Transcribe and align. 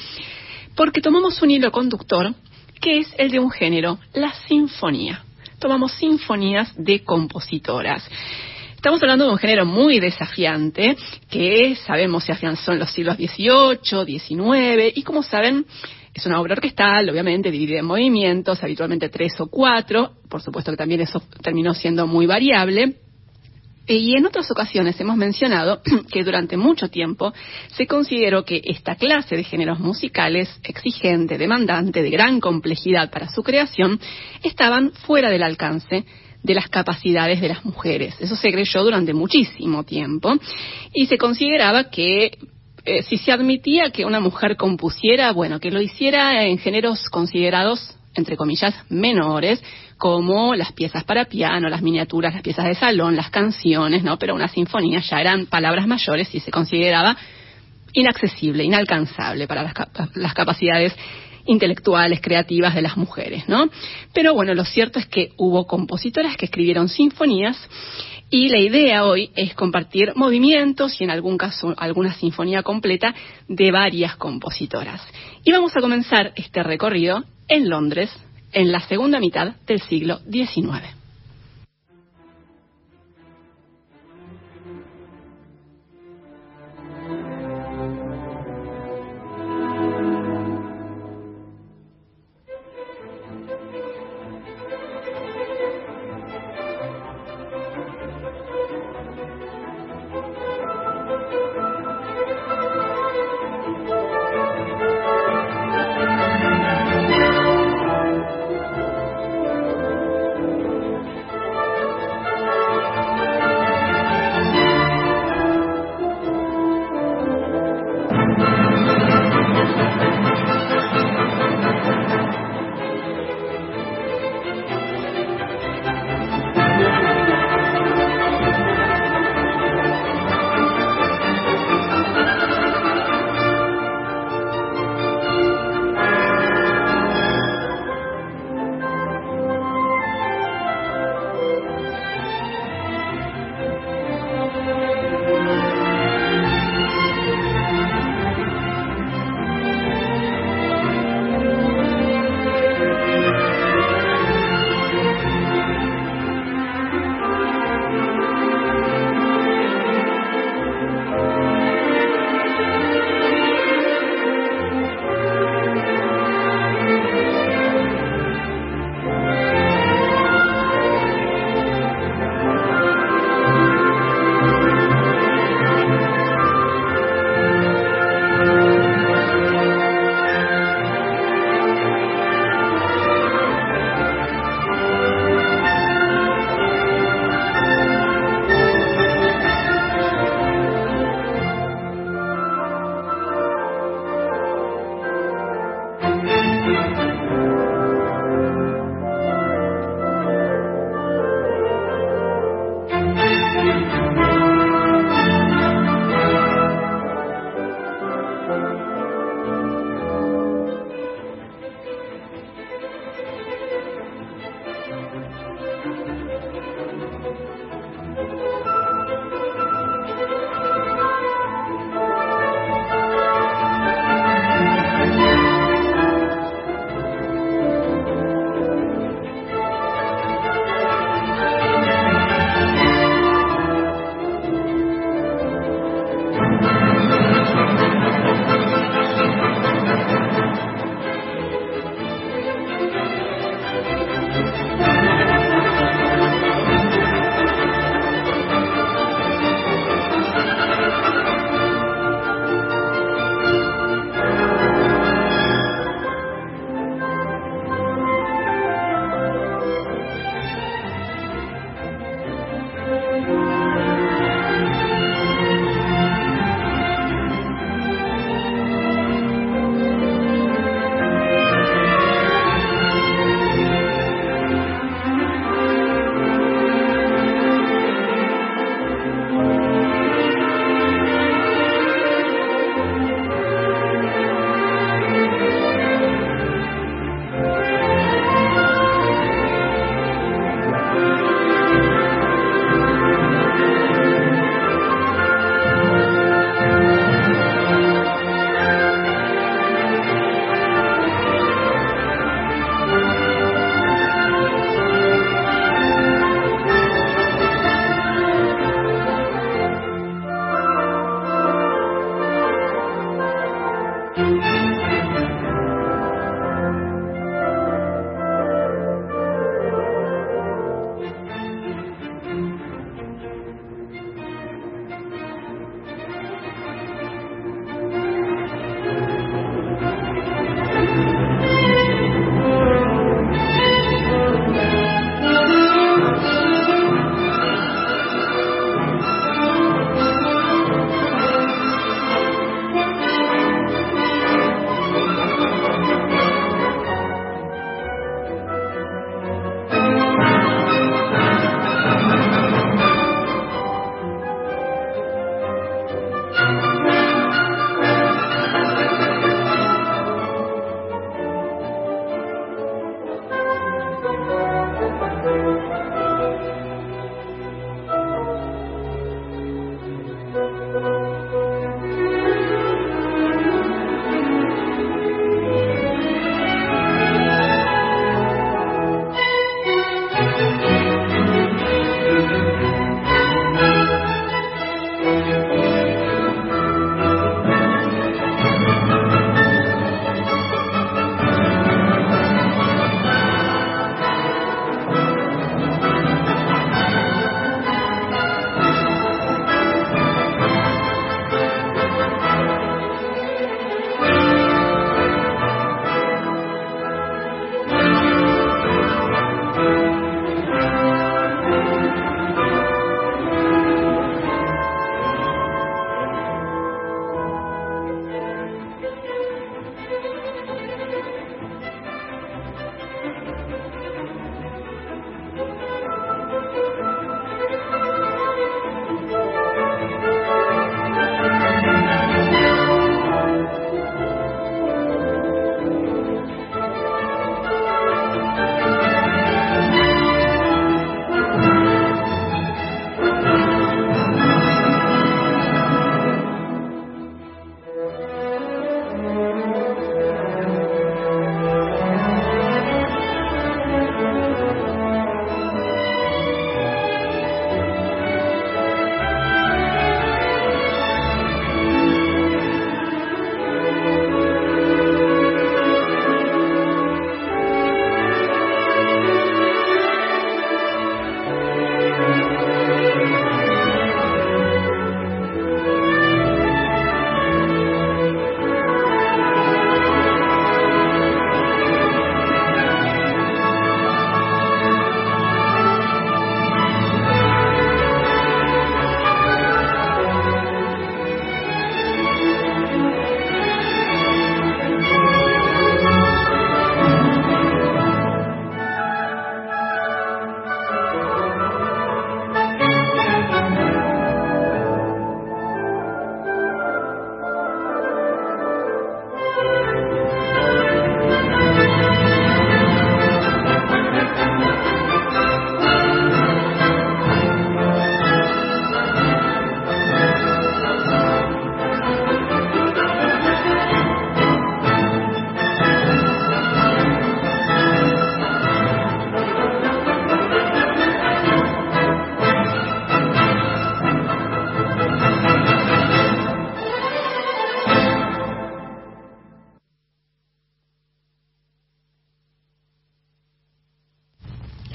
porque 0.75 1.03
tomamos 1.03 1.43
un 1.43 1.51
hilo 1.51 1.71
conductor 1.71 2.35
que 2.81 3.01
es 3.01 3.15
el 3.19 3.31
de 3.31 3.41
un 3.41 3.51
género, 3.51 3.99
la 4.15 4.33
sinfonía. 4.49 5.23
Tomamos 5.59 5.93
sinfonías 5.93 6.73
de 6.83 7.05
compositoras. 7.05 8.09
Estamos 8.81 9.03
hablando 9.03 9.27
de 9.27 9.33
un 9.33 9.37
género 9.37 9.67
muy 9.67 10.01
desafiante 10.01 10.97
que 11.29 11.77
sabemos 11.85 12.25
se 12.25 12.33
afianzó 12.33 12.73
en 12.73 12.79
los 12.79 12.91
siglos 12.91 13.17
XVIII, 13.17 14.19
XIX 14.19 14.93
y 14.95 15.03
como 15.03 15.23
saben 15.23 15.67
es 16.15 16.25
una 16.25 16.41
obra 16.41 16.55
orquestal, 16.55 17.11
obviamente 17.11 17.51
dividida 17.51 17.81
en 17.81 17.85
movimientos, 17.85 18.65
habitualmente 18.65 19.11
tres 19.11 19.39
o 19.39 19.49
cuatro, 19.49 20.13
por 20.31 20.41
supuesto 20.41 20.71
que 20.71 20.79
también 20.79 21.03
eso 21.03 21.23
terminó 21.43 21.75
siendo 21.75 22.07
muy 22.07 22.25
variable. 22.25 22.97
Y 23.87 24.17
en 24.17 24.25
otras 24.25 24.51
ocasiones 24.51 24.99
hemos 24.99 25.19
mencionado 25.19 25.83
que 26.11 26.25
durante 26.25 26.57
mucho 26.57 26.89
tiempo 26.89 27.35
se 27.77 27.87
consideró 27.87 28.47
que 28.47 28.63
esta 28.65 28.95
clase 28.95 29.37
de 29.37 29.45
géneros 29.45 29.79
musicales, 29.79 30.59
exigente, 30.65 31.37
demandante, 31.37 32.03
de 32.03 32.09
gran 32.09 32.41
complejidad 32.41 33.11
para 33.11 33.29
su 33.29 33.43
creación, 33.43 34.01
estaban 34.43 34.93
fuera 34.93 35.29
del 35.29 35.43
alcance 35.43 36.07
de 36.43 36.55
las 36.55 36.69
capacidades 36.69 37.41
de 37.41 37.49
las 37.49 37.65
mujeres. 37.65 38.15
Eso 38.21 38.37
se 38.37 38.51
creyó 38.51 38.83
durante 38.83 39.13
muchísimo 39.13 39.85
tiempo 39.85 40.35
y 40.93 41.07
se 41.07 41.19
consideraba 41.19 41.91
que 41.91 42.39
eh, 42.85 43.03
si 43.03 43.19
se 43.19 43.33
admitía 43.33 43.91
que 43.91 44.05
una 44.05 44.21
mujer 44.21 44.57
compusiera, 44.57 45.33
bueno, 45.33 45.61
que 45.61 45.71
lo 45.71 45.81
hiciera 45.81 46.45
en 46.47 46.59
géneros 46.59 47.09
considerados 47.11 47.97
entre 48.15 48.37
comillas, 48.37 48.75
menores, 48.89 49.63
como 49.97 50.55
las 50.55 50.73
piezas 50.73 51.05
para 51.05 51.27
piano, 51.27 51.69
las 51.69 51.83
miniaturas, 51.83 52.35
las 52.35 52.43
piezas 52.43 52.65
de 52.65 52.75
salón, 52.75 53.17
las 53.17 53.31
canciones, 53.31 54.03
¿no? 54.03 54.19
Pero 54.19 54.35
una 54.35 54.49
sinfonía 54.49 55.01
ya 55.01 55.21
eran 55.21 55.47
palabras 55.47 55.87
mayores 55.87 56.35
y 56.35 56.41
se 56.41 56.51
consideraba 56.51 57.17
inaccesible, 57.93 58.65
inalcanzable 58.65 59.47
para 59.47 59.63
las, 59.63 59.75
las 60.15 60.35
capacidades 60.35 60.95
intelectuales, 61.47 62.21
creativas 62.21 62.75
de 62.75 62.83
las 62.83 62.97
mujeres, 62.97 63.49
¿no? 63.49 63.69
Pero 64.13 64.35
bueno, 64.35 64.55
lo 64.55 64.65
cierto 64.65 64.99
es 64.99 65.07
que 65.07 65.31
hubo 65.37 65.67
compositoras 65.67 66.37
que 66.37 66.47
escribieron 66.47 66.89
sinfonías 66.89 67.57
y 68.31 68.49
la 68.49 68.59
idea 68.59 69.05
hoy 69.05 69.31
es 69.35 69.55
compartir 69.55 70.13
movimientos 70.15 71.01
y 71.01 71.05
en 71.05 71.11
algún 71.11 71.37
caso 71.37 71.75
alguna 71.77 72.15
sinfonía 72.15 72.63
completa 72.63 73.15
de 73.49 73.73
varias 73.73 74.17
compositoras. 74.17 75.03
Y 75.45 75.51
vamos 75.51 75.77
a 75.77 75.81
comenzar 75.81 76.33
este 76.37 76.63
recorrido 76.63 77.25
en 77.49 77.69
Londres 77.69 78.11
en 78.53 78.71
la 78.71 78.81
segunda 78.81 79.19
mitad 79.19 79.57
del 79.67 79.81
siglo 79.81 80.21
XIX. 80.31 81.00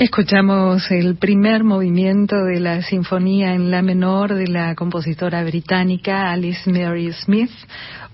Escuchamos 0.06 0.92
el 0.92 1.16
primer 1.16 1.64
movimiento 1.64 2.36
de 2.44 2.60
la 2.60 2.84
Sinfonía 2.84 3.56
en 3.56 3.72
La 3.72 3.82
Menor 3.82 4.36
de 4.36 4.48
la 4.48 4.76
compositora 4.76 5.44
británica 5.44 6.32
Alice 6.32 6.70
Mary 6.70 7.12
Smith 7.12 7.50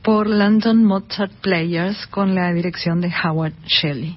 por 0.01 0.25
London 0.27 0.85
Mozart 0.85 1.33
Players 1.41 2.07
con 2.07 2.33
la 2.33 2.53
dirección 2.53 3.01
de 3.01 3.11
Howard 3.21 3.55
Shelley. 3.65 4.15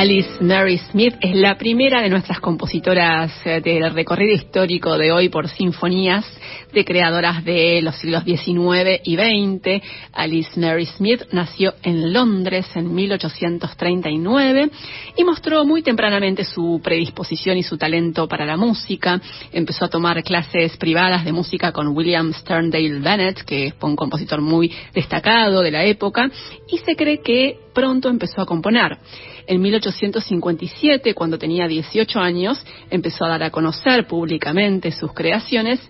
Alice 0.00 0.42
Mary 0.42 0.78
Smith 0.78 1.14
es 1.20 1.36
la 1.36 1.58
primera 1.58 2.00
de 2.00 2.08
nuestras 2.08 2.40
compositoras 2.40 3.32
eh, 3.44 3.60
del 3.60 3.92
recorrido 3.92 4.32
histórico 4.32 4.96
de 4.96 5.12
hoy 5.12 5.28
por 5.28 5.46
sinfonías 5.46 6.24
de 6.72 6.86
creadoras 6.86 7.44
de 7.44 7.82
los 7.82 7.96
siglos 7.96 8.24
XIX 8.24 9.02
y 9.04 9.16
XX. 9.16 9.82
Alice 10.14 10.58
Mary 10.58 10.86
Smith 10.86 11.24
nació 11.32 11.74
en 11.82 12.14
Londres 12.14 12.66
en 12.76 12.94
1839 12.94 14.70
y 15.18 15.24
mostró 15.24 15.66
muy 15.66 15.82
tempranamente 15.82 16.44
su 16.44 16.80
predisposición 16.82 17.58
y 17.58 17.62
su 17.62 17.76
talento 17.76 18.26
para 18.26 18.46
la 18.46 18.56
música. 18.56 19.20
Empezó 19.52 19.84
a 19.84 19.90
tomar 19.90 20.22
clases 20.22 20.78
privadas 20.78 21.26
de 21.26 21.32
música 21.32 21.72
con 21.72 21.88
William 21.88 22.32
Sterndale 22.32 23.00
Bennett, 23.00 23.42
que 23.42 23.74
fue 23.78 23.90
un 23.90 23.96
compositor 23.96 24.40
muy 24.40 24.72
destacado 24.94 25.60
de 25.60 25.70
la 25.70 25.84
época, 25.84 26.30
y 26.72 26.78
se 26.78 26.96
cree 26.96 27.20
que 27.20 27.58
pronto 27.74 28.08
empezó 28.08 28.42
a 28.42 28.46
componer. 28.46 28.98
En 29.46 29.60
1857, 29.60 31.14
cuando 31.14 31.38
tenía 31.38 31.66
18 31.66 32.20
años, 32.20 32.64
empezó 32.90 33.24
a 33.24 33.28
dar 33.28 33.42
a 33.42 33.50
conocer 33.50 34.06
públicamente 34.06 34.92
sus 34.92 35.12
creaciones 35.12 35.80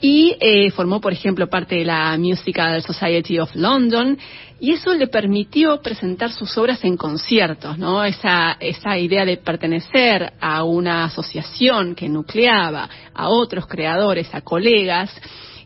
y 0.00 0.36
eh, 0.40 0.70
formó, 0.72 1.00
por 1.00 1.12
ejemplo, 1.12 1.48
parte 1.48 1.76
de 1.76 1.84
la 1.84 2.18
Musical 2.18 2.82
Society 2.82 3.38
of 3.38 3.54
London 3.54 4.18
y 4.58 4.72
eso 4.72 4.94
le 4.94 5.06
permitió 5.06 5.80
presentar 5.80 6.32
sus 6.32 6.56
obras 6.58 6.84
en 6.84 6.96
conciertos, 6.96 7.78
¿no? 7.78 8.04
Esa, 8.04 8.56
esa 8.60 8.98
idea 8.98 9.24
de 9.24 9.36
pertenecer 9.36 10.34
a 10.40 10.64
una 10.64 11.04
asociación 11.04 11.94
que 11.94 12.08
nucleaba 12.08 12.88
a 13.14 13.28
otros 13.28 13.66
creadores, 13.66 14.32
a 14.32 14.40
colegas, 14.40 15.10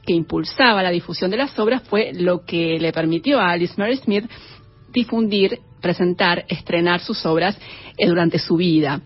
que 0.06 0.12
impulsaba 0.12 0.82
la 0.82 0.90
difusión 0.90 1.30
de 1.30 1.36
las 1.36 1.58
obras, 1.58 1.82
fue 1.82 2.12
lo 2.14 2.44
que 2.44 2.78
le 2.78 2.92
permitió 2.92 3.40
a 3.40 3.50
Alice 3.50 3.74
Mary 3.76 3.96
Smith 3.96 4.24
difundir, 4.92 5.60
presentar, 5.80 6.44
estrenar 6.48 7.00
sus 7.00 7.24
obras 7.26 7.58
eh, 7.96 8.06
durante 8.06 8.38
su 8.38 8.56
vida 8.56 9.00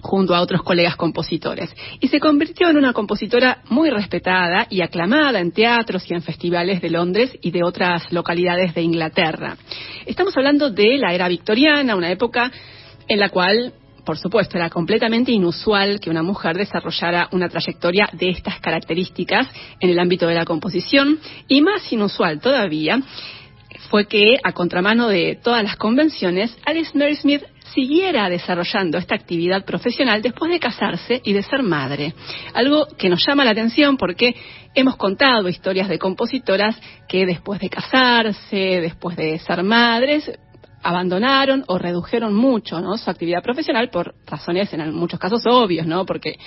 junto 0.00 0.34
a 0.34 0.40
otros 0.40 0.62
colegas 0.62 0.96
compositores. 0.96 1.70
Y 2.00 2.08
se 2.08 2.20
convirtió 2.20 2.68
en 2.70 2.78
una 2.78 2.92
compositora 2.92 3.58
muy 3.68 3.90
respetada 3.90 4.66
y 4.70 4.80
aclamada 4.80 5.40
en 5.40 5.52
teatros 5.52 6.10
y 6.10 6.14
en 6.14 6.22
festivales 6.22 6.80
de 6.80 6.90
Londres 6.90 7.36
y 7.42 7.50
de 7.50 7.62
otras 7.62 8.10
localidades 8.12 8.74
de 8.74 8.82
Inglaterra. 8.82 9.56
Estamos 10.06 10.36
hablando 10.36 10.70
de 10.70 10.98
la 10.98 11.12
era 11.12 11.28
victoriana, 11.28 11.96
una 11.96 12.10
época 12.10 12.50
en 13.08 13.18
la 13.18 13.28
cual 13.28 13.74
por 14.04 14.18
supuesto, 14.18 14.56
era 14.56 14.70
completamente 14.70 15.30
inusual 15.30 16.00
que 16.00 16.10
una 16.10 16.22
mujer 16.22 16.56
desarrollara 16.56 17.28
una 17.32 17.48
trayectoria 17.48 18.08
de 18.12 18.30
estas 18.30 18.58
características 18.58 19.46
en 19.78 19.90
el 19.90 19.98
ámbito 19.98 20.26
de 20.26 20.34
la 20.34 20.44
composición 20.44 21.18
y 21.46 21.60
más 21.60 21.92
inusual 21.92 22.40
todavía 22.40 23.00
fue 23.88 24.06
que, 24.06 24.36
a 24.42 24.52
contramano 24.52 25.08
de 25.08 25.38
todas 25.42 25.62
las 25.62 25.76
convenciones, 25.76 26.56
Alice 26.64 26.96
Mary 26.96 27.16
Smith 27.16 27.42
siguiera 27.74 28.28
desarrollando 28.28 28.98
esta 28.98 29.14
actividad 29.14 29.64
profesional 29.64 30.22
después 30.22 30.50
de 30.50 30.58
casarse 30.58 31.20
y 31.24 31.32
de 31.32 31.42
ser 31.42 31.62
madre. 31.62 32.14
Algo 32.52 32.86
que 32.98 33.08
nos 33.08 33.24
llama 33.26 33.44
la 33.44 33.52
atención 33.52 33.96
porque 33.96 34.34
hemos 34.74 34.96
contado 34.96 35.48
historias 35.48 35.88
de 35.88 35.98
compositoras 35.98 36.76
que 37.08 37.26
después 37.26 37.60
de 37.60 37.70
casarse, 37.70 38.80
después 38.80 39.16
de 39.16 39.38
ser 39.38 39.62
madres, 39.62 40.30
abandonaron 40.82 41.64
o 41.66 41.78
redujeron 41.78 42.34
mucho 42.34 42.80
¿no? 42.80 42.96
su 42.96 43.10
actividad 43.10 43.42
profesional 43.42 43.90
por 43.90 44.14
razones 44.26 44.72
en 44.72 44.94
muchos 44.94 45.20
casos 45.20 45.42
obvios, 45.46 45.86
¿no? 45.86 46.06
porque 46.06 46.38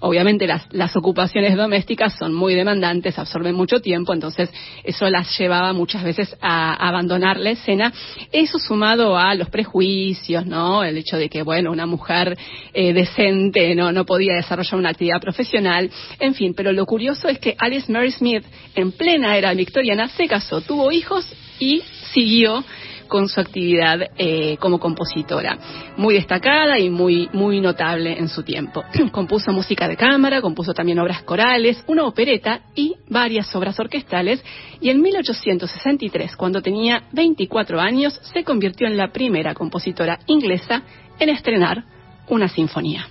obviamente 0.00 0.46
las, 0.46 0.66
las 0.70 0.96
ocupaciones 0.96 1.56
domésticas 1.56 2.16
son 2.16 2.32
muy 2.34 2.54
demandantes, 2.54 3.18
absorben 3.18 3.54
mucho 3.54 3.80
tiempo, 3.80 4.12
entonces 4.12 4.50
eso 4.84 5.08
las 5.08 5.36
llevaba 5.38 5.72
muchas 5.72 6.04
veces 6.04 6.36
a, 6.40 6.88
abandonar 6.88 7.38
la 7.38 7.50
escena. 7.50 7.92
Eso 8.32 8.58
sumado 8.58 9.16
a 9.18 9.34
los 9.34 9.48
prejuicios, 9.50 10.46
¿no? 10.46 10.84
el 10.84 10.96
hecho 10.96 11.16
de 11.16 11.28
que 11.28 11.42
bueno 11.42 11.70
una 11.70 11.86
mujer 11.86 12.36
eh, 12.72 12.92
decente 12.92 13.74
no, 13.74 13.92
no 13.92 14.04
podía 14.04 14.34
desarrollar 14.34 14.76
una 14.76 14.90
actividad 14.90 15.20
profesional, 15.20 15.90
en 16.18 16.34
fin, 16.34 16.54
pero 16.54 16.72
lo 16.72 16.86
curioso 16.86 17.28
es 17.28 17.38
que 17.38 17.56
Alice 17.58 17.90
Mary 17.90 18.10
Smith 18.12 18.44
en 18.74 18.92
plena 18.92 19.36
era 19.36 19.52
victoriana 19.54 20.08
se 20.08 20.26
casó, 20.26 20.60
tuvo 20.60 20.92
hijos 20.92 21.26
y 21.58 21.82
siguió 22.12 22.64
con 23.10 23.28
su 23.28 23.40
actividad 23.40 24.00
eh, 24.16 24.56
como 24.58 24.78
compositora, 24.78 25.58
muy 25.96 26.14
destacada 26.14 26.78
y 26.78 26.88
muy, 26.88 27.28
muy 27.32 27.60
notable 27.60 28.16
en 28.16 28.28
su 28.28 28.42
tiempo. 28.42 28.84
compuso 29.12 29.52
música 29.52 29.88
de 29.88 29.96
cámara, 29.96 30.40
compuso 30.40 30.72
también 30.72 31.00
obras 31.00 31.22
corales, 31.24 31.84
una 31.88 32.04
opereta 32.04 32.60
y 32.74 32.94
varias 33.08 33.54
obras 33.54 33.78
orquestales, 33.78 34.42
y 34.80 34.88
en 34.88 35.02
1863, 35.02 36.36
cuando 36.36 36.62
tenía 36.62 37.02
24 37.12 37.80
años, 37.80 38.18
se 38.32 38.44
convirtió 38.44 38.86
en 38.86 38.96
la 38.96 39.12
primera 39.12 39.54
compositora 39.54 40.20
inglesa 40.26 40.82
en 41.18 41.28
estrenar 41.28 41.84
una 42.28 42.48
sinfonía. 42.48 43.08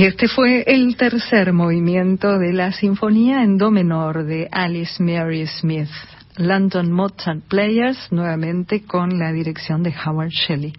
Y 0.00 0.06
este 0.06 0.28
fue 0.28 0.62
el 0.66 0.96
tercer 0.96 1.52
movimiento 1.52 2.38
de 2.38 2.54
la 2.54 2.72
Sinfonía 2.72 3.42
en 3.42 3.58
Do 3.58 3.70
menor 3.70 4.24
de 4.24 4.48
Alice 4.50 4.94
Mary 5.02 5.46
Smith, 5.46 5.90
London 6.38 6.90
Mozart 6.90 7.42
Players, 7.46 8.10
nuevamente 8.10 8.82
con 8.84 9.18
la 9.18 9.30
dirección 9.30 9.82
de 9.82 9.92
Howard 10.06 10.30
Shelley. 10.30 10.72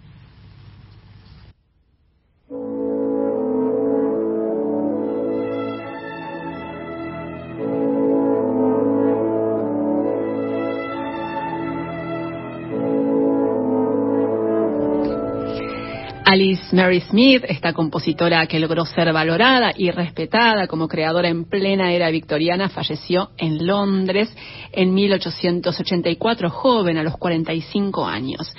Alice 16.32 16.74
Mary 16.74 17.02
Smith, 17.10 17.44
esta 17.46 17.74
compositora 17.74 18.46
que 18.46 18.58
logró 18.58 18.86
ser 18.86 19.12
valorada 19.12 19.70
y 19.76 19.90
respetada 19.90 20.66
como 20.66 20.88
creadora 20.88 21.28
en 21.28 21.44
plena 21.44 21.92
era 21.92 22.08
victoriana, 22.08 22.70
falleció 22.70 23.32
en 23.36 23.66
Londres 23.66 24.34
en 24.72 24.94
1884, 24.94 26.48
joven, 26.48 26.96
a 26.96 27.02
los 27.02 27.18
45 27.18 28.06
años. 28.06 28.50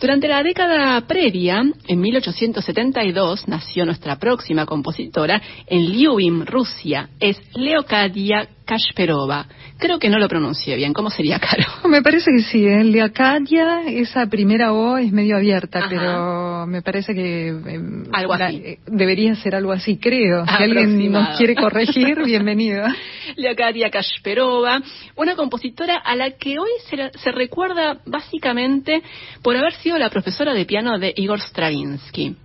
Durante 0.00 0.28
la 0.28 0.44
década 0.44 1.00
previa, 1.08 1.60
en 1.88 2.00
1872, 2.00 3.48
nació 3.48 3.84
nuestra 3.84 4.16
próxima 4.16 4.64
compositora 4.64 5.42
en 5.66 5.90
Lyubim, 5.90 6.44
Rusia. 6.46 7.08
Es 7.18 7.36
Leocadia 7.56 8.48
Kashperova. 8.64 9.46
Creo 9.76 9.98
que 9.98 10.08
no 10.08 10.20
lo 10.20 10.28
pronuncié 10.28 10.76
bien. 10.76 10.92
¿Cómo 10.92 11.10
sería, 11.10 11.40
Caro? 11.40 11.64
Me 11.88 12.00
parece 12.00 12.30
que 12.30 12.42
sí. 12.42 12.64
¿eh? 12.64 12.84
Leocadia, 12.84 13.88
esa 13.88 14.26
primera 14.26 14.72
O 14.72 14.98
es 14.98 15.10
medio 15.10 15.36
abierta, 15.36 15.86
pero 15.88 16.47
me 16.66 16.82
parece 16.82 17.14
que... 17.14 17.54
Algo 18.12 18.34
así. 18.34 18.62
Eh, 18.64 18.78
debería 18.86 19.34
ser 19.36 19.54
algo 19.54 19.72
así, 19.72 19.98
creo. 19.98 20.44
Si 20.46 20.62
alguien 20.62 21.12
nos 21.12 21.36
quiere 21.36 21.54
corregir, 21.54 22.22
bienvenido. 22.24 22.84
Leocadia 23.36 23.90
Kashperova, 23.90 24.80
una 25.16 25.36
compositora 25.36 25.96
a 25.96 26.16
la 26.16 26.32
que 26.32 26.58
hoy 26.58 26.70
se, 26.88 27.10
se 27.18 27.32
recuerda 27.32 28.00
básicamente 28.06 29.02
por 29.42 29.56
haber 29.56 29.74
sido 29.74 29.98
la 29.98 30.10
profesora 30.10 30.54
de 30.54 30.64
piano 30.64 30.98
de 30.98 31.12
Igor 31.16 31.40
Stravinsky. 31.40 32.36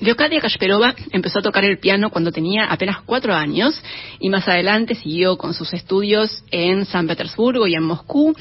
Leocadia 0.00 0.40
Kashperova 0.40 0.94
empezó 1.12 1.38
a 1.38 1.42
tocar 1.42 1.64
el 1.64 1.78
piano 1.78 2.10
cuando 2.10 2.32
tenía 2.32 2.64
apenas 2.64 3.02
cuatro 3.06 3.32
años 3.32 3.80
y 4.18 4.28
más 4.28 4.48
adelante 4.48 4.96
siguió 4.96 5.38
con 5.38 5.54
sus 5.54 5.72
estudios 5.72 6.42
en 6.50 6.84
San 6.84 7.06
Petersburgo 7.06 7.68
y 7.68 7.74
en 7.74 7.84
Moscú. 7.84 8.34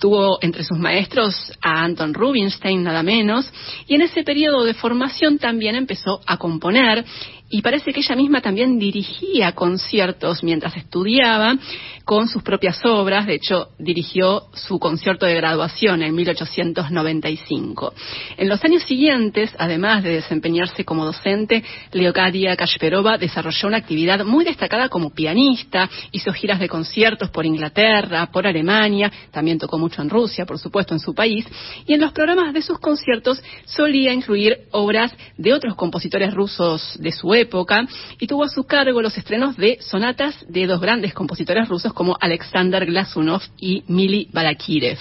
Tuvo 0.00 0.38
entre 0.42 0.64
sus 0.64 0.78
maestros 0.78 1.52
a 1.62 1.84
Anton 1.84 2.12
Rubinstein, 2.12 2.82
nada 2.82 3.04
menos, 3.04 3.48
y 3.86 3.94
en 3.94 4.02
ese 4.02 4.24
periodo 4.24 4.64
de 4.64 4.74
formación 4.74 5.38
también 5.38 5.76
empezó 5.76 6.20
a 6.26 6.38
componer 6.38 7.04
y 7.48 7.62
parece 7.62 7.92
que 7.92 8.00
ella 8.00 8.16
misma 8.16 8.40
también 8.40 8.78
dirigía 8.78 9.52
conciertos 9.52 10.42
mientras 10.42 10.76
estudiaba 10.76 11.56
con 12.04 12.28
sus 12.28 12.42
propias 12.42 12.84
obras. 12.84 13.26
De 13.26 13.34
hecho, 13.34 13.68
dirigió 13.78 14.44
su 14.52 14.80
concierto 14.80 15.26
de 15.26 15.36
graduación 15.36 16.02
en 16.02 16.14
1895. 16.14 17.94
En 18.36 18.48
los 18.48 18.64
años 18.64 18.82
siguientes, 18.82 19.54
además 19.58 20.02
de 20.02 20.14
desempeñarse 20.14 20.84
como 20.84 21.04
docente, 21.04 21.62
Leocadia 21.92 22.56
Kashperova 22.56 23.16
desarrolló 23.16 23.68
una 23.68 23.76
actividad 23.76 24.24
muy 24.24 24.44
destacada 24.44 24.88
como 24.88 25.10
pianista, 25.10 25.88
hizo 26.10 26.32
giras 26.32 26.58
de 26.58 26.68
conciertos 26.68 27.30
por 27.30 27.46
Inglaterra, 27.46 28.26
por 28.32 28.46
Alemania, 28.46 29.12
también 29.30 29.58
tocó 29.58 29.78
mucho 29.78 30.02
en 30.02 30.10
Rusia, 30.10 30.46
por 30.46 30.58
supuesto, 30.58 30.94
en 30.94 31.00
su 31.00 31.14
país, 31.14 31.46
y 31.86 31.94
en 31.94 32.00
los 32.00 32.12
programas 32.12 32.52
de 32.52 32.62
sus 32.62 32.78
conciertos 32.80 33.40
solía 33.64 34.12
incluir 34.12 34.58
obras 34.72 35.12
de 35.36 35.52
otros 35.52 35.76
compositores 35.76 36.34
rusos 36.34 36.96
de 36.98 37.12
su 37.12 37.35
época 37.36 37.86
y 38.18 38.26
tuvo 38.26 38.44
a 38.44 38.48
su 38.48 38.64
cargo 38.64 39.02
los 39.02 39.16
estrenos 39.16 39.56
de 39.56 39.78
sonatas 39.80 40.34
de 40.48 40.66
dos 40.66 40.80
grandes 40.80 41.14
compositores 41.14 41.68
rusos 41.68 41.92
como 41.92 42.16
Alexander 42.20 42.84
Glasunov 42.86 43.42
y 43.58 43.84
Mili 43.88 44.28
Balakirev. 44.32 44.98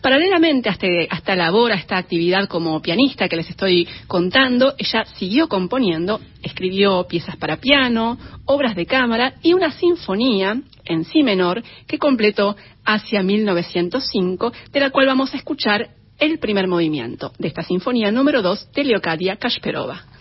Paralelamente 0.00 0.68
hasta, 0.68 0.86
hasta 1.10 1.34
labora 1.34 1.74
esta 1.74 1.96
actividad 1.96 2.48
como 2.48 2.80
pianista 2.80 3.28
que 3.28 3.36
les 3.36 3.50
estoy 3.50 3.88
contando, 4.06 4.74
ella 4.78 5.04
siguió 5.16 5.48
componiendo, 5.48 6.20
escribió 6.42 7.06
piezas 7.08 7.36
para 7.36 7.56
piano, 7.56 8.18
obras 8.44 8.76
de 8.76 8.86
cámara 8.86 9.34
y 9.42 9.52
una 9.52 9.72
sinfonía 9.72 10.60
en 10.84 11.04
si 11.04 11.22
menor 11.22 11.62
que 11.86 11.98
completó 11.98 12.56
hacia 12.84 13.22
1905, 13.22 14.52
de 14.72 14.80
la 14.80 14.90
cual 14.90 15.06
vamos 15.06 15.34
a 15.34 15.38
escuchar 15.38 15.88
el 16.18 16.38
primer 16.38 16.68
movimiento 16.68 17.32
de 17.38 17.48
esta 17.48 17.62
sinfonía 17.62 18.10
número 18.10 18.42
2 18.42 18.72
de 18.72 18.84
Leocadia 18.84 19.36
Kashperova. 19.36 20.15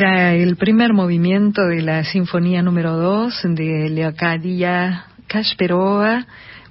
Era 0.00 0.32
el 0.32 0.54
primer 0.54 0.92
movimiento 0.92 1.66
de 1.66 1.82
la 1.82 2.04
Sinfonía 2.04 2.62
número 2.62 2.96
2 2.98 3.42
de 3.56 3.90
Leocadia 3.90 5.06
Kasperova 5.26 6.24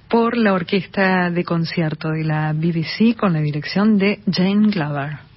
por 0.08 0.38
la 0.38 0.54
Orquesta 0.54 1.28
de 1.28 1.44
Concierto 1.44 2.08
de 2.08 2.24
la 2.24 2.54
BBC 2.54 3.18
con 3.18 3.34
la 3.34 3.40
dirección 3.40 3.98
de 3.98 4.20
Jane 4.32 4.70
Glover. 4.70 5.27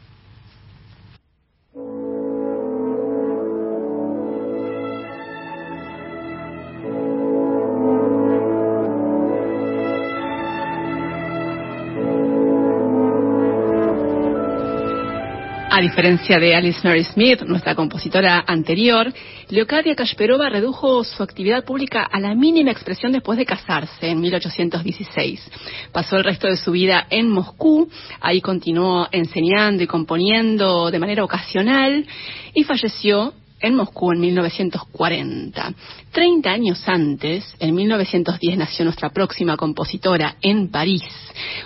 A 15.74 15.80
diferencia 15.80 16.38
de 16.38 16.54
Alice 16.54 16.82
Mary 16.84 17.06
Smith, 17.06 17.44
nuestra 17.44 17.76
compositora 17.76 18.44
anterior, 18.46 19.10
Leocadia 19.48 19.96
Kasperova 19.96 20.50
redujo 20.50 21.06
su 21.06 21.24
actividad 21.24 21.64
pública 21.64 22.04
a 22.04 22.20
la 22.20 22.36
mínima 22.36 22.72
expresión 22.72 23.14
después 23.14 23.38
de 23.38 23.46
casarse 23.46 24.10
en 24.10 24.20
1816. 24.20 25.50
Pasó 25.94 26.18
el 26.18 26.26
resto 26.26 26.48
de 26.48 26.58
su 26.58 26.74
vida 26.74 27.08
en 27.10 27.30
Moscú, 27.30 27.90
ahí 28.20 28.42
continuó 28.42 29.08
enseñando 29.14 29.82
y 29.82 29.88
componiendo 29.88 30.92
de 30.92 31.00
manera 31.00 31.24
ocasional 31.24 32.06
y 32.54 32.66
falleció 32.66 33.34
en 33.62 33.76
Moscú 33.76 34.12
en 34.12 34.20
1940. 34.20 35.74
Treinta 36.12 36.52
años 36.52 36.84
antes, 36.86 37.56
en 37.62 37.74
1910, 37.74 38.58
nació 38.58 38.84
nuestra 38.84 39.12
próxima 39.12 39.56
compositora 39.56 40.36
en 40.42 40.68
París, 40.68 41.04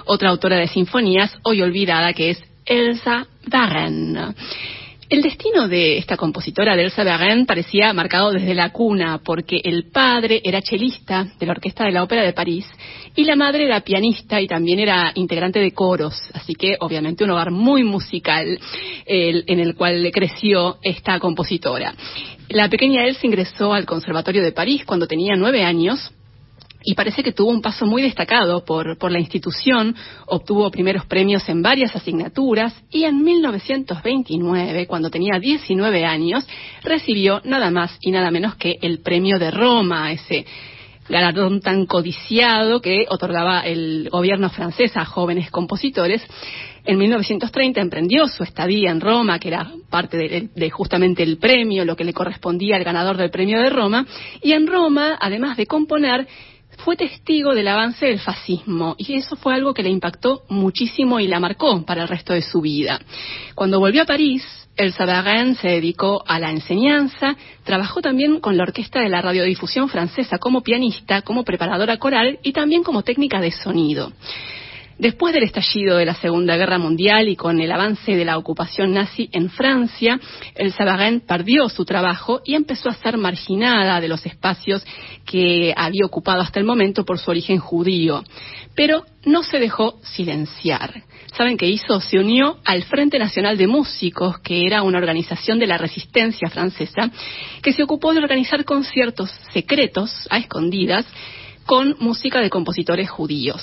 otra 0.06 0.30
autora 0.30 0.58
de 0.58 0.68
sinfonías 0.68 1.36
hoy 1.42 1.64
olvidada 1.64 2.14
que 2.14 2.30
es 2.30 2.55
Elsa 2.66 3.28
Varenne. 3.48 4.34
El 5.08 5.22
destino 5.22 5.68
de 5.68 6.00
esta 6.00 6.18
compositora, 6.18 6.76
de 6.76 6.86
Elsa 6.86 7.04
Varenne, 7.04 7.46
parecía 7.46 7.94
marcado 7.94 8.32
desde 8.32 8.56
la 8.56 8.72
cuna, 8.72 9.22
porque 9.24 9.62
el 9.64 9.92
padre 9.92 10.42
era 10.44 10.64
chelista 10.64 11.28
de 11.40 11.46
la 11.46 11.52
Orquesta 11.52 11.86
de 11.86 11.92
la 11.92 12.02
Ópera 12.02 12.24
de 12.24 12.34
París 12.34 12.66
y 13.16 13.24
la 13.24 13.36
madre 13.36 13.66
era 13.66 13.82
pianista 13.82 14.42
y 14.42 14.48
también 14.48 14.80
era 14.80 15.12
integrante 15.14 15.60
de 15.60 15.74
coros, 15.74 16.20
así 16.34 16.56
que 16.56 16.76
obviamente 16.80 17.24
un 17.24 17.30
hogar 17.30 17.52
muy 17.52 17.84
musical 17.84 18.60
en 19.06 19.60
el 19.60 19.76
cual 19.76 20.10
creció 20.12 20.80
esta 20.82 21.20
compositora. 21.20 21.94
La 22.50 22.68
pequeña 22.68 23.06
Elsa 23.06 23.28
ingresó 23.28 23.74
al 23.74 23.86
Conservatorio 23.86 24.42
de 24.42 24.54
París 24.54 24.86
cuando 24.86 25.08
tenía 25.08 25.36
nueve 25.36 25.64
años 25.64 26.12
y 26.86 26.94
parece 26.94 27.24
que 27.24 27.32
tuvo 27.32 27.50
un 27.50 27.62
paso 27.62 27.86
muy 27.86 28.02
destacado 28.02 28.64
por, 28.64 28.98
por 28.98 29.12
la 29.12 29.20
institución, 29.20 29.96
obtuvo 30.28 30.70
primeros 30.70 31.06
premios 31.06 31.48
en 31.50 31.62
varias 31.62 31.96
asignaturas 31.96 32.74
y 32.92 33.04
en 33.04 33.24
1929, 33.24 34.86
cuando 34.86 35.10
tenía 35.10 35.40
19 35.40 36.06
años, 36.06 36.48
recibió 36.84 37.42
nada 37.44 37.72
más 37.72 37.98
y 38.02 38.12
nada 38.12 38.30
menos 38.30 38.56
que 38.56 38.78
el 38.82 39.00
premio 39.00 39.40
de 39.40 39.52
Roma, 39.52 40.12
ese 40.12 40.46
galardón 41.10 41.62
tan 41.62 41.86
codiciado 41.86 42.82
que 42.82 43.06
otorgaba 43.10 43.62
el 43.62 44.10
gobierno 44.12 44.50
francés 44.50 44.96
a 44.96 45.06
jóvenes 45.06 45.52
compositores. 45.52 46.22
En 46.84 46.98
1930 47.00 47.82
emprendió 47.82 48.28
su 48.28 48.44
estadía 48.44 48.92
en 48.92 49.02
Roma, 49.02 49.40
que 49.40 49.48
era 49.48 49.72
parte 49.90 50.18
de, 50.18 50.50
de, 50.54 50.70
justamente 50.70 51.24
el 51.24 51.38
premio, 51.38 51.84
lo 51.84 51.96
que 51.96 52.04
le 52.04 52.14
correspondía 52.14 52.76
al 52.76 52.84
ganador 52.84 53.18
del 53.18 53.32
premio 53.32 53.60
de 53.60 53.70
Roma, 53.70 54.06
y 54.42 54.52
en 54.52 54.68
Roma, 54.68 55.18
además 55.20 55.58
de 55.58 55.66
componer, 55.66 56.28
fue 56.78 56.96
testigo 56.96 57.54
del 57.54 57.68
avance 57.68 58.06
del 58.06 58.20
fascismo 58.20 58.96
y 58.98 59.16
eso 59.16 59.36
fue 59.36 59.54
algo 59.54 59.74
que 59.74 59.84
le 59.84 59.90
impactó 59.90 60.44
muchísimo 60.50 61.20
y 61.20 61.28
la 61.28 61.40
marcó 61.40 61.86
para 61.86 62.04
el 62.04 62.08
resto 62.08 62.34
de 62.34 62.42
su 62.42 62.62
vida. 62.62 63.00
Cuando 63.56 63.80
volvió 63.80 64.04
a 64.04 64.06
París, 64.06 64.44
Elsa 64.76 65.06
Barren 65.06 65.56
se 65.56 65.70
dedicó 65.70 66.24
a 66.28 66.40
la 66.40 66.52
enseñanza, 66.52 67.36
trabajó 67.64 68.02
también 68.02 68.40
con 68.40 68.58
la 68.58 68.64
orquesta 68.64 69.00
de 69.00 69.10
la 69.10 69.22
radiodifusión 69.22 69.88
francesa 69.88 70.38
como 70.38 70.62
pianista, 70.62 71.22
como 71.22 71.44
preparadora 71.44 71.98
coral 71.98 72.40
y 72.44 72.52
también 72.52 72.84
como 72.84 73.04
técnica 73.04 73.40
de 73.40 73.52
sonido. 73.52 74.12
Después 74.98 75.34
del 75.34 75.44
estallido 75.44 75.98
de 75.98 76.06
la 76.06 76.16
Segunda 76.16 76.56
Guerra 76.56 76.78
Mundial 76.78 77.28
y 77.28 77.36
con 77.36 77.60
el 77.60 77.72
avance 77.72 78.16
de 78.16 78.24
la 78.24 78.38
ocupación 78.38 78.94
nazi 78.94 79.30
en 79.34 79.50
Francia, 79.50 80.20
el 80.56 80.72
Sabarén 80.72 81.20
perdió 81.20 81.68
su 81.68 81.84
trabajo 81.84 82.42
y 82.46 82.56
empezó 82.56 82.90
a 82.90 82.96
ser 82.96 83.18
marginada 83.18 84.00
de 84.00 84.08
los 84.08 84.26
espacios 84.26 84.86
que 85.26 85.74
había 85.76 86.06
ocupado 86.06 86.42
hasta 86.42 86.60
el 86.60 86.66
momento 86.66 87.04
por 87.04 87.20
su 87.20 87.30
origen 87.30 87.60
judío. 87.60 88.24
Pero 88.74 89.04
no 89.26 89.44
se 89.44 89.60
dejó 89.60 90.00
silenciar. 90.02 91.04
¿Saben 91.36 91.58
qué 91.58 91.68
hizo? 91.68 92.00
Se 92.00 92.18
unió 92.18 92.60
al 92.64 92.84
Frente 92.84 93.20
Nacional 93.20 93.58
de 93.58 93.68
Músicos, 93.68 94.40
que 94.40 94.66
era 94.66 94.82
una 94.84 95.00
organización 95.00 95.60
de 95.60 95.68
la 95.68 95.78
resistencia 95.78 96.50
francesa, 96.50 97.12
que 97.62 97.74
se 97.74 97.84
ocupó 97.84 98.14
de 98.14 98.20
organizar 98.20 98.64
conciertos 98.64 99.30
secretos, 99.52 100.26
a 100.30 100.38
escondidas, 100.38 101.06
con 101.66 101.96
música 102.00 102.40
de 102.40 102.50
compositores 102.50 103.10
judíos. 103.10 103.62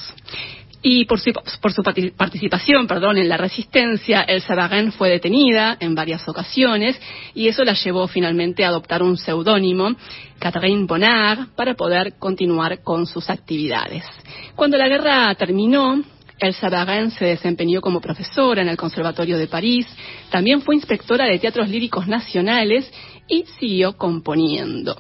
Y 0.83 1.05
por 1.05 1.21
su, 1.21 1.33
por 1.61 1.73
su 1.73 1.83
participación 1.83 2.89
perdón, 2.89 3.17
en 3.19 3.29
la 3.29 3.37
resistencia, 3.37 4.23
Elsa 4.23 4.57
Barren 4.57 4.91
fue 4.91 5.11
detenida 5.11 5.77
en 5.79 5.95
varias 5.95 6.29
ocasiones 6.29 7.01
y 7.35 7.47
eso 7.47 7.63
la 7.63 7.75
llevó 7.75 8.09
finalmente 8.09 8.65
a 8.65 8.69
adoptar 8.69 9.03
un 9.03 9.17
seudónimo, 9.17 9.95
Catherine 10.41 10.87
Bonnard, 10.87 11.55
para 11.55 11.75
poder 11.75 12.15
continuar 12.19 12.83
con 12.83 13.07
sus 13.07 13.31
actividades. 13.31 14.03
Cuando 14.57 14.77
la 14.77 14.89
guerra 14.89 15.33
terminó, 15.37 16.03
Elsa 16.43 16.69
Barren 16.69 17.13
se 17.13 17.27
desempeñó 17.27 17.81
como 17.81 18.01
profesora 18.01 18.63
en 18.63 18.69
el 18.69 18.77
Conservatorio 18.77 19.39
de 19.39 19.47
París, 19.47 19.87
también 20.31 20.63
fue 20.63 20.75
inspectora 20.75 21.27
de 21.27 21.39
teatros 21.39 21.69
líricos 21.69 22.09
nacionales 22.09 22.91
y 23.29 23.45
siguió 23.61 23.97
componiendo. 23.97 24.97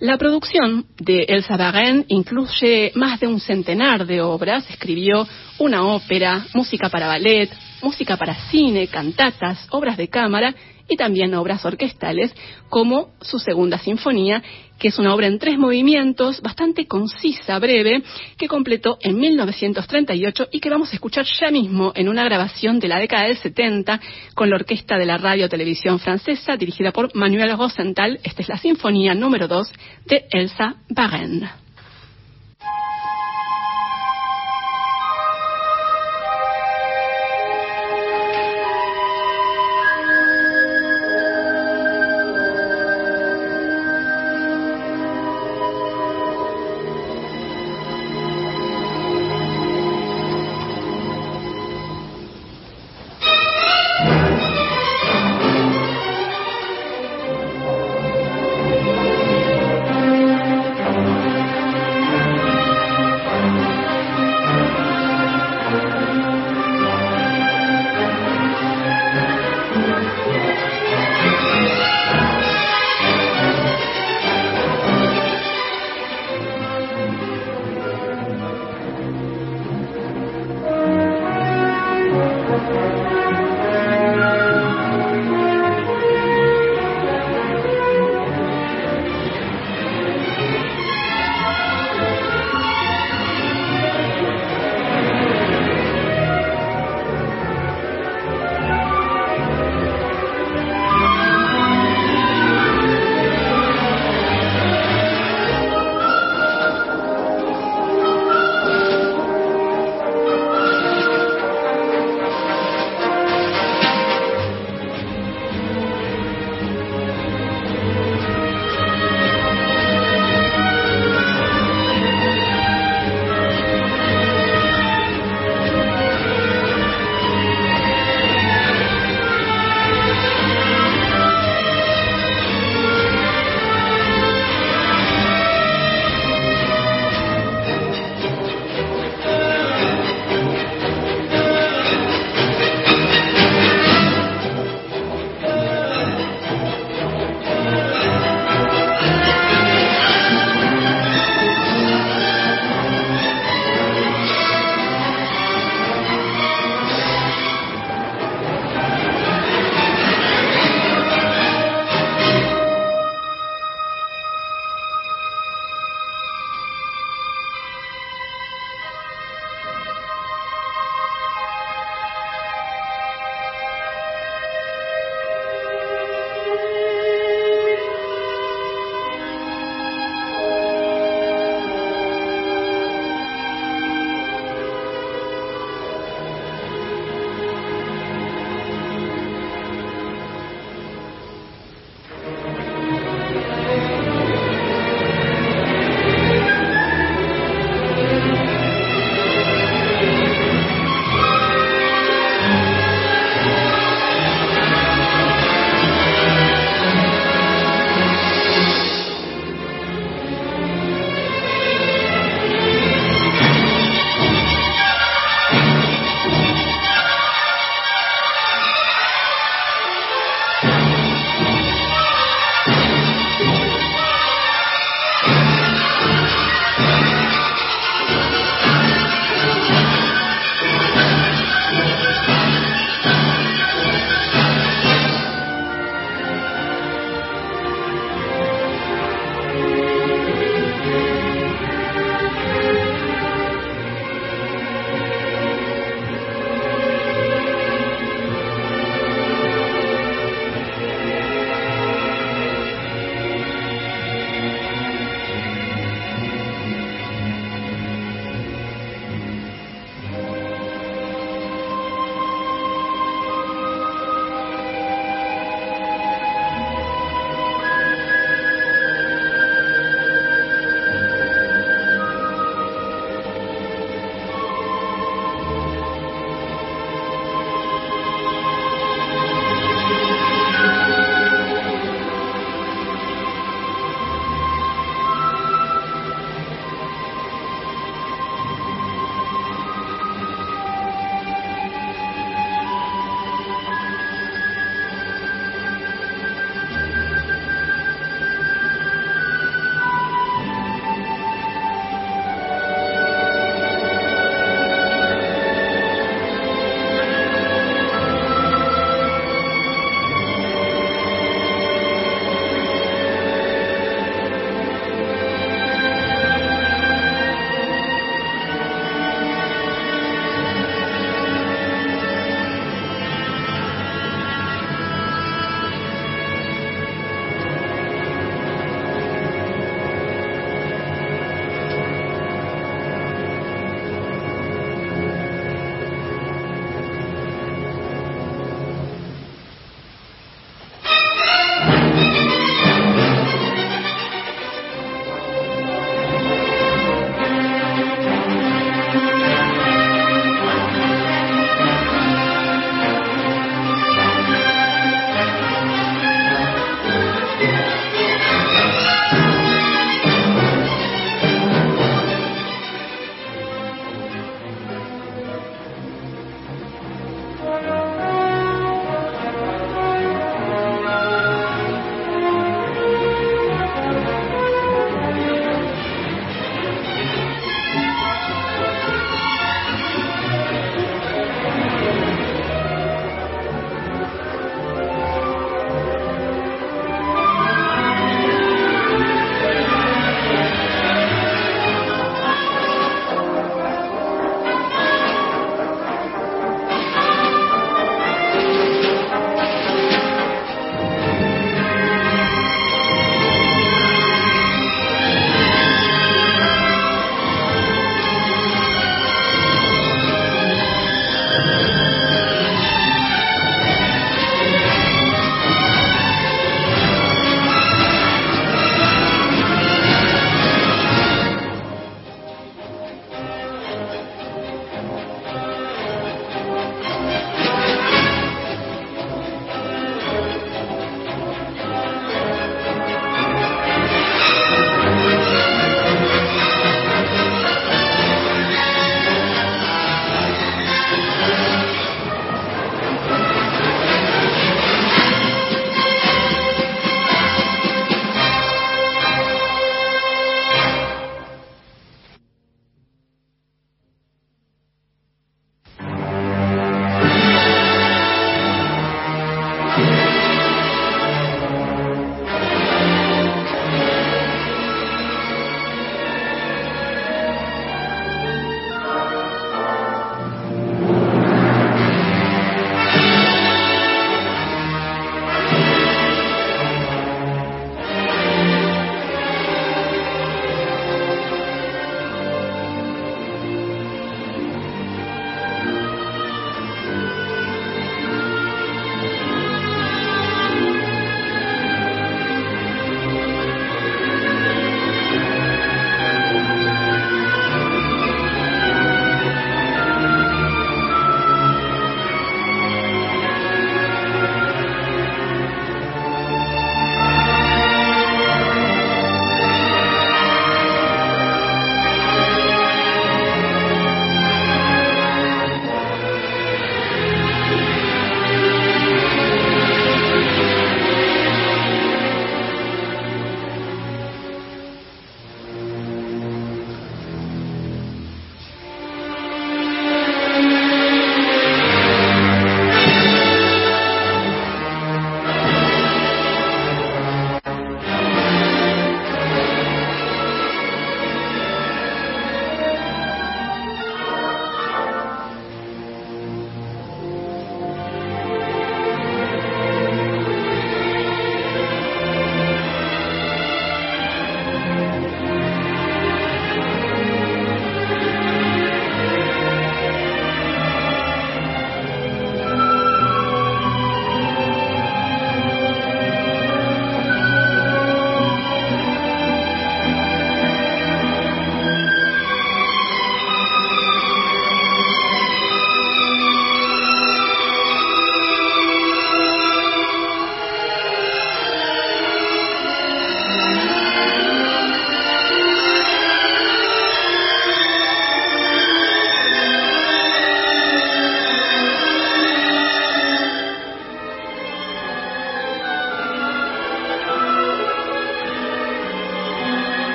La 0.00 0.16
producción 0.16 0.86
de 1.00 1.24
Elsa 1.24 1.56
Barren 1.56 2.04
incluye 2.06 2.92
más 2.94 3.18
de 3.18 3.26
un 3.26 3.40
centenar 3.40 4.06
de 4.06 4.20
obras. 4.20 4.70
Escribió 4.70 5.26
una 5.58 5.86
ópera, 5.86 6.46
música 6.54 6.88
para 6.88 7.08
ballet, 7.08 7.50
música 7.82 8.16
para 8.16 8.36
cine, 8.48 8.86
cantatas, 8.86 9.66
obras 9.70 9.96
de 9.96 10.06
cámara 10.06 10.54
y 10.88 10.96
también 10.96 11.34
obras 11.34 11.64
orquestales, 11.64 12.34
como 12.68 13.10
su 13.20 13.38
segunda 13.38 13.78
sinfonía, 13.78 14.42
que 14.78 14.88
es 14.88 14.98
una 14.98 15.14
obra 15.14 15.26
en 15.26 15.38
tres 15.38 15.58
movimientos, 15.58 16.40
bastante 16.40 16.86
concisa, 16.86 17.58
breve, 17.58 18.02
que 18.36 18.48
completó 18.48 18.98
en 19.00 19.18
1938 19.18 20.48
y 20.52 20.60
que 20.60 20.70
vamos 20.70 20.90
a 20.90 20.94
escuchar 20.94 21.26
ya 21.40 21.50
mismo 21.50 21.92
en 21.94 22.08
una 22.08 22.24
grabación 22.24 22.78
de 22.78 22.88
la 22.88 22.98
década 22.98 23.24
del 23.24 23.36
70 23.36 24.00
con 24.34 24.50
la 24.50 24.56
orquesta 24.56 24.96
de 24.96 25.06
la 25.06 25.18
radio 25.18 25.48
televisión 25.48 25.98
francesa 25.98 26.56
dirigida 26.56 26.92
por 26.92 27.14
Manuel 27.14 27.56
Rosenthal. 27.56 28.20
Esta 28.22 28.42
es 28.42 28.48
la 28.48 28.58
sinfonía 28.58 29.14
número 29.14 29.48
2 29.48 29.72
de 30.06 30.26
Elsa 30.30 30.76
Barren. 30.88 31.67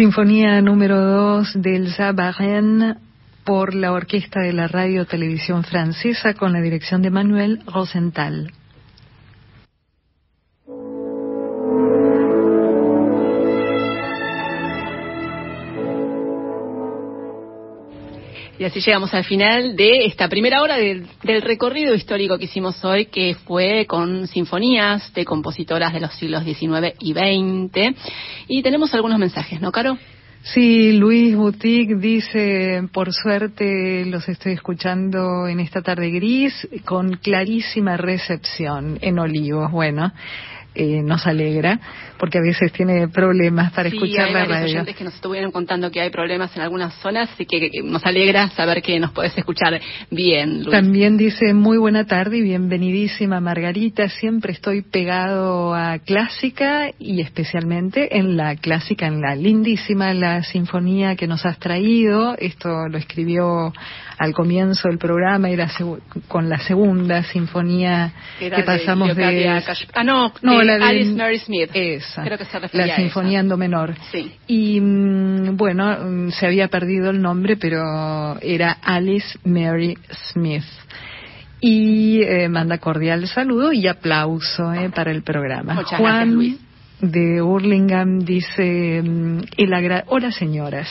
Sinfonía 0.00 0.62
número 0.62 0.98
2 0.98 1.60
del 1.60 1.92
Zabarren 1.92 2.96
por 3.44 3.74
la 3.74 3.92
Orquesta 3.92 4.40
de 4.40 4.54
la 4.54 4.66
Radio 4.66 5.04
Televisión 5.04 5.62
Francesa 5.62 6.32
con 6.32 6.54
la 6.54 6.62
dirección 6.62 7.02
de 7.02 7.10
Manuel 7.10 7.60
Rosenthal. 7.66 8.50
Y 18.60 18.64
así 18.66 18.78
llegamos 18.80 19.14
al 19.14 19.24
final 19.24 19.74
de 19.74 20.04
esta 20.04 20.28
primera 20.28 20.60
hora 20.60 20.76
del, 20.76 21.08
recorrido 21.22 21.94
histórico 21.94 22.36
que 22.36 22.44
hicimos 22.44 22.84
hoy, 22.84 23.06
que 23.06 23.34
fue 23.46 23.86
con 23.86 24.26
sinfonías 24.26 25.14
de 25.14 25.24
compositoras 25.24 25.94
de 25.94 26.00
los 26.00 26.12
siglos 26.16 26.44
XIX 26.44 26.94
y 27.00 27.14
XX. 27.14 27.96
Y 28.48 28.62
tenemos 28.62 28.92
algunos 28.92 29.18
mensajes, 29.18 29.62
¿no, 29.62 29.72
Caro? 29.72 29.96
Sí, 30.42 30.92
Luis 30.92 31.34
Boutique 31.34 31.94
dice, 31.94 32.82
por 32.92 33.14
suerte 33.14 34.04
los 34.04 34.28
estoy 34.28 34.52
escuchando 34.52 35.48
en 35.48 35.58
esta 35.58 35.80
tarde 35.80 36.10
gris 36.10 36.68
con 36.84 37.14
clarísima 37.14 37.96
recepción 37.96 38.98
en 39.00 39.18
Olivos. 39.18 39.72
Bueno, 39.72 40.12
eh, 40.74 41.02
nos 41.02 41.26
alegra, 41.26 41.80
porque 42.18 42.38
a 42.38 42.42
veces 42.42 42.72
tiene 42.72 43.08
problemas 43.08 43.72
para 43.72 43.88
escuchar 43.88 44.30
la 44.30 44.44
radio. 44.44 44.66
oyentes 44.66 44.94
que 44.94 45.04
nos 45.04 45.14
estuvieron 45.14 45.50
contando 45.50 45.90
que 45.90 46.00
hay 46.00 46.10
problemas 46.10 46.54
en 46.56 46.62
algunas 46.62 46.94
zonas, 46.94 47.28
así 47.32 47.44
que 47.44 47.70
nos 47.82 48.04
alegra 48.06 48.48
saber 48.50 48.80
que 48.80 49.00
nos 49.00 49.10
puedes 49.10 49.36
escuchar 49.36 49.80
bien. 50.10 50.64
También 50.70 51.16
dice, 51.16 51.54
muy 51.54 51.76
buena 51.76 52.06
tarde 52.06 52.38
y 52.38 52.42
bienvenidísima 52.42 53.40
Margarita, 53.40 54.08
siempre 54.08 54.52
estoy 54.52 54.82
pegado 54.82 55.74
a 55.74 55.98
clásica 55.98 56.90
y 56.98 57.20
especialmente 57.20 58.16
en 58.16 58.36
la 58.36 58.54
clásica, 58.56 59.06
en 59.06 59.20
la 59.20 59.34
lindísima, 59.34 60.14
la 60.14 60.44
sinfonía 60.44 61.16
que 61.16 61.26
nos 61.26 61.44
has 61.44 61.58
traído, 61.58 62.36
esto 62.38 62.86
lo 62.88 62.96
escribió 62.96 63.72
al 64.18 64.34
comienzo 64.34 64.88
del 64.88 64.98
programa, 64.98 65.48
era 65.48 65.70
con 66.28 66.50
la 66.50 66.58
segunda 66.58 67.22
sinfonía 67.22 68.12
que 68.38 68.62
pasamos 68.62 69.16
de... 69.16 69.48
ah, 69.48 70.04
no, 70.04 70.32
no 70.42 70.59
la 70.62 70.78
de 70.78 70.84
Alice 70.84 71.12
Mary 71.12 71.38
Smith. 71.38 71.70
Esa, 71.72 72.22
Creo 72.24 72.38
que 72.38 72.44
se 72.44 72.60
la 72.72 72.96
sinfonía 72.96 73.40
en 73.40 73.48
do 73.48 73.56
menor. 73.56 73.94
Sí. 74.10 74.32
Y 74.46 74.80
mm, 74.80 75.56
bueno, 75.56 75.96
mm, 75.98 76.30
se 76.30 76.46
había 76.46 76.68
perdido 76.68 77.10
el 77.10 77.20
nombre, 77.20 77.56
pero 77.56 77.82
era 78.40 78.72
Alice 78.82 79.38
Mary 79.44 79.96
Smith 80.32 80.64
y 81.60 82.22
eh, 82.22 82.48
manda 82.48 82.78
cordial 82.78 83.28
saludo 83.28 83.72
y 83.72 83.86
aplauso 83.86 84.72
eh, 84.72 84.90
para 84.90 85.10
el 85.10 85.22
programa. 85.22 85.74
Muchas 85.74 85.98
Juan 85.98 86.14
gracias, 86.14 86.34
Luis. 86.34 86.58
de 87.00 87.42
Hurlingham 87.42 88.20
dice, 88.20 89.02
mm, 89.02 89.40
el 89.56 89.74
agra 89.74 90.04
hola 90.08 90.32
señoras, 90.32 90.88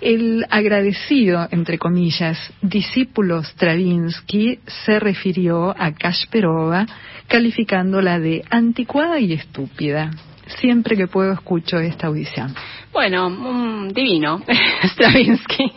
el 0.00 0.46
agradecido, 0.50 1.46
entre 1.50 1.78
comillas, 1.78 2.38
discípulo 2.62 3.42
Stravinsky 3.42 4.58
se 4.66 4.98
refirió 4.98 5.74
a 5.78 5.92
Kasperova 5.92 6.86
calificándola 7.30 8.18
de 8.18 8.42
anticuada 8.50 9.20
y 9.20 9.32
estúpida. 9.32 10.10
Siempre 10.58 10.96
que 10.96 11.06
puedo 11.06 11.32
escucho 11.32 11.78
esta 11.78 12.08
audición. 12.08 12.52
Bueno, 12.92 13.86
divino, 13.92 14.42
Stravinsky. 14.82 15.72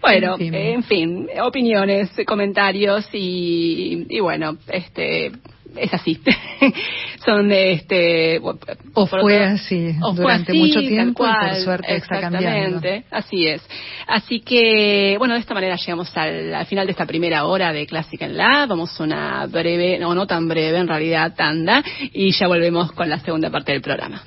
bueno, 0.00 0.36
en 0.38 0.84
fin, 0.84 1.28
opiniones, 1.42 2.08
comentarios 2.24 3.08
y, 3.12 4.06
y 4.08 4.20
bueno, 4.20 4.56
este 4.68 5.32
es 5.76 5.92
así. 5.94 6.20
Son 7.24 7.50
este 7.52 8.40
o 8.94 9.06
fue 9.06 9.44
así 9.44 9.94
durante 10.14 10.54
mucho 10.54 10.80
tiempo 10.80 11.26
y 11.26 11.46
por 11.46 11.56
suerte 11.56 11.96
está 11.96 12.20
cambiando. 12.20 12.80
Así 13.10 13.46
es. 13.46 13.62
Así 14.06 14.40
que 14.40 15.16
bueno, 15.18 15.34
de 15.34 15.40
esta 15.40 15.54
manera 15.54 15.76
llegamos 15.76 16.16
al, 16.16 16.66
final 16.66 16.86
de 16.86 16.92
esta 16.92 17.06
primera 17.06 17.44
hora 17.44 17.72
de 17.72 17.86
Clásica 17.86 18.26
en 18.26 18.36
la. 18.36 18.66
Vamos 18.66 18.98
a 19.00 19.04
una 19.04 19.46
breve, 19.46 19.98
no 19.98 20.14
no 20.14 20.26
tan 20.26 20.48
breve 20.48 20.78
en 20.78 20.88
realidad, 20.88 21.34
tanda 21.34 21.82
y 22.12 22.32
ya 22.32 22.46
volvemos 22.46 22.92
con 22.92 23.08
la 23.08 23.18
segunda 23.20 23.50
parte 23.50 23.72
del 23.72 23.82
programa. 23.82 24.22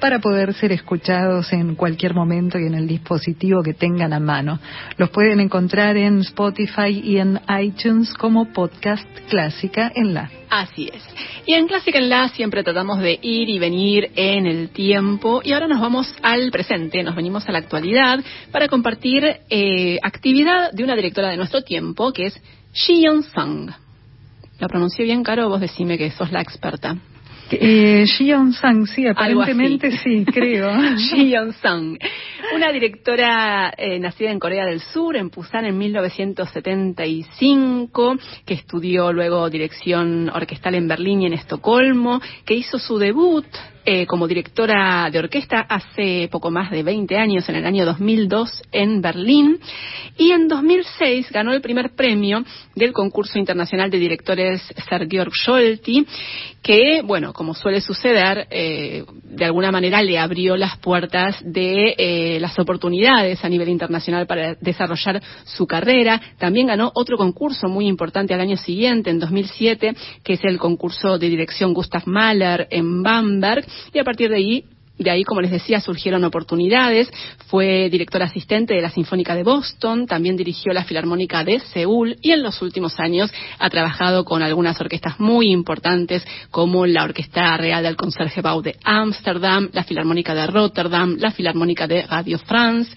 para 0.03 0.18
poder 0.18 0.53
ser 0.55 0.72
escuchados 0.72 1.53
en 1.53 1.76
cualquier 1.76 2.12
momento 2.12 2.59
y 2.59 2.66
en 2.66 2.74
el 2.74 2.88
dispositivo 2.88 3.62
que 3.62 3.72
tengan 3.72 4.12
a 4.12 4.18
mano. 4.18 4.59
Los 4.96 5.11
pueden 5.11 5.38
encontrar 5.38 5.96
en 5.96 6.18
Spotify 6.22 6.90
y 6.90 7.18
en 7.18 7.38
iTunes 7.61 8.12
como 8.14 8.53
podcast 8.53 9.07
Clásica 9.30 9.92
en 9.94 10.12
la. 10.12 10.28
Así 10.50 10.90
es. 10.92 11.05
Y 11.46 11.55
en 11.55 11.68
Clásica 11.68 12.00
en 12.00 12.09
la 12.09 12.28
siempre 12.30 12.64
tratamos 12.64 12.98
de 12.98 13.16
ir 13.22 13.48
y 13.48 13.61
venir 13.61 14.11
en 14.16 14.46
el 14.46 14.70
tiempo 14.70 15.40
y 15.44 15.53
ahora 15.53 15.68
nos 15.68 15.80
vamos 15.80 16.12
al 16.20 16.50
presente, 16.50 17.05
nos 17.05 17.14
venimos 17.14 17.48
a 17.48 17.53
la 17.53 17.59
actualidad 17.59 18.18
para 18.50 18.66
compartir 18.66 19.22
eh, 19.50 20.00
actividad 20.03 20.72
de 20.72 20.82
una 20.82 20.96
directora 20.96 21.28
de 21.28 21.36
nuestro 21.36 21.62
tiempo 21.62 22.12
que 22.12 22.26
es 22.26 22.42
Shi 22.74 23.05
Sang. 23.32 23.72
¿Lo 24.59 24.66
pronuncié 24.66 25.05
bien, 25.05 25.22
Caro? 25.22 25.48
Vos 25.48 25.61
decime 25.61 25.96
que 25.96 26.11
sos 26.11 26.32
la 26.32 26.40
experta. 26.40 26.96
Eh, 27.61 28.07
Sang, 28.53 28.86
sí, 28.86 29.07
aparentemente 29.07 29.90
sí, 29.98 30.24
creo. 30.24 30.72
Yeon 30.96 31.53
Sang, 31.55 31.98
una 32.55 32.70
directora 32.72 33.74
eh, 33.76 33.98
nacida 33.98 34.30
en 34.30 34.38
Corea 34.38 34.64
del 34.64 34.80
Sur, 34.80 35.16
en 35.16 35.28
Busan 35.28 35.66
en 35.66 35.76
1975, 35.76 38.16
que 38.46 38.55
estudió 38.55 39.12
luego 39.12 39.50
dirección 39.50 40.30
orquestal 40.30 40.76
en 40.76 40.88
Berlín 40.88 41.20
y 41.22 41.26
en 41.26 41.34
Estocolmo, 41.34 42.22
que 42.44 42.55
hizo 42.55 42.78
su 42.78 42.96
debut 42.98 43.44
eh, 43.84 44.06
como 44.06 44.28
directora 44.28 45.08
de 45.10 45.18
orquesta 45.18 45.60
hace 45.60 46.28
poco 46.30 46.50
más 46.50 46.70
de 46.70 46.82
20 46.82 47.16
años, 47.16 47.48
en 47.48 47.56
el 47.56 47.66
año 47.66 47.84
2002, 47.84 48.62
en 48.70 49.00
Berlín. 49.00 49.58
Y 50.16 50.30
en 50.30 50.48
2006 50.48 51.30
ganó 51.30 51.52
el 51.52 51.60
primer 51.60 51.94
premio 51.94 52.44
del 52.74 52.92
concurso 52.92 53.38
internacional 53.38 53.90
de 53.90 53.98
directores 53.98 54.62
Sergeorg 54.88 55.32
Scholti, 55.34 56.06
que, 56.62 57.02
bueno, 57.02 57.32
como 57.32 57.54
suele 57.54 57.80
suceder, 57.80 58.46
eh, 58.50 59.04
de 59.24 59.44
alguna 59.44 59.72
manera 59.72 60.00
le 60.00 60.18
abrió 60.18 60.56
las 60.56 60.78
puertas 60.78 61.36
de 61.44 61.94
eh, 61.98 62.38
las 62.40 62.56
oportunidades 62.58 63.44
a 63.44 63.48
nivel 63.48 63.68
internacional 63.68 64.26
para 64.26 64.54
desarrollar 64.54 65.20
su 65.44 65.66
carrera. 65.66 66.20
También 66.38 66.68
ganó 66.68 66.92
otro 66.94 67.16
concurso 67.16 67.68
muy 67.68 67.88
importante 67.88 68.32
al 68.32 68.40
año 68.40 68.56
siguiente, 68.56 69.10
en 69.10 69.18
2007, 69.18 69.96
que 70.22 70.34
es 70.34 70.44
el 70.44 70.58
concurso 70.58 71.18
de 71.18 71.28
dirección 71.28 71.74
Gustav 71.74 72.02
Mahler 72.06 72.68
en 72.70 73.02
Bamberg 73.02 73.66
y 73.92 73.98
a 73.98 74.04
partir 74.04 74.30
de 74.30 74.36
ahí 74.36 74.64
de 74.98 75.10
ahí, 75.10 75.24
como 75.24 75.40
les 75.40 75.50
decía, 75.50 75.80
surgieron 75.80 76.24
oportunidades. 76.24 77.10
Fue 77.46 77.88
director 77.90 78.22
asistente 78.22 78.74
de 78.74 78.82
la 78.82 78.90
Sinfónica 78.90 79.34
de 79.34 79.42
Boston, 79.42 80.06
también 80.06 80.36
dirigió 80.36 80.72
la 80.72 80.84
Filarmónica 80.84 81.44
de 81.44 81.60
Seúl 81.60 82.16
y 82.22 82.30
en 82.30 82.42
los 82.42 82.60
últimos 82.62 82.98
años 83.00 83.32
ha 83.58 83.70
trabajado 83.70 84.24
con 84.24 84.42
algunas 84.42 84.80
orquestas 84.80 85.18
muy 85.18 85.50
importantes 85.50 86.24
como 86.50 86.86
la 86.86 87.04
Orquesta 87.04 87.56
Real 87.56 87.82
del 87.82 87.96
Consergebouw 87.96 88.62
de 88.62 88.76
Ámsterdam, 88.84 89.70
la 89.72 89.84
Filarmónica 89.84 90.34
de 90.34 90.46
Rotterdam, 90.46 91.16
la 91.18 91.30
Filarmónica 91.30 91.86
de 91.86 92.02
Radio 92.02 92.38
France 92.38 92.92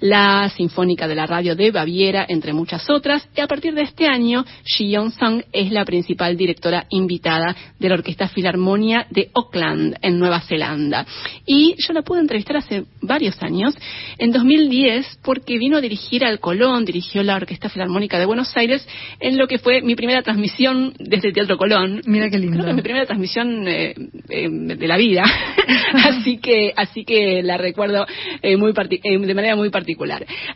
la 0.00 0.50
Sinfónica 0.56 1.08
de 1.08 1.14
la 1.14 1.26
Radio 1.26 1.54
de 1.56 1.70
Baviera, 1.70 2.26
entre 2.28 2.52
muchas 2.52 2.88
otras. 2.90 3.28
Y 3.36 3.40
a 3.40 3.46
partir 3.46 3.74
de 3.74 3.82
este 3.82 4.06
año, 4.06 4.44
Shi 4.64 4.88
Yeon-sung 4.88 5.44
es 5.52 5.70
la 5.70 5.84
principal 5.84 6.36
directora 6.36 6.86
invitada 6.90 7.54
de 7.78 7.88
la 7.88 7.94
Orquesta 7.94 8.28
Filarmonia 8.28 9.06
de 9.10 9.30
Auckland, 9.34 9.96
en 10.02 10.18
Nueva 10.18 10.40
Zelanda. 10.40 11.06
y 11.46 11.74
yo 11.78 11.92
la 11.92 12.02
pude 12.02 12.20
entrevistar 12.20 12.56
hace 12.56 12.84
varios 13.00 13.40
años, 13.42 13.74
en 14.18 14.32
2010, 14.32 15.20
porque 15.22 15.58
vino 15.58 15.76
a 15.76 15.80
dirigir 15.80 16.24
al 16.24 16.40
Colón, 16.40 16.84
dirigió 16.84 17.22
la 17.22 17.36
Orquesta 17.36 17.68
Filarmónica 17.68 18.18
de 18.18 18.26
Buenos 18.26 18.56
Aires, 18.56 18.86
en 19.20 19.36
lo 19.36 19.46
que 19.46 19.58
fue 19.58 19.82
mi 19.82 19.94
primera 19.94 20.22
transmisión 20.22 20.94
desde 20.98 21.28
el 21.28 21.34
Teatro 21.34 21.56
Colón. 21.56 22.02
Mira 22.06 22.30
qué 22.30 22.38
lindo. 22.38 22.56
Creo 22.56 22.66
que 22.68 22.74
mi 22.74 22.82
primera 22.82 23.06
transmisión 23.06 23.66
eh, 23.68 23.94
eh, 24.28 24.48
de 24.50 24.86
la 24.86 24.96
vida, 24.96 25.24
así 25.94 26.38
que 26.38 26.72
así 26.76 27.04
que 27.04 27.42
la 27.42 27.56
recuerdo 27.56 28.06
eh, 28.42 28.56
muy 28.56 28.72
de 28.72 29.34
manera 29.34 29.56
muy 29.56 29.70
particular. 29.70 29.85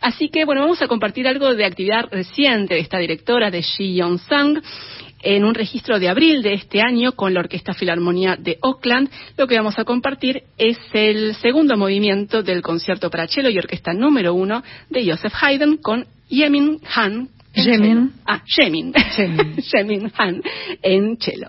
Así 0.00 0.28
que 0.28 0.44
bueno, 0.44 0.62
vamos 0.62 0.82
a 0.82 0.88
compartir 0.88 1.28
algo 1.28 1.54
de 1.54 1.64
actividad 1.64 2.06
reciente 2.10 2.74
de 2.74 2.80
esta 2.80 2.98
directora 2.98 3.50
de 3.50 3.62
Ji 3.62 3.94
Yong 3.94 4.18
Sang 4.18 4.60
en 5.22 5.44
un 5.44 5.54
registro 5.54 5.98
de 5.98 6.08
abril 6.08 6.42
de 6.42 6.54
este 6.54 6.80
año 6.80 7.12
con 7.12 7.34
la 7.34 7.40
Orquesta 7.40 7.74
Filarmonía 7.74 8.36
de 8.36 8.58
Oakland. 8.62 9.10
Lo 9.36 9.46
que 9.46 9.56
vamos 9.56 9.78
a 9.78 9.84
compartir 9.84 10.44
es 10.56 10.78
el 10.92 11.34
segundo 11.36 11.76
movimiento 11.76 12.42
del 12.42 12.62
concierto 12.62 13.10
para 13.10 13.26
cello 13.26 13.50
y 13.50 13.58
orquesta 13.58 13.92
número 13.92 14.34
uno 14.34 14.62
de 14.88 15.10
Joseph 15.10 15.34
Haydn 15.40 15.76
con 15.78 16.06
Yemin 16.28 16.80
Han. 16.94 17.28
Yemin. 17.52 18.12
Ah, 18.26 18.42
Yemin. 18.56 18.92
Yemin 19.72 20.12
Han 20.16 20.42
en 20.82 21.16
cello. 21.18 21.48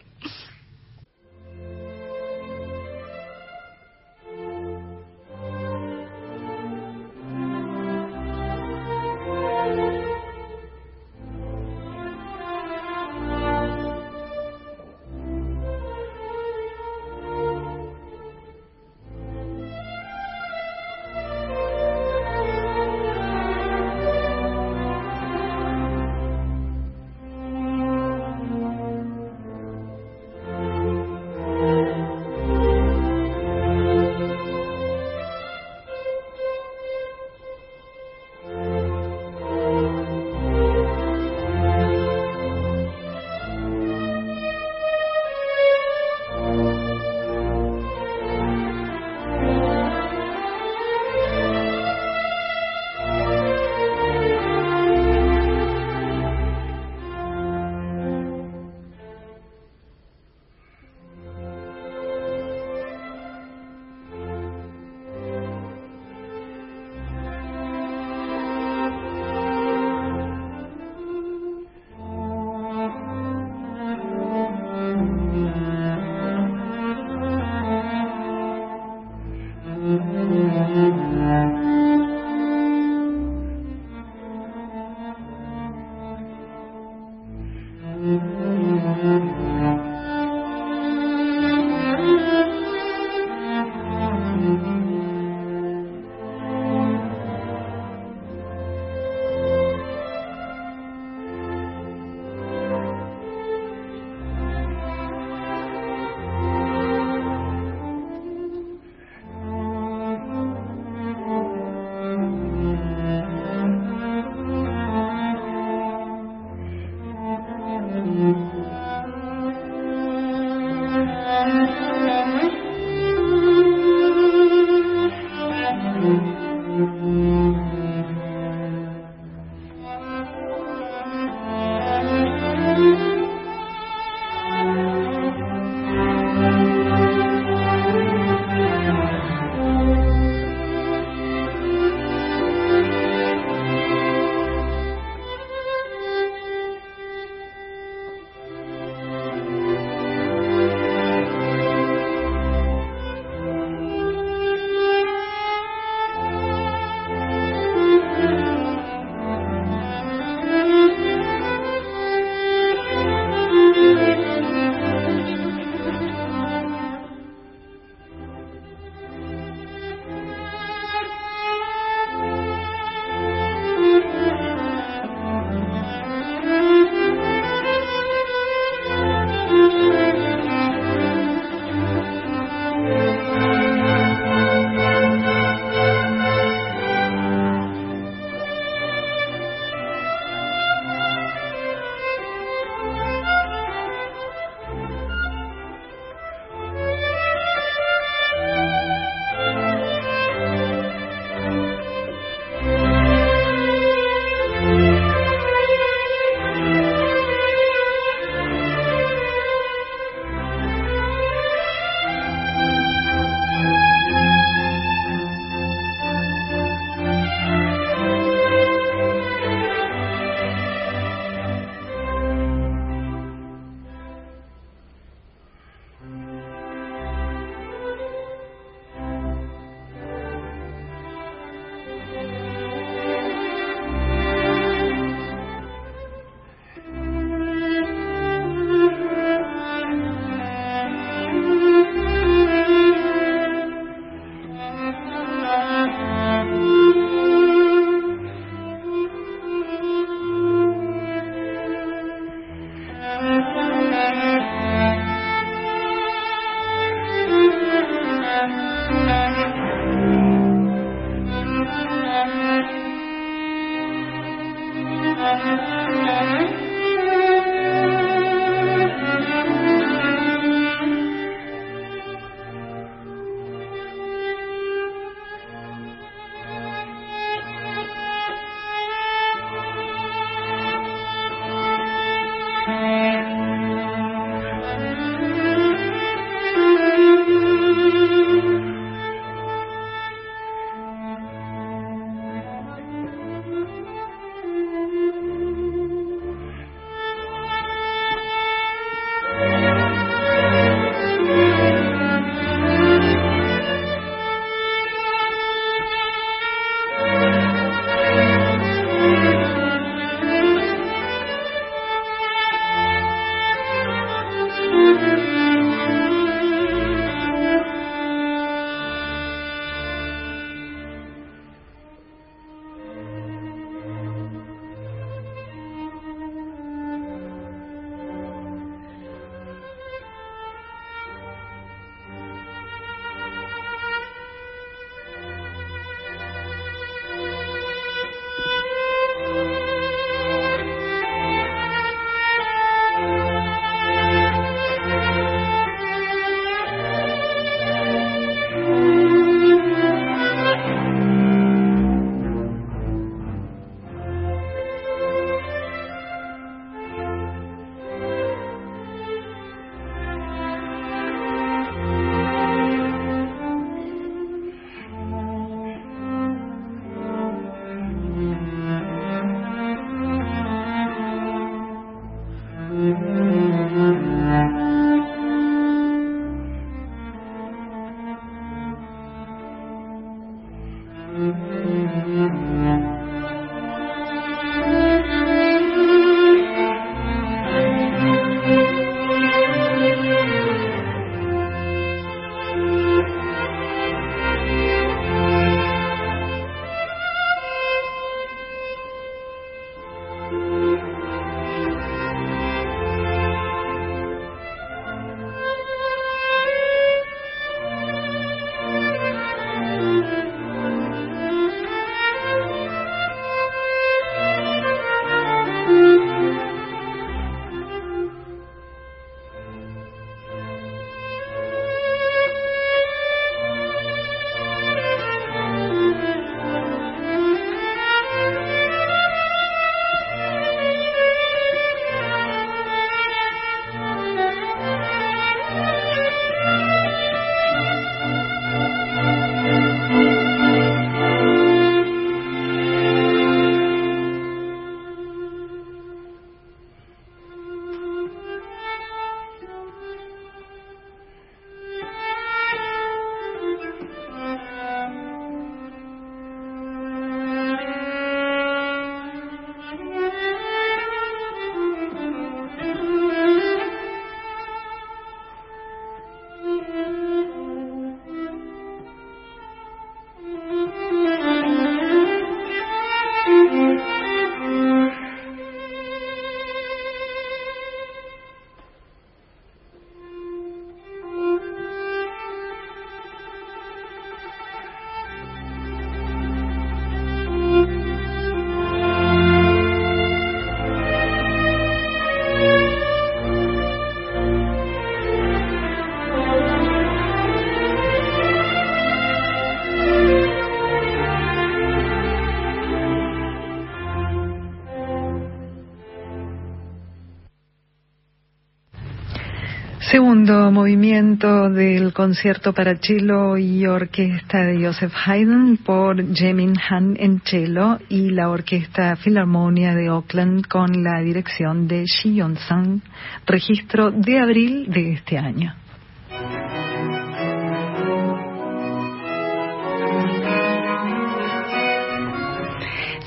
Segundo 510.21 510.51
movimiento 510.51 511.49
del 511.49 511.93
concierto 511.93 512.53
para 512.53 512.75
cello 512.75 513.37
y 513.37 513.65
orquesta 513.65 514.45
de 514.45 514.63
Joseph 514.63 514.93
Haydn 515.03 515.57
por 515.57 516.13
Jemin 516.13 516.53
Han 516.69 516.95
en 516.99 517.21
cello 517.21 517.79
y 517.89 518.11
la 518.11 518.29
Orquesta 518.29 518.95
Filarmonia 518.97 519.73
de 519.73 519.89
Oakland 519.89 520.45
con 520.47 520.83
la 520.83 521.01
dirección 521.01 521.67
de 521.67 521.85
Shi 521.85 522.17
Yon-sang, 522.17 522.81
registro 523.25 523.89
de 523.89 524.19
abril 524.19 524.67
de 524.69 524.93
este 524.93 525.17
año. 525.17 525.55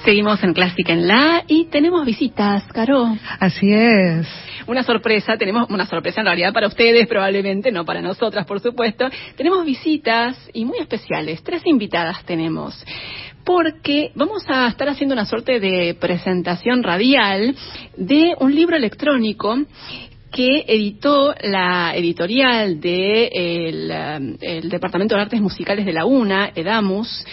Seguimos 0.05 0.43
en 0.43 0.53
Clásica 0.53 0.93
en 0.93 1.07
La 1.07 1.45
y 1.47 1.67
tenemos 1.67 2.05
visitas, 2.05 2.65
Caro. 2.73 3.17
Así 3.39 3.73
es. 3.73 4.27
Una 4.67 4.83
sorpresa, 4.83 5.37
tenemos 5.37 5.69
una 5.69 5.87
sorpresa 5.87 6.21
en 6.21 6.27
realidad 6.27 6.53
para 6.53 6.69
ustedes, 6.69 7.07
probablemente, 7.07 7.71
no 7.71 7.85
para 7.85 8.01
nosotras, 8.01 8.47
por 8.47 8.61
supuesto. 8.61 9.09
Tenemos 9.37 9.65
visitas 9.65 10.37
y 10.53 10.65
muy 10.65 10.79
especiales, 10.79 11.43
tres 11.43 11.63
invitadas 11.67 12.25
tenemos 12.25 12.85
porque 13.45 14.11
vamos 14.15 14.43
a 14.49 14.67
estar 14.69 14.89
haciendo 14.89 15.13
una 15.13 15.27
suerte 15.27 15.61
de 15.61 15.95
presentación 16.01 16.83
radial 16.83 17.55
de 17.95 18.35
un 18.41 18.55
libro 18.55 18.75
electrónico 18.75 19.59
que 20.33 20.65
editó 20.67 21.35
la 21.43 21.95
editorial 21.95 22.81
de 22.81 23.27
el 24.41 24.69
Departamento 24.71 25.15
de 25.15 25.21
Artes 25.21 25.41
Musicales 25.43 25.85
de 25.85 25.93
la 25.93 26.07
UNA, 26.07 26.53
EDAMUS, 26.55 27.27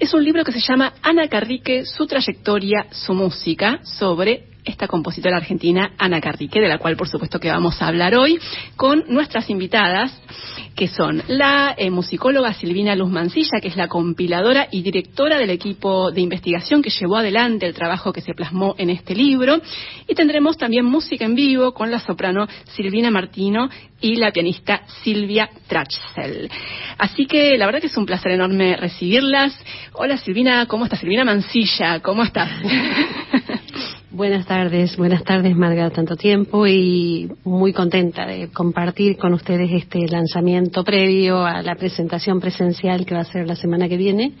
es 0.00 0.12
un 0.12 0.24
libro 0.24 0.42
que 0.44 0.50
se 0.50 0.60
llama 0.60 0.94
Ana 1.00 1.28
Carrique, 1.28 1.84
su 1.84 2.08
trayectoria, 2.08 2.86
su 2.90 3.14
música, 3.14 3.78
sobre 3.84 4.51
esta 4.64 4.86
compositora 4.86 5.36
argentina, 5.36 5.92
Ana 5.98 6.20
Carrique, 6.20 6.60
de 6.60 6.68
la 6.68 6.78
cual 6.78 6.96
por 6.96 7.08
supuesto 7.08 7.40
que 7.40 7.48
vamos 7.48 7.80
a 7.80 7.88
hablar 7.88 8.14
hoy, 8.14 8.38
con 8.76 9.04
nuestras 9.08 9.50
invitadas, 9.50 10.20
que 10.76 10.88
son 10.88 11.22
la 11.28 11.74
eh, 11.76 11.90
musicóloga 11.90 12.54
Silvina 12.54 12.94
Luz 12.94 13.10
Mancilla, 13.10 13.60
que 13.60 13.68
es 13.68 13.76
la 13.76 13.88
compiladora 13.88 14.68
y 14.70 14.82
directora 14.82 15.38
del 15.38 15.50
equipo 15.50 16.10
de 16.10 16.20
investigación 16.20 16.82
que 16.82 16.90
llevó 16.90 17.16
adelante 17.16 17.66
el 17.66 17.74
trabajo 17.74 18.12
que 18.12 18.20
se 18.20 18.34
plasmó 18.34 18.74
en 18.78 18.90
este 18.90 19.14
libro, 19.14 19.60
y 20.06 20.14
tendremos 20.14 20.56
también 20.56 20.84
música 20.84 21.24
en 21.24 21.34
vivo 21.34 21.72
con 21.72 21.90
la 21.90 21.98
soprano 21.98 22.46
Silvina 22.74 23.10
Martino 23.10 23.68
y 24.00 24.16
la 24.16 24.32
pianista 24.32 24.82
Silvia 25.02 25.50
Trachsel. 25.66 26.50
Así 26.98 27.26
que 27.26 27.56
la 27.56 27.66
verdad 27.66 27.80
que 27.80 27.86
es 27.86 27.96
un 27.96 28.06
placer 28.06 28.32
enorme 28.32 28.76
recibirlas. 28.76 29.56
Hola 29.92 30.16
Silvina, 30.16 30.66
¿cómo 30.66 30.84
estás? 30.84 31.00
Silvina 31.00 31.24
Mancilla, 31.24 32.00
¿cómo 32.00 32.22
estás? 32.22 32.50
Buenas 34.14 34.44
tardes, 34.44 34.94
buenas 34.98 35.24
tardes 35.24 35.56
Marga, 35.56 35.88
tanto 35.88 36.16
tiempo 36.16 36.66
y 36.66 37.30
muy 37.44 37.72
contenta 37.72 38.26
de 38.26 38.48
compartir 38.48 39.16
con 39.16 39.32
ustedes 39.32 39.70
este 39.72 40.06
lanzamiento 40.06 40.84
previo 40.84 41.46
a 41.46 41.62
la 41.62 41.76
presentación 41.76 42.38
presencial 42.38 43.06
que 43.06 43.14
va 43.14 43.22
a 43.22 43.24
ser 43.24 43.46
la 43.46 43.56
semana 43.56 43.88
que 43.88 43.96
viene 43.96 44.32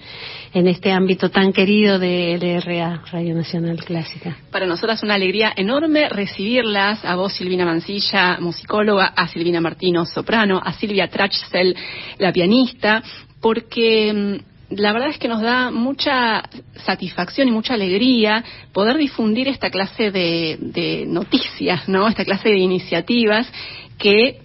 en 0.52 0.68
este 0.68 0.92
ámbito 0.92 1.30
tan 1.30 1.54
querido 1.54 1.98
de 1.98 2.36
LRA, 2.36 3.02
Radio 3.10 3.34
Nacional 3.34 3.82
Clásica. 3.82 4.36
Para 4.50 4.66
nosotras 4.66 4.98
es 4.98 5.04
una 5.04 5.14
alegría 5.14 5.54
enorme 5.56 6.10
recibirlas, 6.10 7.02
a 7.02 7.16
vos 7.16 7.32
Silvina 7.32 7.64
Mancilla, 7.64 8.36
musicóloga, 8.40 9.06
a 9.06 9.26
Silvina 9.28 9.62
Martino, 9.62 10.04
soprano, 10.04 10.60
a 10.62 10.74
Silvia 10.74 11.08
Trachsel, 11.08 11.74
la 12.18 12.30
pianista, 12.30 13.02
porque 13.40 14.12
mm, 14.12 14.51
la 14.76 14.92
verdad 14.92 15.10
es 15.10 15.18
que 15.18 15.28
nos 15.28 15.42
da 15.42 15.70
mucha 15.70 16.42
satisfacción 16.84 17.48
y 17.48 17.50
mucha 17.50 17.74
alegría 17.74 18.44
poder 18.72 18.96
difundir 18.96 19.48
esta 19.48 19.70
clase 19.70 20.10
de, 20.10 21.04
noticias, 21.06 21.88
¿no? 21.88 22.08
Esta 22.08 22.24
clase 22.24 22.48
de 22.48 22.58
iniciativas 22.58 23.50
que 23.98 24.40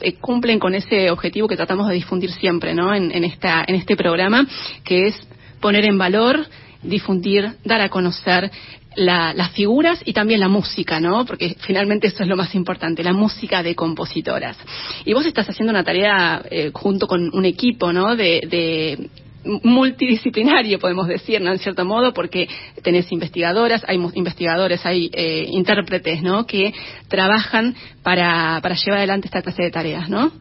eh, 0.00 0.14
cumplen 0.20 0.58
con 0.58 0.74
ese 0.74 1.10
objetivo 1.10 1.48
que 1.48 1.56
tratamos 1.56 1.88
de 1.88 1.94
difundir 1.94 2.30
siempre, 2.30 2.74
¿no? 2.74 2.94
En, 2.94 3.12
en 3.12 3.24
este 3.24 3.96
programa, 3.96 4.46
que 4.84 5.08
es 5.08 5.28
poner 5.60 5.84
en 5.84 5.98
valor, 5.98 6.46
difundir, 6.82 7.52
dar 7.64 7.80
a 7.80 7.88
conocer 7.88 8.50
las 8.94 9.50
figuras 9.52 10.02
y 10.04 10.12
también 10.12 10.38
la 10.38 10.48
música, 10.48 11.00
¿no? 11.00 11.24
Porque 11.24 11.56
finalmente 11.60 12.08
eso 12.08 12.24
es 12.24 12.28
lo 12.28 12.36
más 12.36 12.54
importante, 12.54 13.02
la 13.02 13.14
música 13.14 13.62
de 13.62 13.74
compositoras. 13.74 14.58
Y 15.06 15.14
vos 15.14 15.24
estás 15.24 15.48
haciendo 15.48 15.70
una 15.70 15.82
tarea 15.82 16.42
eh, 16.50 16.70
junto 16.74 17.06
con 17.06 17.34
un 17.34 17.44
equipo, 17.46 17.90
¿no? 17.90 18.14
de 18.14 19.08
multidisciplinario, 19.44 20.78
podemos 20.78 21.08
decir, 21.08 21.40
¿no? 21.40 21.52
En 21.52 21.58
cierto 21.58 21.84
modo, 21.84 22.12
porque 22.12 22.48
tenés 22.82 23.10
investigadoras, 23.10 23.84
hay 23.86 23.98
investigadores, 24.14 24.84
hay 24.86 25.10
eh, 25.12 25.46
intérpretes, 25.48 26.22
¿no? 26.22 26.46
Que 26.46 26.72
trabajan 27.08 27.74
para, 28.02 28.60
para 28.62 28.74
llevar 28.74 28.98
adelante 28.98 29.26
esta 29.26 29.42
clase 29.42 29.64
de 29.64 29.70
tareas, 29.70 30.08
¿no? 30.08 30.32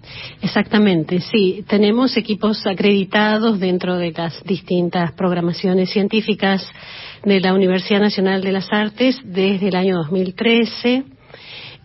Exactamente, 0.41 1.19
sí. 1.19 1.63
Tenemos 1.67 2.15
equipos 2.17 2.65
acreditados 2.65 3.59
dentro 3.59 3.97
de 3.97 4.11
las 4.11 4.43
distintas 4.43 5.11
programaciones 5.13 5.89
científicas 5.89 6.67
de 7.23 7.39
la 7.39 7.53
Universidad 7.53 7.99
Nacional 7.99 8.41
de 8.41 8.51
las 8.51 8.67
Artes 8.71 9.19
desde 9.23 9.67
el 9.67 9.75
año 9.75 9.97
2013. 9.97 11.03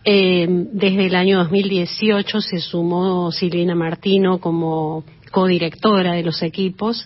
Eh, 0.09 0.47
desde 0.71 1.07
el 1.07 1.15
año 1.15 1.39
2018 1.39 2.39
se 2.39 2.59
sumó 2.59 3.29
Silvina 3.31 3.75
Martino 3.75 4.39
como 4.39 5.03
codirectora 5.37 6.13
de 6.13 6.23
los 6.23 6.41
equipos 6.41 7.05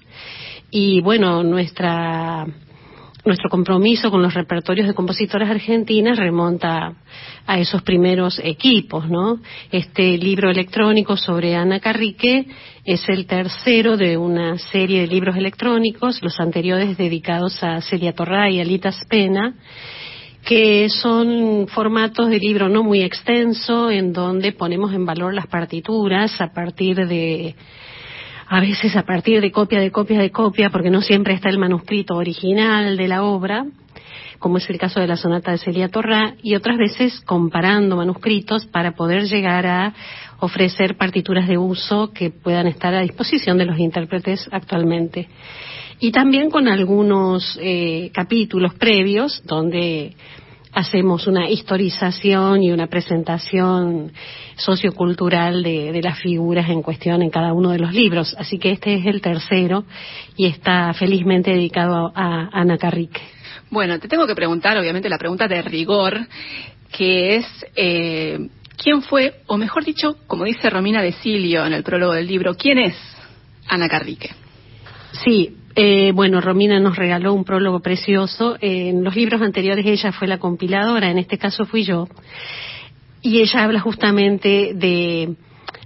y 0.70 1.02
bueno, 1.02 1.44
nuestra 1.44 2.48
nuestro 3.26 3.50
compromiso 3.50 4.10
con 4.10 4.22
los 4.22 4.34
repertorios 4.34 4.88
de 4.88 4.94
compositoras 4.94 5.50
argentinas 5.50 6.18
remonta 6.18 6.94
a 7.46 7.60
esos 7.60 7.82
primeros 7.82 8.40
equipos, 8.42 9.10
¿no? 9.10 9.42
Este 9.70 10.18
libro 10.18 10.50
electrónico 10.50 11.18
sobre 11.18 11.56
Ana 11.56 11.82
Carrique 11.82 12.48
es 12.86 13.04
el 13.10 13.26
tercero 13.26 13.98
de 13.98 14.16
una 14.16 14.58
serie 14.58 15.02
de 15.02 15.08
libros 15.08 15.36
electrónicos, 15.36 16.24
los 16.24 16.40
anteriores 16.40 16.98
dedicados 16.98 17.62
a 17.62 17.82
Celia 17.82 18.14
Torra 18.14 18.50
y 18.50 18.62
Alita 18.62 18.94
Spena, 18.94 19.56
que 20.46 20.88
son 20.88 21.68
formatos 21.68 22.30
de 22.30 22.40
libro 22.40 22.70
no 22.70 22.82
muy 22.82 23.04
extenso, 23.04 23.92
en 23.92 24.14
donde 24.14 24.54
ponemos 24.54 24.94
en 24.94 25.06
valor 25.06 25.34
las 25.34 25.48
partituras 25.48 26.40
a 26.40 26.54
partir 26.54 26.96
de 26.96 27.56
a 28.52 28.60
veces 28.60 28.98
a 28.98 29.04
partir 29.04 29.40
de 29.40 29.50
copia 29.50 29.80
de 29.80 29.92
copia 29.92 30.20
de 30.20 30.30
copia, 30.30 30.70
porque 30.72 30.90
no 30.90 31.02
siempre 31.02 31.34
está 31.34 31.48
el 31.48 31.58
manuscrito 31.58 32.16
original 32.16 32.98
de 32.98 33.08
la 33.08 33.24
obra, 33.24 33.66
como 34.40 34.58
es 34.58 34.70
el 34.70 34.78
caso 34.78 35.00
de 35.00 35.08
la 35.08 35.16
sonata 35.16 35.52
de 35.52 35.58
Celia 35.58 35.88
Torra, 35.88 36.36
y 36.44 36.56
otras 36.56 36.78
veces 36.78 37.22
comparando 37.22 37.96
manuscritos 37.96 38.66
para 38.66 38.92
poder 38.92 39.24
llegar 39.24 39.66
a 39.66 39.94
ofrecer 40.42 40.98
partituras 40.98 41.48
de 41.48 41.58
uso 41.58 42.12
que 42.12 42.30
puedan 42.30 42.68
estar 42.68 42.94
a 42.94 43.04
disposición 43.04 43.58
de 43.58 43.68
los 43.68 43.80
intérpretes 43.80 44.50
actualmente. 44.52 45.30
Y 46.02 46.12
también 46.12 46.50
con 46.50 46.68
algunos 46.68 47.58
eh, 47.62 48.12
capítulos 48.14 48.74
previos 48.74 49.42
donde 49.46 50.14
hacemos 50.74 51.28
una 51.28 51.50
historización 51.50 52.64
y 52.64 52.72
una 52.72 52.88
presentación 52.88 54.12
sociocultural 54.56 55.64
de, 55.64 55.92
de, 55.92 56.02
las 56.02 56.20
figuras 56.20 56.70
en 56.70 56.82
cuestión 56.82 57.22
en 57.22 57.30
cada 57.30 57.54
uno 57.54 57.72
de 57.72 57.80
los 57.80 57.94
libros. 57.94 58.36
Así 58.38 58.58
que 58.58 58.72
este 58.72 58.96
es 58.96 59.06
el 59.06 59.22
tercero 59.22 59.84
y 60.36 60.48
está 60.48 60.94
felizmente 60.94 61.52
dedicado 61.52 62.12
a, 62.16 62.50
Ana 62.54 62.78
Carrique. 62.78 63.22
Bueno, 63.70 64.00
te 64.00 64.08
tengo 64.08 64.28
que 64.28 64.36
preguntar, 64.36 64.78
obviamente, 64.78 65.10
la 65.10 65.18
pregunta 65.18 65.48
de 65.48 65.62
rigor, 65.62 66.20
que 66.92 67.38
es, 67.38 67.46
eh, 67.76 68.50
¿quién 68.78 69.02
fue, 69.02 69.42
o 69.48 69.58
mejor 69.58 69.86
dicho, 69.86 70.18
como 70.28 70.44
dice 70.46 70.70
Romina 70.70 71.02
de 71.02 71.14
Silio 71.14 71.66
en 71.66 71.74
el 71.74 71.84
prólogo 71.84 72.14
del 72.14 72.28
libro, 72.28 72.56
¿quién 72.56 72.80
es 72.80 72.96
Ana 73.68 73.88
Carrique? 73.88 74.30
Sí, 75.24 75.56
eh, 75.76 76.12
bueno, 76.14 76.42
Romina 76.42 76.80
nos 76.80 76.96
regaló 76.96 77.34
un 77.34 77.44
prólogo 77.44 77.80
precioso. 77.80 78.58
en 78.62 79.04
los 79.04 79.16
libros 79.16 79.42
anteriores 79.42 79.86
ella 79.86 80.12
fue 80.12 80.28
la 80.28 80.38
compiladora, 80.38 81.10
en 81.10 81.18
este 81.18 81.38
caso 81.38 81.66
fui 81.66 81.84
yo. 81.84 82.08
Y 83.22 83.40
ella 83.40 83.64
habla 83.64 83.80
justamente 83.80 84.74
de 84.74 85.36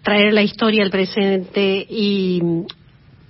traer 0.03 0.33
la 0.33 0.43
historia 0.43 0.83
al 0.83 0.91
presente 0.91 1.85
y 1.89 2.41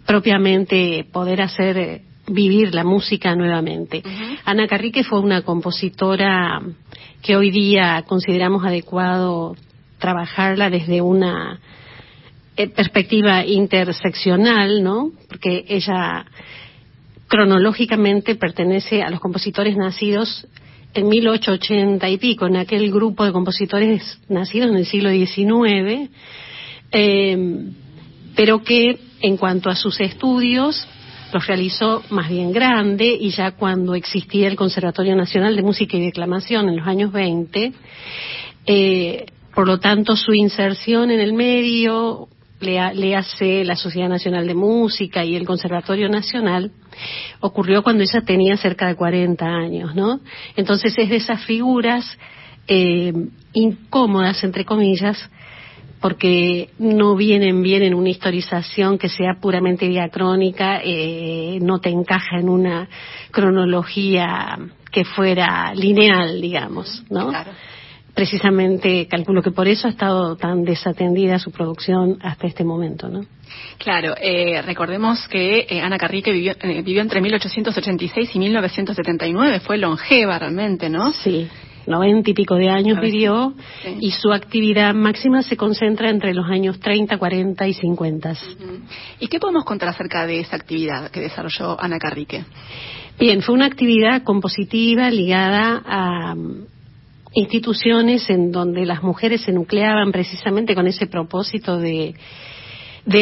propiamente 0.05 1.05
poder 1.11 1.41
hacer 1.41 2.01
vivir 2.27 2.73
la 2.73 2.83
música 2.83 3.35
nuevamente. 3.35 4.03
Ana 4.45 4.67
Carrique 4.67 5.03
fue 5.03 5.19
una 5.19 5.41
compositora 5.41 6.61
que 7.21 7.35
hoy 7.35 7.51
día 7.51 8.03
consideramos 8.07 8.63
adecuado 8.65 9.55
trabajarla 9.99 10.69
desde 10.69 11.01
una 11.01 11.53
eh, 11.53 11.59
perspectiva 12.55 13.45
interseccional, 13.45 14.83
¿no? 14.83 15.11
Porque 15.27 15.65
ella 15.67 16.25
cronológicamente 17.27 18.35
pertenece 18.35 19.01
a 19.01 19.09
los 19.09 19.19
compositores 19.19 19.75
nacidos 19.75 20.47
en 20.93 21.09
1880 21.09 22.09
y 22.09 22.17
pico, 22.17 22.47
en 22.47 22.55
aquel 22.55 22.91
grupo 22.91 23.25
de 23.25 23.33
compositores 23.33 24.19
nacidos 24.29 24.69
en 24.69 24.77
el 24.77 24.85
siglo 24.85 25.09
XIX, 25.09 26.09
eh, 26.91 27.37
pero 28.35 28.63
que 28.63 28.99
en 29.21 29.37
cuanto 29.37 29.69
a 29.69 29.75
sus 29.75 29.99
estudios 29.99 30.87
los 31.33 31.47
realizó 31.47 32.03
más 32.11 32.29
bien 32.29 32.53
grande 32.53 33.17
y 33.19 33.31
ya 33.31 33.51
cuando 33.51 33.95
existía 33.95 34.47
el 34.47 34.55
Conservatorio 34.55 35.15
Nacional 35.15 35.55
de 35.55 35.63
Música 35.63 35.97
y 35.97 36.05
Declamación 36.05 36.69
en 36.69 36.77
los 36.77 36.87
años 36.87 37.11
20, 37.11 37.73
eh, 38.67 39.25
por 39.53 39.67
lo 39.67 39.79
tanto, 39.79 40.15
su 40.15 40.33
inserción 40.33 41.11
en 41.11 41.19
el 41.19 41.33
medio, 41.33 42.29
le, 42.65 43.15
hace 43.15 43.63
la 43.63 43.75
Sociedad 43.75 44.09
Nacional 44.09 44.47
de 44.47 44.55
Música 44.55 45.23
y 45.23 45.35
el 45.35 45.45
Conservatorio 45.45 46.09
Nacional, 46.09 46.71
ocurrió 47.39 47.83
cuando 47.83 48.03
ella 48.03 48.21
tenía 48.21 48.57
cerca 48.57 48.87
de 48.87 48.95
40 48.95 49.45
años, 49.45 49.95
¿no? 49.95 50.19
Entonces 50.55 50.93
es 50.97 51.09
de 51.09 51.17
esas 51.17 51.43
figuras 51.45 52.05
eh, 52.67 53.13
incómodas, 53.53 54.43
entre 54.43 54.65
comillas, 54.65 55.17
porque 56.01 56.69
no 56.77 57.15
vienen 57.15 57.61
bien 57.61 57.83
en 57.83 57.93
una 57.93 58.09
historización 58.09 58.97
que 58.97 59.09
sea 59.09 59.35
puramente 59.41 59.87
diacrónica, 59.87 60.81
eh, 60.83 61.59
no 61.61 61.79
te 61.79 61.89
encaja 61.89 62.39
en 62.39 62.49
una 62.49 62.89
cronología 63.31 64.57
que 64.91 65.05
fuera 65.05 65.73
lineal, 65.73 66.41
digamos, 66.41 67.03
¿no? 67.09 67.29
Claro 67.29 67.51
precisamente 68.15 69.07
calculo 69.07 69.43
que 69.43 69.51
por 69.51 69.67
eso 69.67 69.87
ha 69.87 69.91
estado 69.91 70.37
tan 70.37 70.63
desatendida 70.63 71.37
su 71.37 71.51
producción 71.51 72.17
hasta 72.21 72.47
este 72.47 72.63
momento, 72.63 73.09
¿no? 73.09 73.25
Claro, 73.77 74.15
eh, 74.19 74.61
recordemos 74.61 75.27
que 75.27 75.67
eh, 75.69 75.81
Ana 75.81 75.97
Carrique 75.97 76.31
vivió, 76.31 76.53
eh, 76.59 76.81
vivió 76.81 77.01
entre 77.01 77.21
1886 77.21 78.35
y 78.35 78.39
1979, 78.39 79.59
fue 79.59 79.77
longeva 79.77 80.39
realmente, 80.39 80.89
¿no? 80.89 81.11
Sí, 81.13 81.47
noventa 81.87 82.31
y 82.31 82.33
pico 82.33 82.55
de 82.55 82.69
años 82.69 82.99
vivió 82.99 83.53
y 83.99 84.11
su 84.11 84.31
actividad 84.31 84.93
máxima 84.93 85.43
se 85.43 85.57
concentra 85.57 86.09
entre 86.09 86.33
los 86.33 86.49
años 86.49 86.79
30, 86.79 87.17
40 87.17 87.67
y 87.67 87.73
50. 87.73 88.33
¿Y 89.19 89.27
qué 89.27 89.39
podemos 89.39 89.65
contar 89.65 89.89
acerca 89.89 90.25
de 90.25 90.39
esa 90.39 90.55
actividad 90.55 91.11
que 91.11 91.19
desarrolló 91.19 91.79
Ana 91.79 91.99
Carrique? 91.99 92.43
Bien, 93.19 93.41
fue 93.41 93.53
una 93.55 93.65
actividad 93.65 94.23
compositiva 94.23 95.09
ligada 95.09 95.81
a 95.85 96.35
instituciones 97.35 98.29
en 98.29 98.51
donde 98.51 98.85
las 98.85 99.03
mujeres 99.03 99.41
se 99.41 99.51
nucleaban 99.51 100.11
precisamente 100.11 100.73
con 100.73 100.87
ese 100.87 101.05
propósito 101.05 101.77
de, 101.77 102.15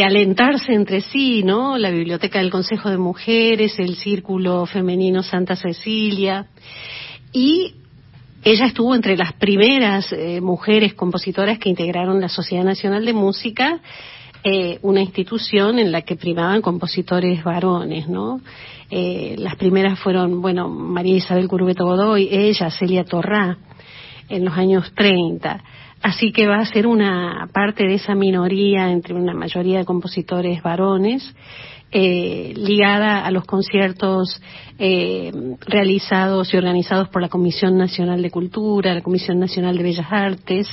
alentarse 0.05 0.73
entre 0.73 1.01
sí, 1.01 1.41
¿no? 1.43 1.77
La 1.77 1.89
Biblioteca 1.89 2.39
del 2.39 2.51
Consejo 2.51 2.89
de 2.89 2.97
Mujeres, 2.97 3.77
el 3.79 3.95
Círculo 3.95 4.65
Femenino 4.67 5.23
Santa 5.23 5.55
Cecilia. 5.55 6.45
Y 7.33 7.73
ella 8.43 8.67
estuvo 8.67 8.93
entre 8.93 9.17
las 9.17 9.33
primeras 9.33 10.13
eh, 10.13 10.39
mujeres 10.41 10.93
compositoras 10.93 11.57
que 11.57 11.69
integraron 11.69 12.21
la 12.21 12.29
Sociedad 12.29 12.63
Nacional 12.63 13.03
de 13.05 13.13
Música, 13.13 13.81
eh, 14.43 14.77
una 14.83 15.01
institución 15.01 15.79
en 15.79 15.91
la 15.91 16.03
que 16.03 16.17
primaban 16.17 16.61
compositores 16.61 17.43
varones, 17.43 18.07
¿no? 18.07 18.41
Eh, 18.91 19.35
las 19.39 19.55
primeras 19.55 19.97
fueron, 19.99 20.39
bueno, 20.39 20.69
María 20.69 21.15
Isabel 21.15 21.47
Curubeto 21.47 21.85
Godoy, 21.85 22.29
ella, 22.31 22.69
Celia 22.69 23.05
Torrá 23.05 23.57
en 24.35 24.45
los 24.45 24.57
años 24.57 24.91
30. 24.95 25.63
Así 26.01 26.31
que 26.31 26.47
va 26.47 26.57
a 26.57 26.65
ser 26.65 26.85
una 26.85 27.47
parte 27.53 27.87
de 27.87 27.95
esa 27.95 28.13
minoría 28.13 28.91
entre 28.91 29.13
una 29.13 29.33
mayoría 29.33 29.79
de 29.79 29.85
compositores 29.85 30.61
varones 30.61 31.33
eh, 31.95 32.53
ligada 32.55 33.23
a 33.23 33.29
los 33.29 33.45
conciertos 33.45 34.41
eh, 34.79 35.31
realizados 35.67 36.51
y 36.51 36.57
organizados 36.57 37.09
por 37.09 37.21
la 37.21 37.29
Comisión 37.29 37.77
Nacional 37.77 38.21
de 38.23 38.31
Cultura, 38.31 38.95
la 38.95 39.01
Comisión 39.01 39.39
Nacional 39.39 39.77
de 39.77 39.83
Bellas 39.83 40.07
Artes. 40.09 40.67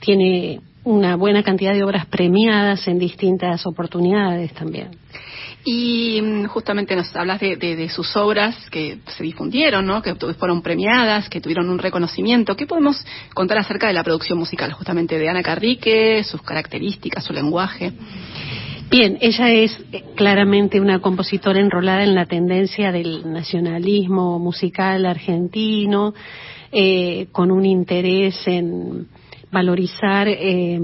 Tiene 0.00 0.60
una 0.84 1.16
buena 1.16 1.42
cantidad 1.42 1.72
de 1.72 1.82
obras 1.82 2.04
premiadas 2.06 2.86
en 2.88 2.98
distintas 2.98 3.66
oportunidades 3.66 4.52
también. 4.52 4.90
Y 5.64 6.20
mm, 6.22 6.46
justamente 6.46 6.96
nos 6.96 7.14
hablas 7.14 7.40
de, 7.40 7.88
sus 7.90 8.16
obras 8.16 8.56
que 8.70 8.98
se 9.06 9.22
difundieron, 9.22 9.86
¿no? 9.86 10.00
que 10.02 10.14
fueron 10.14 10.62
premiadas, 10.62 11.28
que 11.28 11.40
tuvieron 11.40 11.68
un 11.68 11.78
reconocimiento. 11.78 12.56
¿Qué 12.56 12.66
podemos 12.66 13.04
contar 13.34 13.58
acerca 13.58 13.86
de 13.86 13.92
la 13.92 14.04
producción 14.04 14.38
musical 14.38 14.72
justamente 14.72 15.18
de 15.18 15.28
Ana 15.28 15.42
Carrique, 15.42 16.24
sus 16.24 16.42
características, 16.42 17.24
su 17.24 17.32
lenguaje? 17.32 17.92
Bien, 18.90 19.18
ella 19.20 19.50
es 19.50 19.78
eh, 19.92 20.02
claramente 20.16 20.80
una 20.80 21.00
compositora 21.00 21.60
enrolada 21.60 22.02
en 22.02 22.14
la 22.14 22.26
tendencia 22.26 22.90
del 22.90 23.30
nacionalismo 23.32 24.40
musical 24.40 25.06
argentino, 25.06 26.12
eh, 26.72 27.28
con 27.30 27.52
un 27.52 27.64
interés 27.66 28.42
en 28.48 29.06
valorizar 29.52 30.26
eh, 30.26 30.80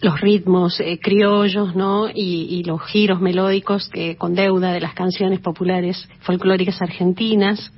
los 0.00 0.20
ritmos 0.20 0.78
eh, 0.80 0.98
criollos, 1.02 1.74
¿no? 1.74 2.08
Y, 2.08 2.62
los 2.64 2.82
giros 2.82 3.20
melódicos 3.20 3.88
que 3.88 4.16
con 4.16 4.34
deuda 4.34 4.72
de 4.72 4.80
las 4.80 4.94
canciones 4.94 5.40
populares 5.40 6.08
folclóricas 6.20 6.80
argentinas. 6.82 7.72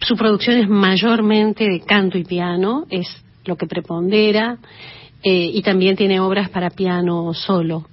Su 0.00 0.16
producción 0.16 0.58
es 0.58 0.68
mayormente 0.68 1.64
de 1.64 1.80
canto 1.80 2.18
y 2.18 2.24
piano, 2.24 2.84
es 2.90 3.06
lo 3.44 3.56
que 3.56 3.66
prepondera, 3.66 4.58
eh, 5.22 5.50
y 5.54 5.62
también 5.62 5.96
tiene 5.96 6.20
obras 6.20 6.50
para 6.50 6.70
piano 6.70 7.32
solo. 7.32 7.86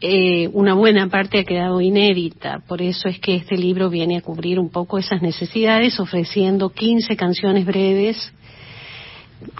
Eh, 0.00 0.48
una 0.52 0.74
buena 0.74 1.08
parte 1.08 1.38
ha 1.38 1.44
quedado 1.44 1.80
inédita, 1.80 2.62
por 2.66 2.82
eso 2.82 3.08
es 3.08 3.18
que 3.20 3.36
este 3.36 3.56
libro 3.56 3.90
viene 3.90 4.16
a 4.16 4.22
cubrir 4.22 4.58
un 4.58 4.70
poco 4.70 4.98
esas 4.98 5.22
necesidades, 5.22 6.00
ofreciendo 6.00 6.70
15 6.70 7.16
canciones 7.16 7.66
breves 7.66 8.32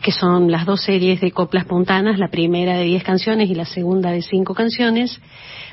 que 0.03 0.13
son 0.13 0.51
las 0.51 0.67
dos 0.67 0.83
series 0.83 1.21
de 1.21 1.33
coplas 1.33 1.65
puntanas, 1.65 2.19
la 2.19 2.29
primera 2.29 2.77
de 2.77 2.85
diez 2.85 3.03
canciones 3.03 3.51
y 3.51 3.55
la 3.55 3.65
segunda 3.65 4.11
de 4.11 4.23
cinco 4.23 4.55
canciones, 4.55 5.21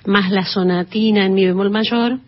más 0.06 0.32
la 0.32 0.46
sonatina 0.46 1.26
en 1.26 1.34
mi 1.34 1.46
bemol 1.46 1.70
mayor, 1.70 2.20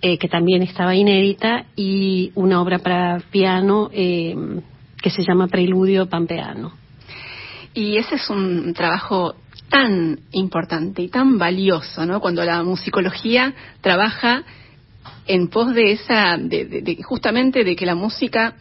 eh, 0.00 0.18
que 0.18 0.28
también 0.28 0.62
estaba 0.62 0.94
inédita, 0.94 1.66
y 1.76 2.32
una 2.34 2.60
obra 2.60 2.78
para 2.78 3.20
piano 3.30 3.90
eh, 3.92 4.34
que 5.02 5.10
se 5.10 5.22
llama 5.22 5.48
Preludio 5.48 6.06
Pampeano. 6.06 6.72
Y 7.74 7.96
ese 7.96 8.16
es 8.16 8.30
un 8.30 8.72
trabajo 8.74 9.34
tan 9.68 10.20
importante 10.32 11.02
y 11.02 11.08
tan 11.08 11.38
valioso, 11.38 12.06
¿no? 12.06 12.20
Cuando 12.20 12.44
la 12.44 12.62
musicología 12.62 13.54
trabaja 13.80 14.44
en 15.26 15.48
pos 15.48 15.74
de 15.74 15.92
esa, 15.92 16.36
de 16.38 16.98
justamente 17.02 17.64
de 17.64 17.74
que 17.74 17.86
la 17.86 17.94
música 17.94 18.54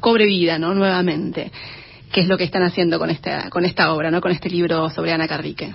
cobre 0.00 0.26
vida, 0.26 0.58
¿no? 0.58 0.74
Nuevamente, 0.74 1.50
que 2.12 2.22
es 2.22 2.28
lo 2.28 2.38
que 2.38 2.44
están 2.44 2.62
haciendo 2.62 2.98
con 2.98 3.10
esta, 3.10 3.50
con 3.50 3.64
esta 3.64 3.92
obra, 3.92 4.10
¿no? 4.10 4.20
Con 4.20 4.32
este 4.32 4.50
libro 4.50 4.90
sobre 4.90 5.12
Ana 5.12 5.28
Carrique. 5.28 5.72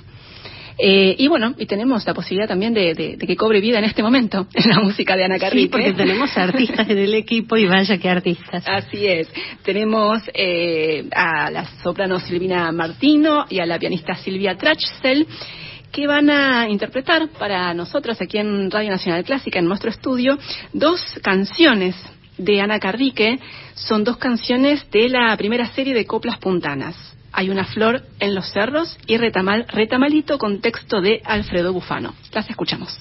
Eh, 0.83 1.15
y 1.17 1.27
bueno, 1.27 1.53
y 1.59 1.67
tenemos 1.67 2.05
la 2.07 2.13
posibilidad 2.13 2.47
también 2.47 2.73
de, 2.73 3.17
que 3.19 3.35
cobre 3.35 3.61
vida 3.61 3.77
en 3.77 3.85
este 3.85 4.01
momento 4.01 4.47
en 4.53 4.69
la 4.69 4.79
música 4.79 5.15
de 5.15 5.25
Ana 5.25 5.37
Carrique. 5.37 5.65
Sí, 5.65 5.69
porque 5.69 5.93
tenemos 5.93 6.35
artistas 6.37 6.89
en 6.89 6.97
el 6.97 7.13
equipo 7.13 7.57
y 7.57 7.67
vaya 7.67 7.97
que 7.97 8.09
artistas. 8.09 8.63
Así 8.67 9.05
es. 9.05 9.27
Tenemos 9.63 10.21
eh, 10.33 11.07
a 11.13 11.51
la 11.51 11.65
soprano 11.83 12.19
Silvina 12.19 12.71
Martino 12.71 13.45
y 13.49 13.59
a 13.59 13.65
la 13.65 13.77
pianista 13.77 14.15
Silvia 14.15 14.57
Trachsel 14.57 15.27
que 15.91 16.07
van 16.07 16.29
a 16.29 16.69
interpretar 16.69 17.27
para 17.37 17.73
nosotros 17.73 18.19
aquí 18.21 18.37
en 18.37 18.71
Radio 18.71 18.91
Nacional 18.91 19.25
Clásica, 19.25 19.59
en 19.59 19.65
nuestro 19.65 19.89
estudio, 19.89 20.37
dos 20.73 21.01
canciones 21.21 21.95
de 22.37 22.61
Ana 22.61 22.79
Carrique 22.79 23.39
son 23.75 24.03
dos 24.03 24.17
canciones 24.17 24.89
de 24.91 25.09
la 25.09 25.35
primera 25.37 25.67
serie 25.73 25.93
de 25.93 26.05
coplas 26.05 26.37
puntanas. 26.37 26.95
Hay 27.33 27.49
una 27.49 27.65
flor 27.65 28.03
en 28.19 28.35
los 28.35 28.51
cerros 28.51 28.97
y 29.07 29.17
retamal, 29.17 29.65
retamalito 29.69 30.37
con 30.37 30.59
texto 30.59 31.01
de 31.01 31.21
Alfredo 31.23 31.71
Bufano. 31.71 32.13
Las 32.33 32.49
escuchamos. 32.49 32.99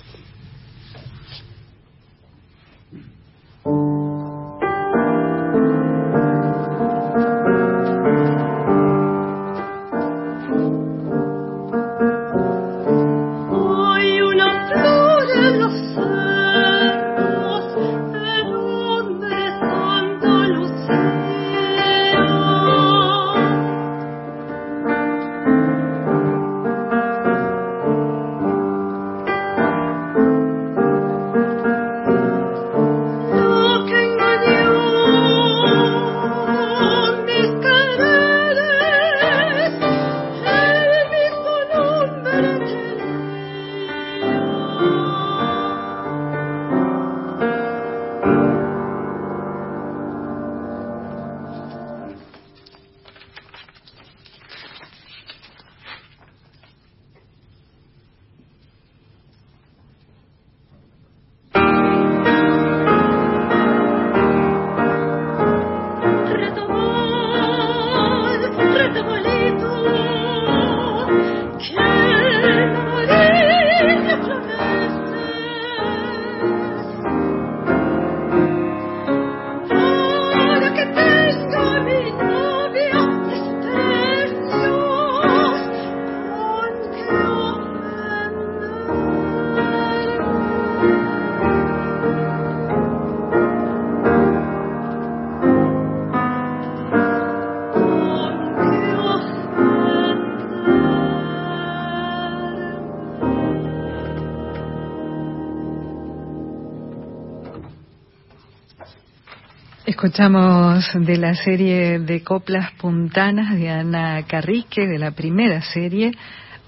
Escuchamos 110.02 110.82
de 110.94 111.18
la 111.18 111.34
serie 111.34 111.98
de 111.98 112.24
coplas 112.24 112.72
puntanas 112.80 113.54
de 113.54 113.68
Ana 113.68 114.22
Carrique, 114.26 114.86
de 114.86 114.98
la 114.98 115.10
primera 115.10 115.60
serie, 115.60 116.12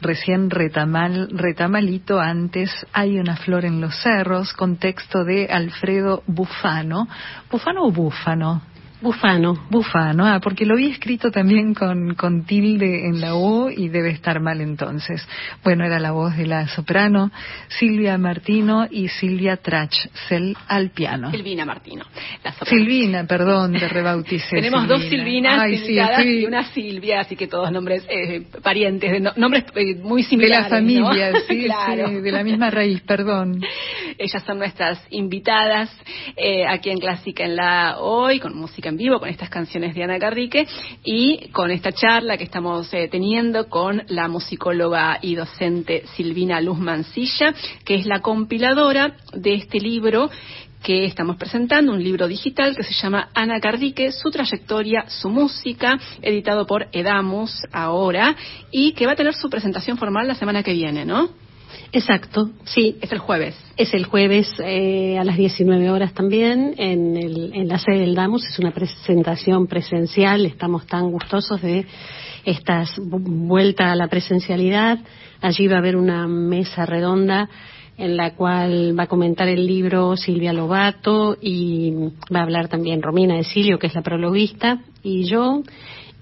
recién 0.02 0.50
retamal, 0.50 1.30
retamalito 1.30 2.20
antes 2.20 2.70
hay 2.92 3.18
una 3.18 3.36
flor 3.36 3.64
en 3.64 3.80
los 3.80 3.96
cerros, 4.02 4.52
con 4.52 4.76
texto 4.76 5.24
de 5.24 5.46
Alfredo 5.46 6.22
Bufano. 6.26 7.08
¿Bufano 7.50 7.86
o 7.86 7.90
Búfano? 7.90 8.60
Bufano. 9.02 9.66
Bufano, 9.68 10.24
ah, 10.24 10.38
porque 10.40 10.64
lo 10.64 10.76
vi 10.76 10.86
escrito 10.86 11.32
también 11.32 11.74
con, 11.74 12.14
con 12.14 12.44
tilde 12.44 13.08
en 13.08 13.20
la 13.20 13.34
O 13.34 13.68
y 13.68 13.88
debe 13.88 14.10
estar 14.10 14.40
mal 14.40 14.60
entonces. 14.60 15.26
Bueno, 15.64 15.84
era 15.84 15.98
la 15.98 16.12
voz 16.12 16.36
de 16.36 16.46
la 16.46 16.68
soprano 16.68 17.32
Silvia 17.66 18.16
Martino 18.16 18.86
y 18.88 19.08
Silvia 19.08 19.56
Trachsel 19.56 20.56
al 20.68 20.90
piano. 20.90 21.32
Silvina 21.32 21.64
Martino. 21.64 22.04
Silvina, 22.64 23.26
perdón, 23.26 23.72
de 23.72 23.88
rebauticé. 23.88 24.50
Tenemos 24.56 24.86
dos 24.86 25.02
Silvinas 25.02 25.68
y 26.24 26.44
una 26.44 26.64
Silvia, 26.72 27.20
así 27.20 27.34
que 27.34 27.48
todos 27.48 27.72
nombres 27.72 28.06
eh, 28.08 28.46
parientes, 28.62 29.10
de 29.10 29.32
nombres 29.36 29.64
eh, 29.74 29.96
muy 29.96 30.22
similares. 30.22 30.66
De 30.66 30.70
la 30.70 30.76
familia, 30.76 31.32
sí, 31.48 31.66
sí, 31.66 32.20
de 32.20 32.32
la 32.32 32.44
misma 32.44 32.70
raíz, 32.70 33.00
perdón. 33.00 33.60
Ellas 34.16 34.44
son 34.44 34.58
nuestras 34.58 35.04
invitadas 35.10 35.90
eh, 36.36 36.64
aquí 36.68 36.90
en 36.90 36.98
Clásica 36.98 37.44
en 37.44 37.56
la 37.56 37.96
Hoy, 37.98 38.38
con 38.38 38.56
música 38.56 38.91
en 38.92 38.98
vivo 38.98 39.18
con 39.18 39.28
estas 39.28 39.48
canciones 39.48 39.94
de 39.94 40.04
Ana 40.04 40.18
Carrique 40.18 40.66
y 41.02 41.48
con 41.48 41.70
esta 41.70 41.92
charla 41.92 42.36
que 42.36 42.44
estamos 42.44 42.92
eh, 42.92 43.08
teniendo 43.10 43.68
con 43.68 44.02
la 44.08 44.28
musicóloga 44.28 45.18
y 45.22 45.34
docente 45.34 46.04
Silvina 46.14 46.60
Luz 46.60 46.78
Mancilla, 46.78 47.54
que 47.84 47.94
es 47.94 48.06
la 48.06 48.20
compiladora 48.20 49.16
de 49.32 49.54
este 49.54 49.80
libro 49.80 50.30
que 50.82 51.06
estamos 51.06 51.36
presentando, 51.36 51.92
un 51.92 52.02
libro 52.02 52.26
digital 52.28 52.76
que 52.76 52.82
se 52.82 52.92
llama 52.92 53.28
Ana 53.34 53.60
Carrique, 53.60 54.12
su 54.12 54.30
trayectoria, 54.30 55.04
su 55.08 55.30
música, 55.30 55.98
editado 56.20 56.66
por 56.66 56.88
Edamus 56.92 57.62
ahora, 57.72 58.36
y 58.70 58.92
que 58.92 59.06
va 59.06 59.12
a 59.12 59.16
tener 59.16 59.34
su 59.34 59.48
presentación 59.48 59.96
formal 59.96 60.26
la 60.26 60.34
semana 60.34 60.62
que 60.62 60.72
viene, 60.72 61.04
¿no? 61.04 61.30
Exacto, 61.92 62.50
sí. 62.64 62.96
Es 63.00 63.12
el 63.12 63.18
jueves. 63.18 63.54
Es 63.76 63.92
el 63.94 64.04
jueves 64.04 64.48
eh, 64.64 65.18
a 65.18 65.24
las 65.24 65.36
19 65.36 65.90
horas 65.90 66.14
también 66.14 66.74
en, 66.78 67.16
el, 67.16 67.52
en 67.54 67.68
la 67.68 67.78
sede 67.78 68.00
del 68.00 68.14
DAMUS. 68.14 68.46
Es 68.46 68.58
una 68.58 68.72
presentación 68.72 69.66
presencial. 69.66 70.46
Estamos 70.46 70.86
tan 70.86 71.10
gustosos 71.10 71.60
de 71.60 71.86
esta 72.44 72.84
vuelta 72.98 73.92
a 73.92 73.96
la 73.96 74.08
presencialidad. 74.08 74.98
Allí 75.40 75.66
va 75.66 75.76
a 75.76 75.78
haber 75.78 75.96
una 75.96 76.26
mesa 76.26 76.86
redonda 76.86 77.48
en 77.98 78.16
la 78.16 78.34
cual 78.34 78.98
va 78.98 79.04
a 79.04 79.08
comentar 79.08 79.48
el 79.48 79.66
libro 79.66 80.16
Silvia 80.16 80.52
Lobato 80.52 81.36
y 81.40 81.92
va 82.34 82.40
a 82.40 82.42
hablar 82.42 82.68
también 82.68 83.02
Romina 83.02 83.36
de 83.36 83.44
Silio, 83.44 83.78
que 83.78 83.86
es 83.86 83.94
la 83.94 84.02
prologuista, 84.02 84.80
y 85.02 85.24
yo. 85.24 85.62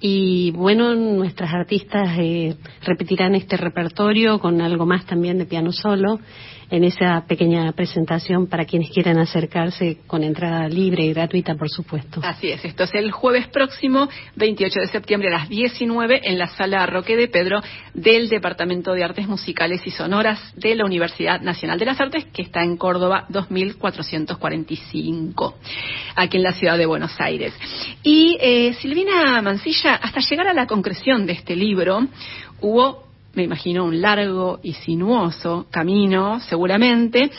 Y 0.00 0.50
bueno, 0.52 0.94
nuestras 0.94 1.52
artistas 1.52 2.16
eh, 2.18 2.56
repetirán 2.82 3.34
este 3.34 3.56
repertorio 3.56 4.38
con 4.40 4.60
algo 4.62 4.86
más 4.86 5.04
también 5.04 5.38
de 5.38 5.44
piano 5.44 5.72
solo 5.72 6.18
en 6.70 6.84
esa 6.84 7.24
pequeña 7.26 7.72
presentación 7.72 8.46
para 8.46 8.64
quienes 8.64 8.90
quieran 8.90 9.18
acercarse 9.18 9.98
con 10.06 10.22
entrada 10.22 10.68
libre 10.68 11.04
y 11.04 11.12
gratuita, 11.12 11.56
por 11.56 11.68
supuesto. 11.68 12.20
Así 12.22 12.50
es, 12.50 12.64
esto 12.64 12.84
es 12.84 12.94
el 12.94 13.10
jueves 13.10 13.48
próximo, 13.48 14.08
28 14.36 14.80
de 14.80 14.86
septiembre 14.86 15.28
a 15.28 15.32
las 15.32 15.48
19 15.48 16.20
en 16.24 16.38
la 16.38 16.46
sala 16.46 16.86
Roque 16.86 17.16
de 17.16 17.26
Pedro 17.28 17.60
del 17.94 18.28
Departamento 18.28 18.92
de 18.92 19.02
Artes 19.02 19.26
Musicales 19.26 19.80
y 19.84 19.90
Sonoras 19.90 20.38
de 20.56 20.76
la 20.76 20.84
Universidad 20.84 21.40
Nacional 21.40 21.78
de 21.78 21.86
las 21.86 22.00
Artes, 22.00 22.26
que 22.32 22.42
está 22.42 22.62
en 22.62 22.76
Córdoba 22.76 23.24
2445, 23.28 25.54
aquí 26.14 26.36
en 26.36 26.42
la 26.42 26.52
ciudad 26.52 26.76
de 26.78 26.86
Buenos 26.86 27.20
Aires. 27.20 27.52
Y 28.02 28.36
eh, 28.40 28.74
Silvina 28.74 29.42
Mancilla, 29.42 29.96
hasta 29.96 30.20
llegar 30.20 30.46
a 30.46 30.54
la 30.54 30.66
concreción 30.66 31.26
de 31.26 31.32
este 31.32 31.56
libro, 31.56 32.06
hubo 32.60 33.09
me 33.34 33.44
imagino, 33.44 33.84
un 33.84 34.00
largo 34.00 34.60
y 34.62 34.72
sinuoso 34.74 35.66
camino, 35.70 36.40
seguramente, 36.40 37.30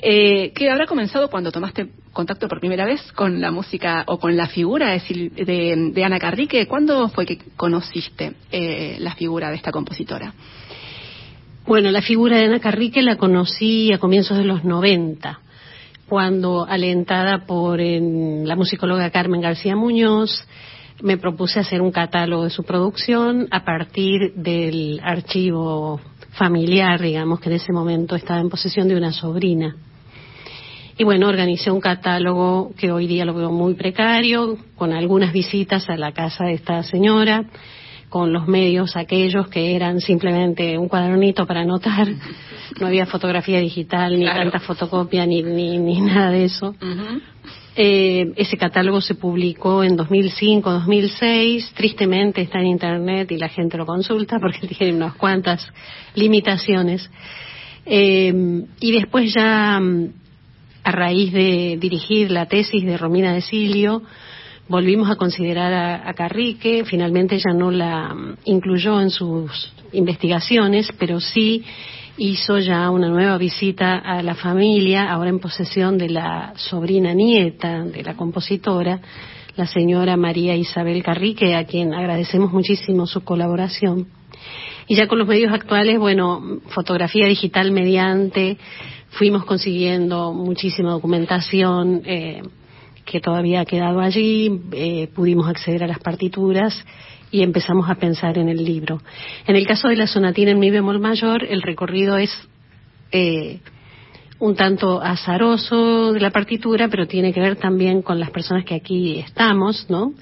eh, 0.00 0.52
que 0.54 0.70
habrá 0.70 0.86
comenzado 0.86 1.28
cuando 1.28 1.50
tomaste 1.50 1.88
contacto 2.12 2.48
por 2.48 2.60
primera 2.60 2.84
vez 2.84 3.00
con 3.12 3.40
la 3.40 3.50
música 3.50 4.04
o 4.06 4.18
con 4.18 4.36
la 4.36 4.46
figura 4.46 4.90
de, 4.90 5.90
de, 5.92 6.04
Ana 6.04 6.18
Carrique. 6.18 6.66
¿Cuándo 6.66 7.08
fue 7.08 7.26
que 7.26 7.38
conociste 7.56 8.34
eh, 8.52 8.96
la 9.00 9.14
figura 9.14 9.50
de 9.50 9.56
esta 9.56 9.72
compositora? 9.72 10.32
Bueno, 11.66 11.90
la 11.90 12.00
figura 12.00 12.38
de 12.38 12.44
Ana 12.44 12.60
Carrique 12.60 13.02
la 13.02 13.16
conocí 13.16 13.92
a 13.92 13.98
comienzos 13.98 14.38
de 14.38 14.44
los 14.44 14.64
90, 14.64 15.40
cuando 16.08 16.64
alentada 16.64 17.44
por 17.44 17.78
la 17.80 18.56
musicóloga 18.56 19.10
Carmen 19.10 19.40
García 19.40 19.76
Muñoz, 19.76 20.46
me 21.02 21.16
propuse 21.16 21.60
hacer 21.60 21.80
un 21.80 21.92
catálogo 21.92 22.44
de 22.44 22.50
su 22.50 22.64
producción 22.64 23.48
a 23.50 23.64
partir 23.64 24.34
del 24.34 25.00
archivo 25.02 26.00
familiar, 26.32 27.00
digamos, 27.00 27.40
que 27.40 27.48
en 27.48 27.56
ese 27.56 27.72
momento 27.72 28.16
estaba 28.16 28.40
en 28.40 28.48
posesión 28.48 28.88
de 28.88 28.96
una 28.96 29.12
sobrina. 29.12 29.76
Y 30.96 31.04
bueno, 31.04 31.28
organicé 31.28 31.70
un 31.70 31.80
catálogo 31.80 32.72
que 32.76 32.90
hoy 32.90 33.06
día 33.06 33.24
lo 33.24 33.32
veo 33.32 33.52
muy 33.52 33.74
precario, 33.74 34.58
con 34.74 34.92
algunas 34.92 35.32
visitas 35.32 35.88
a 35.88 35.96
la 35.96 36.12
casa 36.12 36.44
de 36.44 36.54
esta 36.54 36.82
señora, 36.82 37.44
con 38.08 38.32
los 38.32 38.48
medios 38.48 38.96
aquellos 38.96 39.48
que 39.48 39.76
eran 39.76 40.00
simplemente 40.00 40.76
un 40.76 40.88
cuadernito 40.88 41.46
para 41.46 41.60
anotar. 41.60 42.08
No 42.80 42.86
había 42.86 43.06
fotografía 43.06 43.60
digital, 43.60 44.18
ni 44.18 44.26
tanta 44.26 44.58
fotocopia, 44.58 45.24
ni, 45.24 45.42
ni, 45.42 46.00
nada 46.00 46.30
de 46.30 46.44
eso. 46.44 46.74
Eh, 47.80 48.32
ese 48.34 48.56
catálogo 48.56 49.00
se 49.00 49.14
publicó 49.14 49.84
en 49.84 49.94
2005, 49.94 50.68
2006. 50.68 51.74
Tristemente 51.76 52.40
está 52.42 52.58
en 52.58 52.66
Internet 52.66 53.30
y 53.30 53.36
la 53.36 53.48
gente 53.48 53.76
lo 53.76 53.86
consulta 53.86 54.38
porque 54.40 54.66
tiene 54.66 54.96
unas 54.96 55.14
cuantas 55.14 55.64
limitaciones. 56.16 57.08
Eh, 57.86 58.64
y 58.80 58.90
después 58.90 59.32
ya, 59.32 59.78
mm, 59.78 60.08
a 60.82 60.90
raíz 60.90 61.32
de 61.32 61.78
dirigir 61.80 62.32
la 62.32 62.46
tesis 62.46 62.84
de 62.84 62.98
Romina 62.98 63.32
de 63.32 63.42
Silio, 63.42 64.02
volvimos 64.66 65.08
a 65.08 65.14
considerar 65.14 65.72
a, 65.72 66.08
a, 66.08 66.14
Carrique. 66.14 66.84
Finalmente 66.84 67.38
ya 67.38 67.54
no 67.54 67.70
la 67.70 68.12
mm, 68.12 68.38
incluyó 68.46 69.00
en 69.00 69.10
sus 69.10 69.72
investigaciones, 69.92 70.88
pero 70.98 71.20
sí 71.20 71.62
hizo 72.18 72.58
ya 72.58 72.90
una 72.90 73.08
nueva 73.08 73.38
visita 73.38 73.96
a 73.96 74.22
la 74.22 74.34
familia, 74.34 75.10
ahora 75.10 75.30
en 75.30 75.38
posesión 75.38 75.96
de 75.96 76.10
la 76.10 76.52
sobrina 76.56 77.14
nieta 77.14 77.84
de 77.84 78.02
la 78.02 78.14
compositora, 78.14 79.00
la 79.56 79.66
señora 79.66 80.16
María 80.16 80.56
Isabel 80.56 81.02
Carrique, 81.02 81.54
a 81.54 81.64
quien 81.64 81.94
agradecemos 81.94 82.52
muchísimo 82.52 83.06
su 83.06 83.22
colaboración. 83.22 84.08
Y 84.88 84.96
ya 84.96 85.06
con 85.06 85.18
los 85.18 85.28
medios 85.28 85.52
actuales, 85.52 85.98
bueno, 85.98 86.60
fotografía 86.70 87.26
digital 87.26 87.70
mediante, 87.70 88.58
fuimos 89.10 89.44
consiguiendo 89.44 90.32
muchísima 90.32 90.90
documentación 90.90 92.02
eh, 92.04 92.42
que 93.04 93.20
todavía 93.20 93.60
ha 93.60 93.64
quedado 93.64 94.00
allí, 94.00 94.60
eh, 94.72 95.08
pudimos 95.14 95.48
acceder 95.48 95.84
a 95.84 95.86
las 95.86 96.00
partituras 96.00 96.84
y 97.30 97.42
empezamos 97.42 97.88
a 97.90 97.96
pensar 97.96 98.38
en 98.38 98.48
el 98.48 98.64
libro. 98.64 99.00
En 99.46 99.56
el 99.56 99.66
caso 99.66 99.88
de 99.88 99.96
la 99.96 100.06
sonatina 100.06 100.50
en 100.50 100.58
mi 100.58 100.70
bemol 100.70 101.00
mayor, 101.00 101.44
el 101.44 101.62
recorrido 101.62 102.16
es 102.16 102.30
eh, 103.12 103.60
un 104.38 104.54
tanto 104.54 105.00
azaroso 105.02 106.12
de 106.12 106.20
la 106.20 106.30
partitura, 106.30 106.88
pero 106.88 107.06
tiene 107.06 107.32
que 107.32 107.40
ver 107.40 107.56
también 107.56 108.02
con 108.02 108.20
las 108.20 108.30
personas 108.30 108.64
que 108.64 108.74
aquí 108.74 109.18
estamos, 109.18 109.86
¿no? 109.88 110.12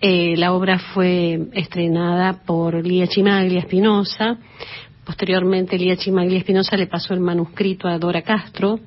Eh, 0.00 0.36
la 0.36 0.52
obra 0.52 0.78
fue 0.78 1.38
estrenada 1.52 2.42
por 2.44 2.84
Lía 2.84 3.06
Chimaglia 3.06 3.60
Espinosa. 3.60 4.36
Posteriormente, 5.04 5.78
Lía 5.78 5.96
Chimaglia 5.96 6.38
Espinosa 6.38 6.76
le 6.76 6.88
pasó 6.88 7.14
el 7.14 7.20
manuscrito 7.20 7.86
a 7.86 7.98
Dora 7.98 8.22
Castro 8.22 8.80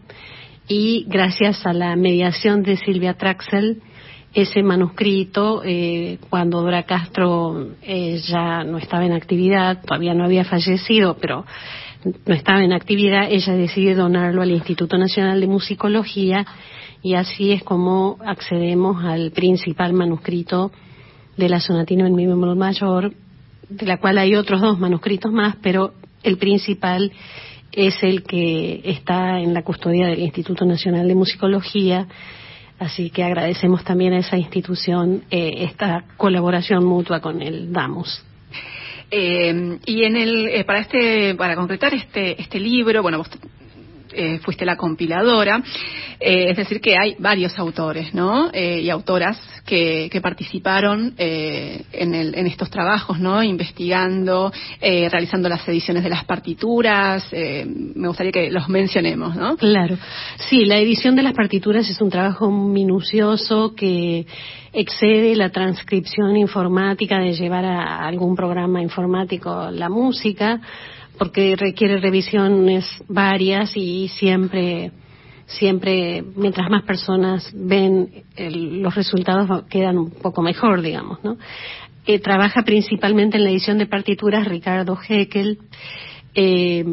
y 0.68 1.06
gracias 1.07 1.65
a 1.65 1.73
la 1.73 1.95
mediación 1.95 2.64
de 2.64 2.76
Silvia 2.76 3.14
Traxel, 3.14 3.82
ese 4.36 4.62
manuscrito, 4.64 5.62
eh, 5.64 6.20
cuando 6.30 6.62
Dora 6.62 6.84
Castro 6.84 7.70
eh, 7.82 8.20
ya 8.28 8.66
no 8.66 8.78
estaba 8.78 9.06
en 9.06 9.14
actividad, 9.14 9.82
todavía 9.82 10.14
no 10.14 10.26
había 10.26 10.44
fallecido, 10.44 11.16
pero 11.22 11.45
no 12.03 12.36
estaba 12.36 12.62
en 12.62 12.74
actividad, 12.74 13.32
ella 13.32 13.53
decide 13.53 13.95
donarlo 13.95 14.41
al 14.41 14.52
Instituto 14.52 14.98
Nacional 14.98 15.40
de 15.40 15.48
Musicología 15.48 16.45
y 17.02 17.14
así 17.14 17.53
es 17.53 17.64
como 17.64 18.18
accedemos 18.26 19.06
al 19.06 19.32
principal 19.32 19.94
manuscrito 19.94 20.70
de 21.38 21.48
la 21.48 21.62
sonatina 21.62 22.06
en 22.06 22.16
mi 22.16 22.28
bemol 22.28 22.57
mayor, 22.57 23.14
de 23.70 23.86
la 23.86 23.98
cual 23.98 24.18
hay 24.18 24.36
otros 24.36 24.60
dos 24.60 24.78
manuscritos 24.78 25.32
más, 25.32 25.56
pero 25.62 25.94
el 26.24 26.38
principal 26.38 27.10
es 27.72 28.03
el 28.03 28.24
que 28.24 28.82
está 28.84 29.40
en 29.40 29.53
la 29.53 29.64
custodia 29.64 30.07
del 30.07 30.20
Instituto 30.20 30.66
Nacional 30.66 31.07
de 31.07 31.16
Musicología 31.16 32.07
Así 32.80 33.10
que 33.10 33.23
agradecemos 33.23 33.84
también 33.84 34.14
a 34.14 34.19
esa 34.19 34.38
institución 34.38 35.23
eh, 35.31 35.52
esta 35.60 36.03
colaboración 36.18 36.84
mutua 36.84 37.22
con 37.22 37.41
el 37.41 37.72
DAMUS. 37.72 38.23
Eh, 39.11 39.80
y 39.85 40.03
en 40.03 40.18
el, 40.18 40.47
eh, 40.49 40.65
para 40.65 40.80
este, 40.80 41.35
para 41.35 41.56
concretar 41.56 41.93
este, 41.93 42.41
este 42.41 42.60
libro, 42.60 43.02
bueno, 43.02 43.19
vos 43.19 43.30
eh, 44.16 44.40
fuiste 44.40 44.66
la 44.66 44.76
compiladora. 44.76 45.62
Eh, 46.20 46.52
es 46.52 46.58
decir, 46.58 46.80
que 46.80 46.98
hay 46.98 47.16
varios 47.20 47.58
autores 47.60 48.14
¿no? 48.14 48.50
Eh, 48.54 48.82
y 48.82 48.90
autoras 48.90 49.40
que, 49.66 50.10
que 50.12 50.22
participaron 50.22 51.14
en, 51.18 52.14
el, 52.14 52.36
en, 52.36 52.48
estos 52.48 52.70
trabajos, 52.70 53.20
¿no? 53.20 53.44
investigando, 53.44 54.52
realizando 54.80 55.50
las 55.50 55.68
ediciones 55.68 56.04
de 56.04 56.10
las 56.10 56.24
partituras. 56.24 57.28
me 57.34 58.08
gustaría 58.08 58.32
que 58.32 58.52
los 58.52 58.70
mencionemos. 58.70 59.36
¿no? 59.36 59.58
Claro. 59.58 59.98
Sí, 60.50 60.66
la 60.66 60.78
edición 60.78 61.16
de 61.16 61.24
las 61.24 61.34
partituras 61.34 61.90
es 61.90 62.00
un 62.02 62.10
trabajo 62.10 62.50
minucioso 62.52 63.74
que 63.76 64.26
excede 64.72 65.36
la 65.36 65.50
transcripción 65.50 66.38
informática 66.38 67.20
de 67.20 67.34
llevar 67.34 67.66
a 67.66 68.06
algún 68.06 68.36
programa 68.36 68.82
informático 68.82 69.70
la 69.72 69.90
música 69.90 70.62
porque 71.18 71.56
requiere 71.56 72.00
revisiones 72.00 72.86
varias 73.08 73.76
y 73.76 74.08
siempre 74.10 74.92
siempre 75.48 76.24
mientras 76.36 76.70
más 76.70 76.84
personas 76.84 77.52
ven 77.54 78.24
los 78.38 78.96
resultados 78.96 79.64
quedan 79.70 79.98
un 79.98 80.12
poco 80.12 80.42
mejor 80.42 80.82
digamos 80.82 81.24
no 81.24 81.38
eh, 82.08 82.20
trabaja 82.20 82.64
principalmente 82.64 83.38
en 83.38 83.44
la 83.44 83.52
edición 83.52 83.78
de 83.78 83.86
partituras 83.86 84.48
Ricardo 84.48 84.98
Heckel 85.08 85.60
eh, 86.34 86.84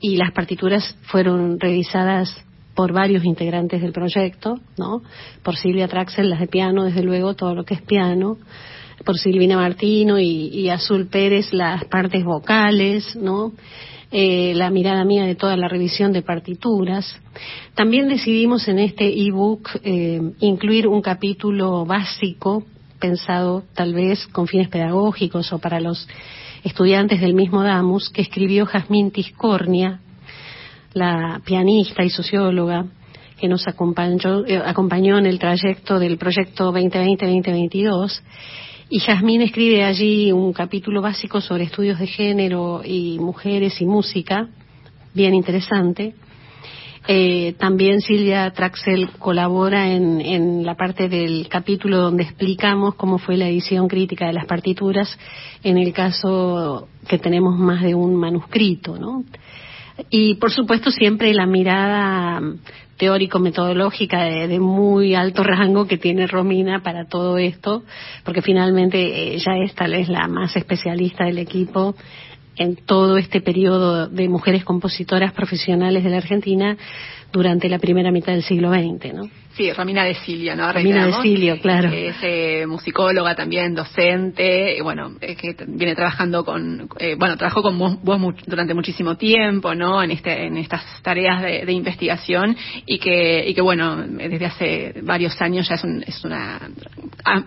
y 0.00 0.16
las 0.16 0.32
partituras 0.32 0.96
fueron 1.02 1.60
revisadas 1.60 2.46
por 2.74 2.92
varios 2.92 3.24
integrantes 3.24 3.80
del 3.80 3.92
proyecto, 3.92 4.60
¿no? 4.76 5.02
Por 5.42 5.56
Silvia 5.56 5.88
Traxel, 5.88 6.30
las 6.30 6.40
de 6.40 6.46
piano, 6.46 6.84
desde 6.84 7.02
luego, 7.02 7.34
todo 7.34 7.54
lo 7.54 7.64
que 7.64 7.74
es 7.74 7.82
piano, 7.82 8.36
por 9.04 9.18
Silvina 9.18 9.56
Martino 9.56 10.18
y, 10.18 10.68
Azul 10.68 11.06
Pérez 11.06 11.52
las 11.52 11.84
partes 11.84 12.24
vocales, 12.24 13.16
¿no? 13.16 13.52
Eh, 14.12 14.52
la 14.54 14.70
mirada 14.70 15.04
mía 15.04 15.26
de 15.26 15.34
toda 15.34 15.56
la 15.56 15.68
revisión 15.68 16.12
de 16.12 16.22
partituras. 16.22 17.20
También 17.74 18.08
decidimos 18.08 18.68
en 18.68 18.78
este 18.78 19.08
ebook 19.20 19.68
eh, 19.82 20.20
incluir 20.40 20.86
un 20.86 21.02
capítulo 21.02 21.84
básico 21.84 22.64
pensado 23.00 23.64
tal 23.74 23.94
vez 23.94 24.26
con 24.28 24.46
fines 24.46 24.68
pedagógicos 24.68 25.52
o 25.52 25.58
para 25.58 25.80
los 25.80 26.08
estudiantes 26.64 27.20
del 27.20 27.34
mismo 27.34 27.62
Damus 27.62 28.10
que 28.10 28.22
escribió 28.22 28.64
Jazmín 28.64 29.10
Tiscornia, 29.10 30.00
la 30.94 31.40
pianista 31.44 32.02
y 32.02 32.10
socióloga 32.10 32.86
que 33.38 33.48
nos 33.48 33.66
acompañó, 33.68 34.46
eh, 34.46 34.62
acompañó 34.64 35.18
en 35.18 35.26
el 35.26 35.38
trayecto 35.38 35.98
del 35.98 36.16
proyecto 36.16 36.72
2020-2022 36.72 38.22
y 38.88 39.00
Yasmín 39.00 39.42
escribe 39.42 39.82
allí 39.82 40.30
un 40.30 40.52
capítulo 40.52 41.02
básico 41.02 41.40
sobre 41.40 41.64
estudios 41.64 41.98
de 41.98 42.06
género 42.06 42.82
y 42.84 43.18
mujeres 43.18 43.80
y 43.80 43.86
música, 43.86 44.48
bien 45.12 45.34
interesante. 45.34 46.14
Eh, 47.08 47.54
también 47.58 48.00
Silvia 48.00 48.50
Traxel 48.50 49.10
colabora 49.18 49.92
en, 49.92 50.20
en, 50.20 50.66
la 50.66 50.74
parte 50.74 51.08
del 51.08 51.48
capítulo 51.48 51.98
donde 51.98 52.24
explicamos 52.24 52.96
cómo 52.96 53.18
fue 53.18 53.36
la 53.36 53.48
edición 53.48 53.86
crítica 53.86 54.26
de 54.26 54.32
las 54.32 54.46
partituras 54.46 55.16
en 55.62 55.78
el 55.78 55.92
caso 55.92 56.88
que 57.06 57.18
tenemos 57.18 57.56
más 57.56 57.82
de 57.82 57.94
un 57.94 58.16
manuscrito, 58.16 58.98
¿no? 58.98 59.24
Y 60.10 60.34
por 60.34 60.52
supuesto 60.52 60.90
siempre 60.90 61.32
la 61.32 61.46
mirada 61.46 62.40
teórico-metodológica 62.96 64.24
de, 64.24 64.58
muy 64.58 65.14
alto 65.14 65.42
rango 65.42 65.86
que 65.86 65.98
tiene 65.98 66.26
Romina 66.26 66.82
para 66.82 67.06
todo 67.06 67.38
esto, 67.38 67.82
porque 68.24 68.42
finalmente 68.42 69.34
ella 69.34 69.58
es 69.58 69.74
tal 69.74 69.92
vez 69.92 70.08
la 70.08 70.28
más 70.28 70.56
especialista 70.56 71.24
del 71.24 71.38
equipo 71.38 71.94
en 72.56 72.76
todo 72.76 73.18
este 73.18 73.42
periodo 73.42 74.08
de 74.08 74.28
mujeres 74.28 74.64
compositoras 74.64 75.32
profesionales 75.32 76.04
de 76.04 76.10
la 76.10 76.16
Argentina 76.16 76.76
durante 77.32 77.68
la 77.68 77.78
primera 77.78 78.10
mitad 78.10 78.32
del 78.32 78.42
siglo 78.42 78.72
XX, 78.72 79.14
¿no? 79.14 79.30
Sí, 79.56 79.72
Romina 79.72 80.04
de 80.04 80.14
Silio, 80.16 80.54
¿no? 80.54 80.70
Romina 80.70 81.06
de 81.06 81.14
Silio, 81.22 81.58
claro. 81.58 81.90
Es 81.90 82.16
eh, 82.20 82.66
musicóloga 82.66 83.34
también, 83.34 83.74
docente, 83.74 84.76
y 84.76 84.82
bueno, 84.82 85.16
que 85.18 85.56
viene 85.66 85.94
trabajando 85.94 86.44
con, 86.44 86.86
eh, 86.98 87.16
bueno, 87.18 87.38
trabajó 87.38 87.62
con 87.62 87.78
vos, 87.78 88.34
durante 88.46 88.74
muchísimo 88.74 89.16
tiempo, 89.16 89.74
¿no? 89.74 90.02
En 90.02 90.10
este, 90.10 90.46
en 90.46 90.58
estas 90.58 90.84
tareas 91.00 91.40
de, 91.40 91.72
investigación 91.72 92.54
y 92.84 92.98
que, 92.98 93.48
y 93.48 93.54
que 93.54 93.62
bueno, 93.62 93.96
desde 94.06 94.44
hace 94.44 94.94
varios 95.02 95.40
años 95.40 95.66
ya 95.66 95.76
es, 95.76 95.84
es 96.06 96.24
una 96.24 96.60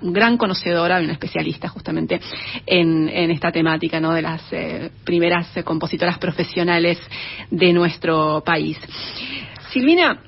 gran 0.02 0.36
conocedora 0.38 1.00
y 1.00 1.04
una 1.04 1.14
especialista 1.14 1.68
justamente 1.68 2.20
en, 2.66 3.08
en 3.08 3.30
esta 3.30 3.52
temática, 3.52 4.00
¿no? 4.00 4.14
De 4.14 4.24
las 4.24 4.42
eh, 4.52 4.90
primeras 5.04 5.48
compositoras 5.64 6.18
profesionales 6.18 6.98
de 7.52 7.72
nuestro 7.72 8.42
país. 8.44 8.80
Silvina, 9.72 10.20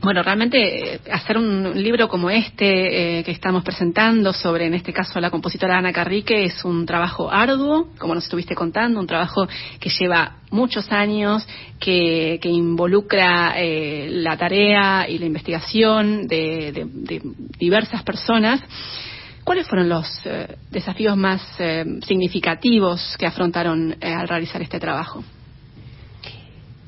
bueno, 0.00 0.22
realmente 0.22 0.94
eh, 0.94 1.00
hacer 1.10 1.38
un 1.38 1.82
libro 1.82 2.08
como 2.08 2.30
este 2.30 3.18
eh, 3.18 3.24
que 3.24 3.32
estamos 3.32 3.64
presentando 3.64 4.32
sobre, 4.32 4.66
en 4.66 4.74
este 4.74 4.92
caso, 4.92 5.18
la 5.18 5.30
compositora 5.30 5.78
Ana 5.78 5.92
Carrique 5.92 6.44
es 6.44 6.64
un 6.64 6.86
trabajo 6.86 7.30
arduo, 7.30 7.88
como 7.98 8.14
nos 8.14 8.24
estuviste 8.24 8.54
contando, 8.54 9.00
un 9.00 9.06
trabajo 9.06 9.48
que 9.80 9.88
lleva 9.88 10.36
muchos 10.50 10.92
años, 10.92 11.46
que, 11.80 12.38
involucra 12.44 13.54
eh, 13.56 14.08
la 14.10 14.36
tarea 14.36 15.08
y 15.08 15.18
la 15.18 15.26
investigación 15.26 16.28
de, 16.28 16.86
diversas 17.58 18.02
personas. 18.02 18.60
¿Cuáles 19.42 19.66
fueron 19.66 19.88
los 19.88 20.06
desafíos 20.70 21.16
más 21.16 21.42
significativos 22.06 23.14
que 23.18 23.26
afrontaron 23.26 23.94
al 24.00 24.26
realizar 24.26 24.62
este 24.62 24.80
trabajo? 24.80 25.22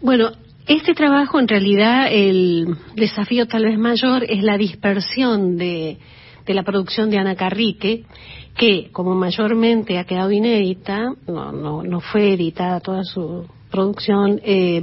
Bueno, 0.01 0.33
este 0.67 0.95
trabajo, 0.95 1.39
en 1.39 1.47
realidad, 1.47 2.09
el 2.11 2.77
desafío 2.95 3.47
tal 3.47 3.65
vez 3.65 3.79
mayor 3.79 4.25
es 4.29 4.43
la 4.43 4.57
dispersión 4.57 5.57
de, 5.57 5.99
la 6.47 6.63
producción 6.65 7.09
de 7.09 7.19
Ana 7.19 7.37
Carrique, 7.37 8.05
que 8.57 8.91
como 8.91 9.15
mayormente 9.15 9.99
ha 9.99 10.05
quedado 10.05 10.33
inédita, 10.33 11.13
no, 11.29 11.83
no, 11.83 12.01
fue 12.01 12.33
editada 12.33 12.81
toda 12.81 13.05
su 13.05 13.47
producción, 13.71 14.41
eh, 14.43 14.83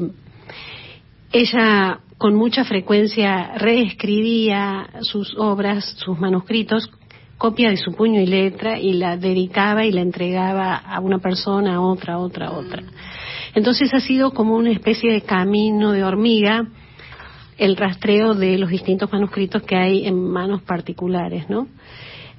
ella 1.34 2.00
con 2.18 2.36
mucha 2.36 2.64
frecuencia 2.64 3.56
reescribía 3.58 4.88
sus 5.02 5.36
obras, 5.38 5.96
sus 5.98 6.18
manuscritos, 6.18 6.90
copia 7.38 7.72
de 7.72 7.78
su 7.78 7.94
puño 7.94 8.22
y 8.22 8.26
letra 8.26 8.80
y 8.80 8.94
la 8.94 9.18
dedicaba 9.18 9.84
y 9.84 9.92
la 9.92 10.00
entregaba 10.00 10.76
a 10.76 11.02
una 11.02 11.20
persona, 11.20 11.76
a 11.76 11.82
otra, 11.82 12.14
a 12.14 12.20
otra, 12.20 12.48
a 12.48 12.52
otra. 12.52 12.84
Entonces 13.56 13.94
ha 13.94 14.00
sido 14.00 14.32
como 14.32 14.56
una 14.56 14.72
especie 14.72 15.12
de 15.12 15.22
camino 15.22 15.92
de 15.92 16.04
hormiga 16.04 16.68
el 17.58 17.78
rastreo 17.78 18.34
de 18.34 18.58
los 18.58 18.70
distintos 18.70 19.12
manuscritos 19.12 19.62
que 19.64 19.76
hay 19.76 20.08
en 20.08 20.20
manos 20.20 20.64
particulares, 20.64 21.50
¿no? 21.50 21.68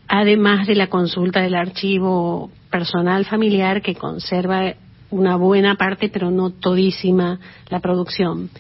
Además 0.09 0.67
de 0.67 0.75
la 0.75 0.89
consulta 0.89 1.41
del 1.41 1.55
archivo 1.55 2.51
personal 2.71 3.25
familiar 3.25 3.81
que 3.81 3.95
conserva 3.95 4.75
una 5.11 5.37
buena 5.37 5.77
parte, 5.77 6.09
pero 6.09 6.31
no 6.31 6.51
todísima, 6.51 7.39
la 7.69 7.81
producción. 7.81 8.51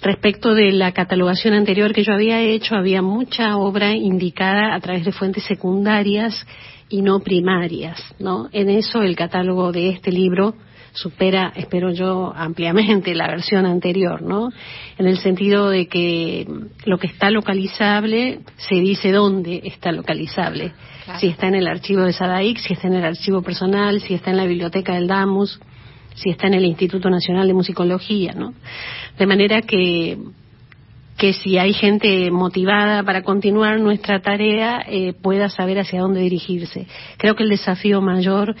Respecto 0.00 0.54
de 0.54 0.72
la 0.72 0.92
catalogación 0.92 1.54
anterior 1.54 1.92
que 1.92 2.02
yo 2.02 2.14
había 2.14 2.40
hecho, 2.40 2.74
había 2.74 3.02
mucha 3.02 3.56
obra 3.56 3.92
indicada 3.92 4.74
a 4.74 4.80
través 4.80 5.04
de 5.04 5.12
fuentes 5.12 5.44
secundarias 5.44 6.46
y 6.88 7.02
no 7.02 7.20
primarias, 7.20 8.02
¿no? 8.18 8.48
En 8.52 8.70
eso 8.70 9.02
el 9.02 9.16
catálogo 9.16 9.72
de 9.72 9.90
este 9.90 10.10
libro 10.10 10.54
supera, 10.94 11.52
espero 11.56 11.90
yo, 11.92 12.32
ampliamente 12.34 13.14
la 13.14 13.26
versión 13.26 13.66
anterior, 13.66 14.22
¿no? 14.22 14.50
En 14.96 15.06
el 15.06 15.18
sentido 15.18 15.68
de 15.68 15.86
que 15.86 16.46
lo 16.86 16.98
que 16.98 17.08
está 17.08 17.30
localizable 17.30 18.40
se 18.56 18.76
dice 18.76 19.12
dónde 19.12 19.60
está 19.64 19.92
localizable. 19.92 20.72
Si 21.18 21.26
está 21.26 21.48
en 21.48 21.56
el 21.56 21.66
archivo 21.66 22.02
de 22.02 22.14
Sadaik, 22.14 22.58
si 22.58 22.72
está 22.72 22.86
en 22.86 22.94
el 22.94 23.04
archivo 23.04 23.42
personal, 23.42 24.00
si 24.00 24.14
está 24.14 24.30
en 24.30 24.38
la 24.38 24.46
biblioteca 24.46 24.94
del 24.94 25.06
DAMUS, 25.06 25.60
si 26.14 26.30
está 26.30 26.46
en 26.46 26.54
el 26.54 26.64
Instituto 26.64 27.10
Nacional 27.10 27.46
de 27.46 27.54
Musicología, 27.54 28.32
¿no? 28.32 28.54
De 29.18 29.26
manera 29.26 29.60
que 29.60 30.16
que 31.16 31.32
si 31.32 31.58
hay 31.58 31.72
gente 31.72 32.30
motivada 32.30 33.02
para 33.04 33.22
continuar 33.22 33.78
nuestra 33.78 34.20
tarea 34.20 34.84
eh, 34.88 35.12
pueda 35.12 35.48
saber 35.48 35.78
hacia 35.78 36.00
dónde 36.00 36.20
dirigirse. 36.20 36.86
Creo 37.18 37.36
que 37.36 37.44
el 37.44 37.50
desafío 37.50 38.00
mayor 38.00 38.56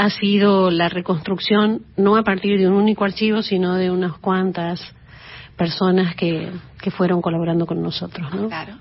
ha 0.00 0.08
sido 0.08 0.70
la 0.70 0.88
reconstrucción 0.88 1.82
no 1.98 2.16
a 2.16 2.22
partir 2.22 2.58
de 2.58 2.66
un 2.66 2.72
único 2.72 3.04
archivo, 3.04 3.42
sino 3.42 3.74
de 3.74 3.90
unas 3.90 4.16
cuantas 4.16 4.80
personas 5.58 6.14
que, 6.14 6.48
que 6.80 6.90
fueron 6.90 7.20
colaborando 7.20 7.66
con 7.66 7.82
nosotros. 7.82 8.34
¿no? 8.34 8.48
Claro. 8.48 8.78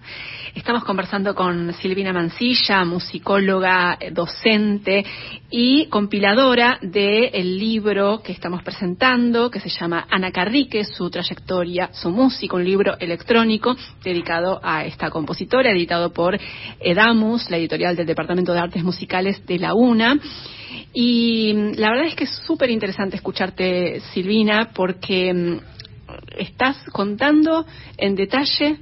Estamos 0.55 0.85
conversando 0.85 1.35
con 1.35 1.73
Silvina 1.73 2.13
Mancilla, 2.13 2.85
musicóloga, 2.85 3.97
eh, 3.99 4.11
docente 4.11 5.05
y 5.49 5.87
compiladora 5.87 6.79
del 6.81 7.59
libro 7.59 8.21
que 8.23 8.31
estamos 8.31 8.63
presentando, 8.63 9.51
que 9.51 9.59
se 9.59 9.67
llama 9.67 10.07
Ana 10.09 10.31
Carrique, 10.31 10.85
su 10.85 11.09
trayectoria, 11.09 11.89
su 11.91 12.11
música, 12.11 12.55
un 12.55 12.63
libro 12.63 12.97
electrónico 12.97 13.75
dedicado 14.01 14.61
a 14.63 14.85
esta 14.85 15.09
compositora, 15.09 15.71
editado 15.71 16.13
por 16.13 16.39
Edamus, 16.79 17.49
la 17.49 17.57
editorial 17.57 17.97
del 17.97 18.07
Departamento 18.07 18.53
de 18.53 18.59
Artes 18.59 18.85
Musicales 18.85 19.45
de 19.45 19.59
la 19.59 19.73
UNA. 19.73 20.17
Y 20.93 21.53
mm, 21.53 21.71
la 21.75 21.91
verdad 21.91 22.07
es 22.07 22.15
que 22.15 22.23
es 22.25 22.35
súper 22.45 22.69
interesante 22.69 23.15
escucharte, 23.15 24.01
Silvina, 24.13 24.71
porque 24.73 25.33
mm, 25.33 25.59
estás 26.37 26.77
contando 26.91 27.65
en 27.97 28.15
detalle 28.15 28.77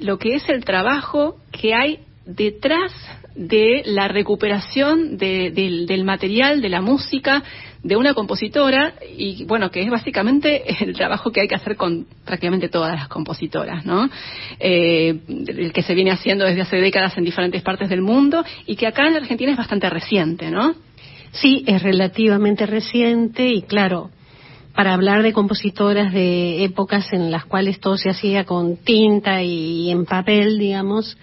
lo 0.00 0.18
que 0.18 0.34
es 0.34 0.48
el 0.48 0.64
trabajo 0.64 1.36
que 1.50 1.74
hay 1.74 2.00
detrás 2.24 2.92
de 3.34 3.82
la 3.86 4.08
recuperación 4.08 5.16
del 5.16 6.04
material, 6.04 6.60
de 6.60 6.68
la 6.68 6.80
música, 6.80 7.42
de 7.82 7.96
una 7.96 8.12
compositora 8.12 8.94
y 9.16 9.44
bueno, 9.44 9.70
que 9.70 9.82
es 9.82 9.90
básicamente 9.90 10.62
el 10.84 10.94
trabajo 10.94 11.30
que 11.30 11.40
hay 11.40 11.48
que 11.48 11.54
hacer 11.54 11.76
con 11.76 12.06
prácticamente 12.24 12.68
todas 12.68 12.94
las 12.94 13.08
compositoras, 13.08 13.86
¿no? 13.86 14.10
Eh, 14.58 15.20
el 15.28 15.72
que 15.72 15.82
se 15.82 15.94
viene 15.94 16.10
haciendo 16.10 16.44
desde 16.44 16.62
hace 16.62 16.76
décadas 16.76 17.16
en 17.16 17.24
diferentes 17.24 17.62
partes 17.62 17.88
del 17.88 18.02
mundo 18.02 18.44
y 18.66 18.76
que 18.76 18.86
acá 18.86 19.06
en 19.06 19.16
Argentina 19.16 19.52
es 19.52 19.58
bastante 19.58 19.88
reciente, 19.88 20.50
¿no? 20.50 20.74
Sí, 21.32 21.64
es 21.66 21.82
relativamente 21.82 22.66
reciente 22.66 23.48
y 23.48 23.62
claro, 23.62 24.10
para 24.74 24.94
hablar 24.94 25.22
de 25.22 25.32
compositoras 25.32 26.12
de 26.12 26.62
épocas 26.62 27.12
en 27.12 27.30
las 27.30 27.44
cuales 27.44 27.80
todo 27.80 27.96
se 27.96 28.10
hacía 28.10 28.44
con 28.44 28.76
tinta 28.76 29.42
y 29.42 29.90
en 29.90 30.04
papel, 30.04 30.58
digamos, 30.58 31.16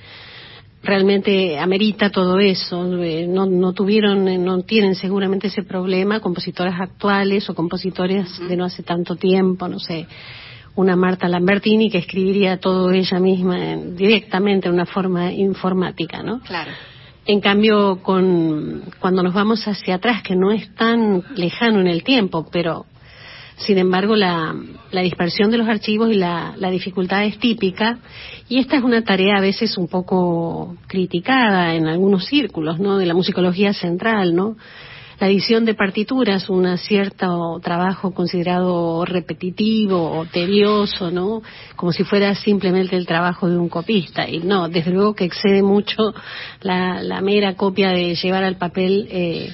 realmente 0.84 1.58
amerita 1.58 2.10
todo 2.10 2.40
eso. 2.40 3.02
Eh, 3.02 3.28
no, 3.28 3.46
no 3.46 3.74
tuvieron, 3.74 4.28
eh, 4.28 4.38
no 4.38 4.62
tienen 4.64 4.96
seguramente 4.96 5.48
ese 5.48 5.64
problema 5.64 6.20
compositoras 6.20 6.80
actuales 6.80 7.50
o 7.50 7.56
compositores 7.56 8.40
de 8.48 8.56
no 8.56 8.66
hace 8.66 8.84
tanto 8.84 9.16
tiempo, 9.16 9.68
no 9.68 9.80
sé, 9.80 10.06
una 10.76 10.96
Marta 10.96 11.28
Lambertini 11.28 11.90
que 11.90 12.00
escribiría 12.00 12.58
todo 12.58 12.92
ella 12.92 13.20
misma 13.20 13.78
directamente 13.78 14.68
de 14.68 14.74
una 14.74 14.86
forma 14.86 15.32
informática, 15.32 16.22
¿no? 16.22 16.42
Claro. 16.42 16.72
En 17.28 17.42
cambio, 17.42 18.04
con, 18.04 18.84
cuando 19.00 19.24
nos 19.24 19.34
vamos 19.34 19.68
hacia 19.68 19.96
atrás, 19.96 20.22
que 20.22 20.36
no 20.36 20.52
es 20.52 20.74
tan 20.76 21.24
lejano 21.36 21.80
en 21.80 21.88
el 21.88 22.04
tiempo, 22.04 22.48
pero 22.52 22.86
sin 23.58 23.78
embargo, 23.78 24.16
la, 24.16 24.54
dispersión 24.92 25.50
de 25.50 25.58
los 25.58 25.68
archivos 25.68 26.12
y 26.12 26.16
la, 26.16 26.56
dificultad 26.72 27.24
es 27.26 27.40
típica 27.40 28.00
y 28.50 28.60
esta 28.60 28.78
es 28.78 28.84
una 28.84 29.04
tarea 29.04 29.38
a 29.38 29.42
veces 29.42 29.78
un 29.78 29.88
poco 29.88 30.76
criticada 30.88 31.74
en 31.74 31.88
algunos 31.88 32.26
círculos, 32.26 32.80
¿no? 32.80 32.98
De 32.98 33.06
la 33.06 33.14
musicología 33.14 33.74
central, 33.74 34.36
¿no? 34.36 34.58
La 35.20 35.28
edición 35.28 35.64
de 35.64 35.76
partituras, 35.76 36.50
un 36.50 36.78
cierto 36.78 37.60
trabajo 37.64 38.14
considerado 38.14 39.06
repetitivo 39.06 40.12
o 40.12 40.26
tedioso, 40.26 41.10
¿no? 41.10 41.42
Como 41.78 41.94
si 41.94 42.04
fuera 42.04 42.36
simplemente 42.36 42.98
el 42.98 43.06
trabajo 43.06 43.50
de 43.50 43.58
un 43.58 43.70
copista. 43.70 44.28
Y 44.28 44.40
no, 44.40 44.68
desde 44.68 44.92
luego 44.92 45.16
que 45.16 45.24
excede 45.24 45.64
mucho 45.64 46.14
la, 46.62 47.22
mera 47.22 47.56
copia 47.56 47.92
de 47.92 48.16
llevar 48.16 48.44
al 48.44 48.58
papel 48.58 49.08
eh, 49.10 49.54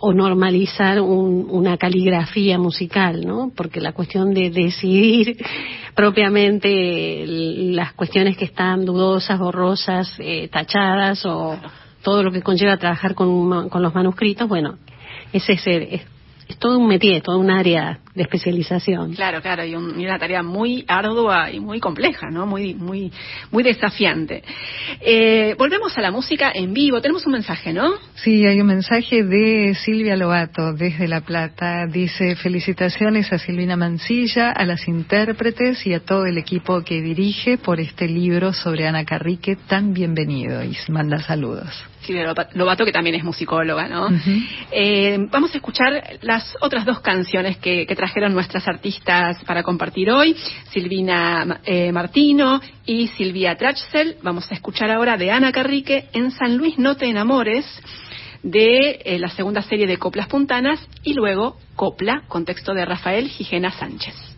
o 0.00 0.12
normalizar 0.12 1.00
una 1.00 1.76
caligrafía 1.76 2.58
musical, 2.58 3.24
¿no? 3.24 3.52
Porque 3.54 3.80
la 3.80 3.92
cuestión 3.92 4.34
de 4.34 4.50
decidir 4.50 5.36
propiamente 5.94 7.24
las 7.26 7.92
cuestiones 7.92 8.36
que 8.36 8.46
están 8.46 8.84
dudosas, 8.84 9.38
borrosas, 9.38 10.14
eh, 10.18 10.48
tachadas 10.48 11.24
o 11.26 11.56
todo 12.02 12.22
lo 12.22 12.32
que 12.32 12.42
conlleva 12.42 12.76
trabajar 12.76 13.14
con, 13.14 13.68
con 13.68 13.82
los 13.82 13.94
manuscritos, 13.94 14.48
bueno, 14.48 14.78
ese 15.32 15.52
es, 15.52 15.66
es 15.66 16.02
es 16.52 16.58
todo 16.58 16.78
un 16.78 16.86
métier, 16.86 17.22
todo 17.22 17.38
un 17.38 17.50
área 17.50 18.00
de 18.14 18.22
especialización. 18.22 19.14
Claro, 19.14 19.40
claro, 19.40 19.64
y, 19.64 19.74
una 19.74 20.18
tarea 20.18 20.42
muy 20.42 20.84
ardua 20.86 21.50
y 21.50 21.60
muy 21.60 21.80
compleja, 21.80 22.30
¿no? 22.30 22.46
Muy, 22.46 22.74
muy, 22.74 23.10
muy 23.50 23.62
desafiante. 23.62 24.42
Eh, 25.00 25.54
volvemos 25.58 25.96
a 25.96 26.02
la 26.02 26.10
música 26.10 26.52
en 26.54 26.74
vivo. 26.74 27.00
Tenemos 27.00 27.24
un 27.26 27.32
mensaje, 27.32 27.72
¿no? 27.72 27.94
Sí, 28.16 28.44
hay 28.46 28.60
un 28.60 28.66
mensaje 28.66 29.24
de 29.24 29.74
Silvia 29.74 30.16
Lobato 30.16 30.72
desde 30.74 31.08
La 31.08 31.22
Plata. 31.22 31.86
Dice 31.86 32.36
felicitaciones 32.36 33.32
a 33.32 33.38
Silvina 33.38 33.76
Mancilla, 33.76 34.50
a 34.50 34.64
las 34.66 34.86
intérpretes 34.88 35.86
y 35.86 35.94
a 35.94 36.00
todo 36.00 36.26
el 36.26 36.36
equipo 36.36 36.82
que 36.82 37.00
dirige 37.00 37.56
por 37.56 37.80
este 37.80 38.08
libro 38.08 38.52
sobre 38.52 38.86
Ana 38.86 39.04
Carrique 39.04 39.56
tan 39.56 39.94
bienvenido 39.94 40.62
y 40.62 40.76
manda 40.88 41.18
saludos. 41.20 41.91
Silvia 42.02 42.34
Lobato, 42.54 42.84
que 42.84 42.92
también 42.92 43.16
es 43.16 43.24
musicóloga, 43.24 43.88
¿no? 43.88 44.08
Eh, 44.70 45.18
vamos 45.30 45.52
a 45.54 45.56
escuchar 45.56 46.18
las 46.22 46.56
otras 46.60 46.84
dos 46.84 47.00
canciones 47.00 47.56
que, 47.58 47.86
trajeron 47.92 48.32
nuestras 48.32 48.66
artistas 48.66 49.44
para 49.44 49.62
compartir 49.62 50.10
hoy, 50.10 50.34
Silvina 50.70 51.60
eh, 51.64 51.92
Martino 51.92 52.60
y 52.86 53.08
Silvia 53.08 53.54
Trachsel. 53.56 54.16
Vamos 54.22 54.50
a 54.50 54.54
escuchar 54.54 54.90
ahora 54.90 55.16
de 55.16 55.30
Ana 55.30 55.52
Carrique 55.52 56.06
en 56.12 56.30
San 56.30 56.56
Luis 56.56 56.78
No 56.78 56.96
te 56.96 57.06
enamores 57.06 57.66
de 58.42 59.02
eh, 59.04 59.18
la 59.18 59.28
segunda 59.28 59.62
serie 59.62 59.86
de 59.86 59.98
Coplas 59.98 60.26
Puntanas 60.28 60.80
y 61.04 61.14
luego 61.14 61.58
Copla, 61.76 62.22
con 62.28 62.44
texto 62.44 62.74
de 62.74 62.84
Rafael 62.84 63.28
Gijena 63.28 63.70
Sánchez. 63.70 64.31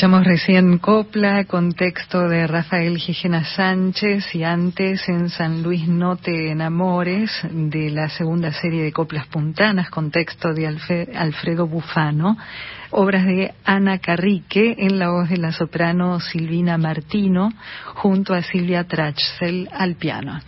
Escuchamos 0.00 0.24
recién 0.24 0.78
Copla 0.78 1.44
con 1.44 1.74
texto 1.74 2.26
de 2.26 2.46
Rafael 2.46 2.96
Gijena 2.96 3.44
Sánchez 3.44 4.34
y 4.34 4.44
antes 4.44 5.06
en 5.10 5.28
San 5.28 5.62
Luis 5.62 5.86
No 5.88 6.16
te 6.16 6.50
enamores 6.50 7.30
de 7.50 7.90
la 7.90 8.08
segunda 8.08 8.50
serie 8.50 8.82
de 8.82 8.92
Coplas 8.92 9.26
Puntanas 9.26 9.90
con 9.90 10.10
texto 10.10 10.54
de 10.54 10.66
Alfredo 10.66 11.66
Bufano, 11.66 12.38
obras 12.92 13.26
de 13.26 13.52
Ana 13.62 13.98
Carrique 13.98 14.74
en 14.78 14.98
la 14.98 15.10
voz 15.10 15.28
de 15.28 15.36
la 15.36 15.52
soprano 15.52 16.18
Silvina 16.18 16.78
Martino 16.78 17.52
junto 17.96 18.32
a 18.32 18.40
Silvia 18.40 18.84
Trachsel 18.84 19.68
al 19.70 19.96
piano. 19.96 20.40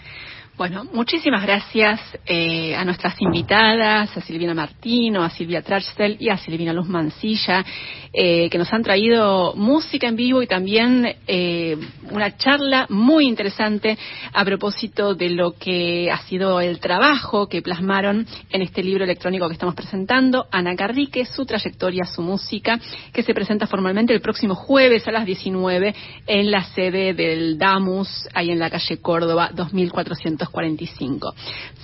Bueno, 0.55 0.85
muchísimas 0.93 1.43
gracias 1.43 1.99
eh, 2.27 2.77
a 2.77 2.85
nuestras 2.85 3.19
invitadas, 3.23 4.15
a 4.15 4.21
Silvina 4.21 4.53
Martino, 4.53 5.25
a 5.25 5.31
Silvia 5.31 5.63
Trachsel 5.63 6.19
y 6.21 6.29
a 6.29 6.37
Silvina 6.37 6.75
Luz 6.75 6.87
Mancilla, 6.89 7.65
eh, 8.13 8.51
que 8.51 8.59
nos 8.59 8.71
han 8.71 8.83
traído 8.83 9.55
música 9.55 10.09
en 10.09 10.15
vivo 10.15 10.43
y 10.43 10.47
también 10.47 11.17
eh, 11.27 11.79
una 12.13 12.37
charla 12.37 12.87
muy 12.89 13.27
interesante 13.27 13.99
a 14.33 14.45
propósito 14.45 15.15
de 15.15 15.31
lo 15.31 15.53
que 15.53 16.11
ha 16.11 16.19
sido 16.25 16.61
el 16.61 16.79
trabajo 16.79 17.49
que 17.49 17.63
plasmaron 17.63 18.27
en 18.51 18.63
este 18.63 18.83
libro 18.83 19.05
electrónico 19.05 19.49
que 19.49 19.55
estamos 19.55 19.75
presentando, 19.75 20.47
Ana 20.51 20.77
Carrique, 20.77 21.25
su 21.25 21.45
trayectoria, 21.45 22.05
su 22.05 22.23
música, 22.23 22.79
que 23.13 23.23
se 23.23 23.35
presenta 23.35 23.67
formalmente 23.67 24.13
el 24.13 24.21
próximo 24.21 24.55
jueves 24.55 25.07
a 25.09 25.13
las 25.13 25.27
19 25.27 25.95
en 26.27 26.51
la 26.51 26.65
sede 26.65 27.15
del 27.15 27.59
DAMUS, 27.59 28.29
ahí 28.35 28.51
en 28.51 28.59
la 28.59 28.71
calle 28.71 28.99
Córdoba, 28.99 29.51
2400 29.53 30.49
45. 30.49 31.35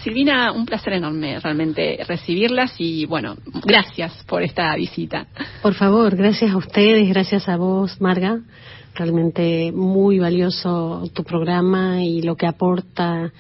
Silvina, 0.03 0.53
un 0.53 0.67
placer 0.67 0.95
enorme 0.95 1.41
realmente 1.41 1.99
recibirlas 2.07 2.75
y 2.79 3.07
bueno, 3.07 3.37
gracias 3.65 4.25
por 4.27 4.43
esta 4.43 4.75
visita. 4.77 5.27
Por 5.63 5.75
favor, 5.75 6.17
gracias 6.17 6.53
a 6.53 6.57
ustedes, 6.57 7.09
gracias 7.09 7.49
a 7.49 7.57
vos, 7.57 8.01
Marga. 8.01 8.41
Realmente 8.99 9.71
muy 9.71 10.19
valioso 10.19 11.09
tu 11.15 11.23
programa 11.23 12.03
y 12.03 12.21
lo 12.21 12.35
que 12.35 12.49
aporta 12.49 13.33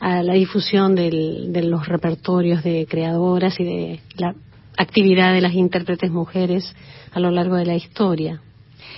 a 0.00 0.22
la 0.22 0.32
difusión 0.32 0.94
de 0.94 1.62
los 1.64 1.86
repertorios 1.86 2.64
de 2.64 2.86
creadoras 2.88 3.60
y 3.60 3.64
de 3.64 4.00
la 4.16 4.34
actividad 4.78 5.34
de 5.34 5.42
las 5.42 5.52
intérpretes 5.52 6.10
mujeres 6.10 6.74
a 7.12 7.20
lo 7.20 7.30
largo 7.30 7.56
de 7.56 7.66
la 7.66 7.74
historia. 7.74 8.40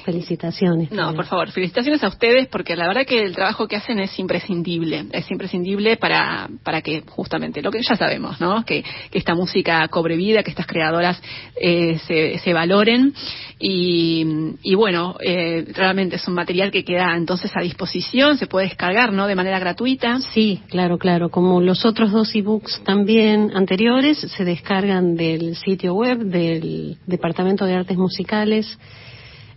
Felicitaciones. 0.04 0.92
No, 0.92 1.14
por 1.14 1.24
favor, 1.24 1.50
felicitaciones 1.50 2.04
a 2.04 2.08
ustedes 2.08 2.46
porque 2.48 2.76
la 2.76 2.86
verdad 2.86 3.06
que 3.06 3.22
el 3.22 3.34
trabajo 3.34 3.66
que 3.66 3.76
hacen 3.76 3.98
es 4.00 4.18
imprescindible, 4.18 5.06
es 5.12 5.30
imprescindible 5.30 5.96
para, 5.96 6.46
para 6.62 6.82
que 6.82 7.02
justamente 7.08 7.62
lo 7.62 7.70
que 7.70 7.82
ya 7.82 7.96
sabemos, 7.96 8.38
¿no? 8.38 8.66
Que, 8.66 8.84
esta 9.12 9.34
música 9.34 9.86
cobre 9.88 10.16
vida, 10.16 10.42
que 10.42 10.50
estas 10.50 10.66
creadoras 10.66 11.22
eh, 11.58 11.98
se, 12.06 12.38
se, 12.38 12.52
valoren 12.52 13.14
y, 13.58 14.26
y 14.62 14.74
bueno, 14.74 15.16
eh, 15.24 15.64
realmente 15.72 16.16
es 16.16 16.28
un 16.28 16.34
material 16.34 16.70
que 16.70 16.84
queda 16.84 17.16
entonces 17.16 17.50
a 17.54 17.62
disposición, 17.62 18.36
se 18.36 18.46
puede 18.46 18.66
descargar, 18.66 19.12
¿no? 19.12 19.26
De 19.26 19.34
manera 19.34 19.58
gratuita. 19.58 20.18
Sí, 20.34 20.60
claro, 20.68 20.98
claro. 20.98 21.30
Como 21.30 21.62
los 21.62 21.86
otros 21.86 22.12
dos 22.12 22.34
ebooks 22.34 22.82
también 22.84 23.52
anteriores 23.54 24.18
se 24.18 24.44
descargan 24.44 25.14
del 25.14 25.56
sitio 25.56 25.94
web 25.94 26.18
del 26.18 26.98
Departamento 27.06 27.64
de 27.64 27.74
Artes 27.74 27.96
Musicales 27.96 28.78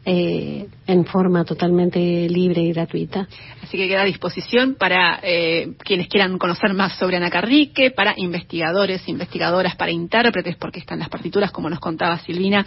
eh, 0.10 0.70
en 0.88 1.04
forma 1.04 1.44
totalmente 1.44 2.00
libre 2.30 2.62
y 2.62 2.72
gratuita. 2.72 3.28
Así 3.62 3.76
que 3.78 3.90
queda 3.90 4.04
a 4.04 4.06
disposición 4.06 4.76
para 4.76 5.20
eh, 5.22 5.74
quienes 5.80 6.08
quieran 6.08 6.38
conocer 6.38 6.74
más 6.74 6.98
sobre 6.98 7.18
Ana 7.18 7.30
Carrique, 7.30 7.92
para 7.92 8.14
investigadores, 8.16 9.06
investigadoras, 9.10 9.76
para 9.76 9.92
intérpretes, 9.92 10.56
porque 10.56 10.80
están 10.80 11.00
las 11.00 11.10
partituras, 11.10 11.52
como 11.52 11.70
nos 11.70 11.82
contaba 11.82 12.18
Silvina, 12.20 12.66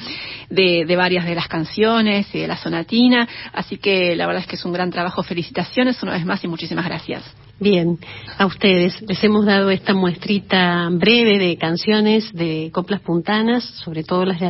de, 0.50 0.84
varias 0.94 1.24
de 1.24 1.34
las 1.34 1.48
canciones 1.48 2.26
y 2.34 2.40
de 2.40 2.46
la 2.46 2.58
sonatina. 2.58 3.26
Así 3.54 3.78
que 3.78 4.14
la 4.14 4.26
verdad 4.26 4.42
es 4.42 4.46
que 4.46 4.56
es 4.56 4.64
un 4.66 4.74
gran 4.74 4.90
trabajo. 4.90 5.22
Felicitaciones 5.22 6.02
una 6.02 6.12
vez 6.12 6.26
más 6.26 6.44
y 6.44 6.48
muchísimas 6.48 6.84
gracias. 6.84 7.24
Bien, 7.58 7.98
a 8.36 8.44
ustedes 8.44 9.00
les 9.00 9.24
hemos 9.24 9.46
dado 9.46 9.70
esta 9.70 9.94
muestrita 9.94 10.90
breve 10.92 11.38
de 11.38 11.56
canciones 11.56 12.30
de 12.34 12.68
coplas 12.70 13.00
puntanas, 13.00 13.64
sobre 13.64 14.04
todo 14.04 14.26
las 14.26 14.40
de 14.40 14.46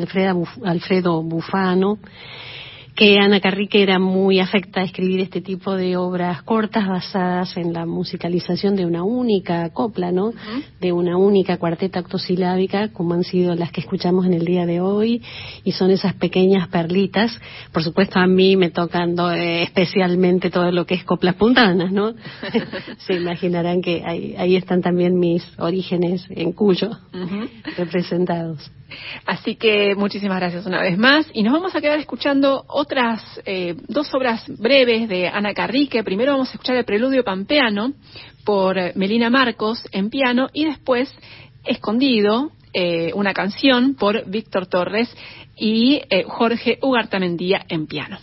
Alfredo 0.65 1.23
Bufano 1.23 1.99
que 3.01 3.19
Ana 3.19 3.41
Carrique 3.41 3.83
era 3.83 3.99
muy 3.99 4.41
afecta 4.41 4.83
a 4.83 4.85
escribir 4.85 5.21
este 5.21 5.41
tipo 5.41 5.75
de 5.75 5.97
obras 5.97 6.43
cortas 6.43 6.87
basadas 6.87 7.57
en 7.57 7.73
la 7.73 7.87
musicalización 7.87 8.77
de 8.77 8.85
una 8.85 9.05
única 9.05 9.71
copla, 9.71 10.13
¿no? 10.13 10.35
De 10.83 10.93
una 10.93 11.17
única 11.17 11.57
cuarteta 11.57 12.01
octosilábica, 12.01 12.93
como 12.93 13.15
han 13.15 13.25
sido 13.25 13.55
las 13.55 13.73
que 13.73 13.81
escuchamos 13.81 14.27
en 14.27 14.35
el 14.35 14.45
día 14.45 14.67
de 14.67 14.83
hoy, 14.83 15.23
y 15.65 15.73
son 15.73 15.91
esas 15.91 16.13
pequeñas 16.13 16.69
perlitas. 16.69 17.41
Por 17.73 17.83
supuesto, 17.83 18.19
a 18.19 18.27
mí 18.27 18.55
me 18.59 18.69
tocan 18.69 19.17
eh, 19.35 19.63
especialmente 19.63 20.51
todo 20.51 20.71
lo 20.71 20.85
que 20.85 20.97
es 20.97 21.05
coplas 21.05 21.37
puntanas, 21.37 21.91
¿no? 21.93 22.13
Se 23.07 23.15
imaginarán 23.15 23.81
que 23.81 24.03
ahí, 24.05 24.57
están 24.57 24.83
también 24.83 25.19
mis 25.19 25.43
orígenes 25.59 26.27
en 26.29 26.53
Cuyo, 26.53 26.91
representados. 27.79 28.71
Así 29.27 29.57
que 29.57 29.95
muchísimas 29.95 30.39
gracias 30.39 30.67
una 30.67 30.81
vez 30.81 30.99
más 30.99 31.27
y 31.33 31.43
nos 31.43 31.53
vamos 31.53 31.75
a 31.75 31.81
quedar 31.81 31.99
escuchando 31.99 32.65
otras 32.91 33.41
eh, 33.47 33.77
dos 33.87 34.13
obras 34.15 34.45
breves 34.59 35.09
de 35.09 35.29
Ana 35.29 35.55
Carrique. 35.55 36.03
Primero 36.03 36.33
vamos 36.33 36.49
a 36.49 36.53
escuchar 36.55 36.75
el 36.75 36.85
Preludio 36.85 37.23
Pampeano 37.23 37.93
por 38.45 38.77
Melina 38.97 39.31
Marcos 39.31 39.81
en 39.93 40.11
piano 40.11 40.49
y 40.53 40.65
después 40.65 41.09
Escondido, 41.65 42.51
eh, 42.73 43.13
una 43.15 43.33
canción 43.33 43.95
por 43.95 44.29
Víctor 44.29 44.67
Torres 44.67 45.09
y 45.57 46.03
eh, 46.11 46.25
Jorge 46.27 46.81
Ugartamendía 46.83 47.65
en 47.69 47.87
piano. 47.87 48.19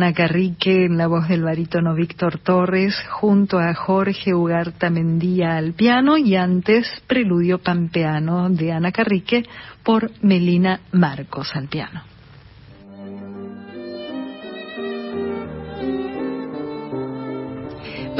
Ana 0.00 0.14
Carrique 0.14 0.86
en 0.86 0.96
la 0.96 1.08
voz 1.08 1.28
del 1.28 1.42
barítono 1.42 1.94
Víctor 1.94 2.38
Torres 2.38 2.94
junto 3.10 3.58
a 3.58 3.74
Jorge 3.74 4.32
Ugarta 4.32 4.88
Mendía 4.88 5.58
al 5.58 5.74
piano 5.74 6.16
y 6.16 6.36
antes 6.36 6.86
Preludio 7.06 7.58
Pampeano 7.58 8.48
de 8.48 8.72
Ana 8.72 8.92
Carrique 8.92 9.44
por 9.84 10.10
Melina 10.22 10.80
Marcos 10.92 11.54
al 11.54 11.68
piano. 11.68 12.09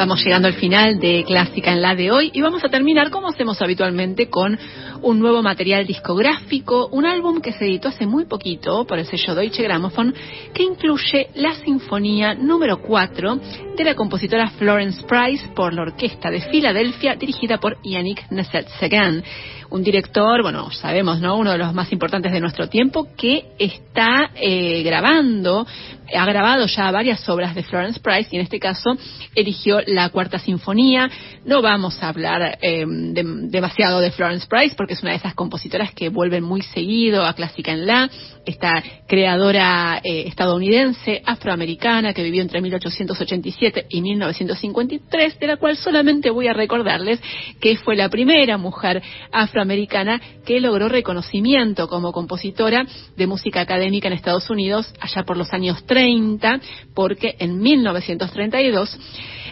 Vamos 0.01 0.25
llegando 0.25 0.49
al 0.49 0.55
final 0.55 0.99
de 0.99 1.25
Clásica 1.25 1.73
en 1.75 1.83
la 1.83 1.95
de 1.95 2.11
hoy 2.11 2.31
y 2.33 2.41
vamos 2.41 2.65
a 2.65 2.71
terminar 2.71 3.11
como 3.11 3.29
hacemos 3.29 3.61
habitualmente 3.61 4.31
con 4.31 4.59
un 5.03 5.21
nuevo 5.21 5.43
material 5.43 5.87
discográfico, 5.87 6.89
un 6.91 7.05
álbum 7.05 7.43
que 7.43 7.53
se 7.53 7.67
editó 7.67 7.89
hace 7.89 8.07
muy 8.07 8.25
poquito 8.25 8.87
por 8.87 8.99
el 8.99 9.05
sello 9.05 9.35
Deutsche 9.35 9.63
Grammophon 9.63 10.15
que 10.55 10.63
incluye 10.63 11.29
la 11.35 11.55
sinfonía 11.57 12.35
número 12.35 12.81
4 12.81 13.41
de 13.77 13.85
la 13.85 13.95
compositora 13.95 14.49
Florence 14.49 15.03
Price 15.07 15.47
por 15.55 15.75
la 15.75 15.83
Orquesta 15.83 16.31
de 16.31 16.41
Filadelfia 16.41 17.17
dirigida 17.17 17.59
por 17.59 17.77
Yannick 17.83 18.27
Nesset-Segan 18.31 19.23
un 19.71 19.83
director, 19.85 20.43
bueno, 20.43 20.71
sabemos, 20.73 21.21
¿no? 21.21 21.37
Uno 21.37 21.53
de 21.53 21.59
los 21.59 21.73
más 21.73 21.93
importantes 21.93 22.33
de 22.33 22.41
nuestro 22.41 22.69
tiempo 22.69 23.09
que 23.17 23.53
está 23.59 24.31
eh, 24.35 24.83
grabando, 24.83 25.67
ha 26.13 26.27
grabado 26.27 26.67
ya 26.67 26.91
varias 26.91 27.27
obras 27.29 27.55
de 27.55 27.63
Florence 27.63 28.01
Price 28.01 28.29
y 28.33 28.37
en 28.37 28.43
este 28.43 28.59
caso 28.59 28.97
eligió 29.35 29.81
la 29.87 30.09
Cuarta 30.09 30.41
Sinfonía. 30.41 31.09
No 31.45 31.63
vamos 31.63 32.03
a 32.03 32.09
hablar 32.09 32.59
eh, 32.61 32.85
demasiado 32.85 34.01
de 34.01 34.11
Florence 34.11 34.49
Price 34.49 34.75
porque 34.77 34.95
es 34.95 35.03
una 35.03 35.13
de 35.13 35.19
esas 35.19 35.35
compositoras 35.35 35.95
que 35.95 36.09
vuelven 36.09 36.43
muy 36.43 36.63
seguido 36.63 37.25
a 37.25 37.35
Clásica 37.35 37.71
en 37.71 37.87
La, 37.87 38.11
esta 38.45 38.83
creadora 39.07 40.01
eh, 40.03 40.25
estadounidense, 40.27 41.23
afroamericana, 41.25 42.13
que 42.13 42.25
vivió 42.25 42.43
entre 42.43 42.61
1887 42.61 43.87
y 43.89 44.03
1953, 44.03 45.39
de 45.39 45.47
la 45.47 45.59
cual 45.59 45.77
solamente 45.77 46.31
voy 46.31 46.49
a 46.49 46.53
recordarles 46.53 47.21
que 47.61 47.77
fue 47.77 47.95
la 47.95 48.09
primera 48.09 48.59
mujer 48.59 49.01
afroamericana 49.31 49.60
americana 49.61 50.21
que 50.45 50.61
logró 50.61 50.89
reconocimiento 50.89 51.89
como 51.89 52.13
compositora 52.13 52.87
de 53.17 53.27
música 53.27 53.61
académica 53.61 54.09
en 54.09 54.15
Estados 54.15 54.51
Unidos 54.51 54.93
allá 55.01 55.25
por 55.25 55.37
los 55.37 55.53
años 55.53 55.85
30, 55.87 56.61
porque 56.95 57.37
en 57.39 57.59
1932 57.59 58.99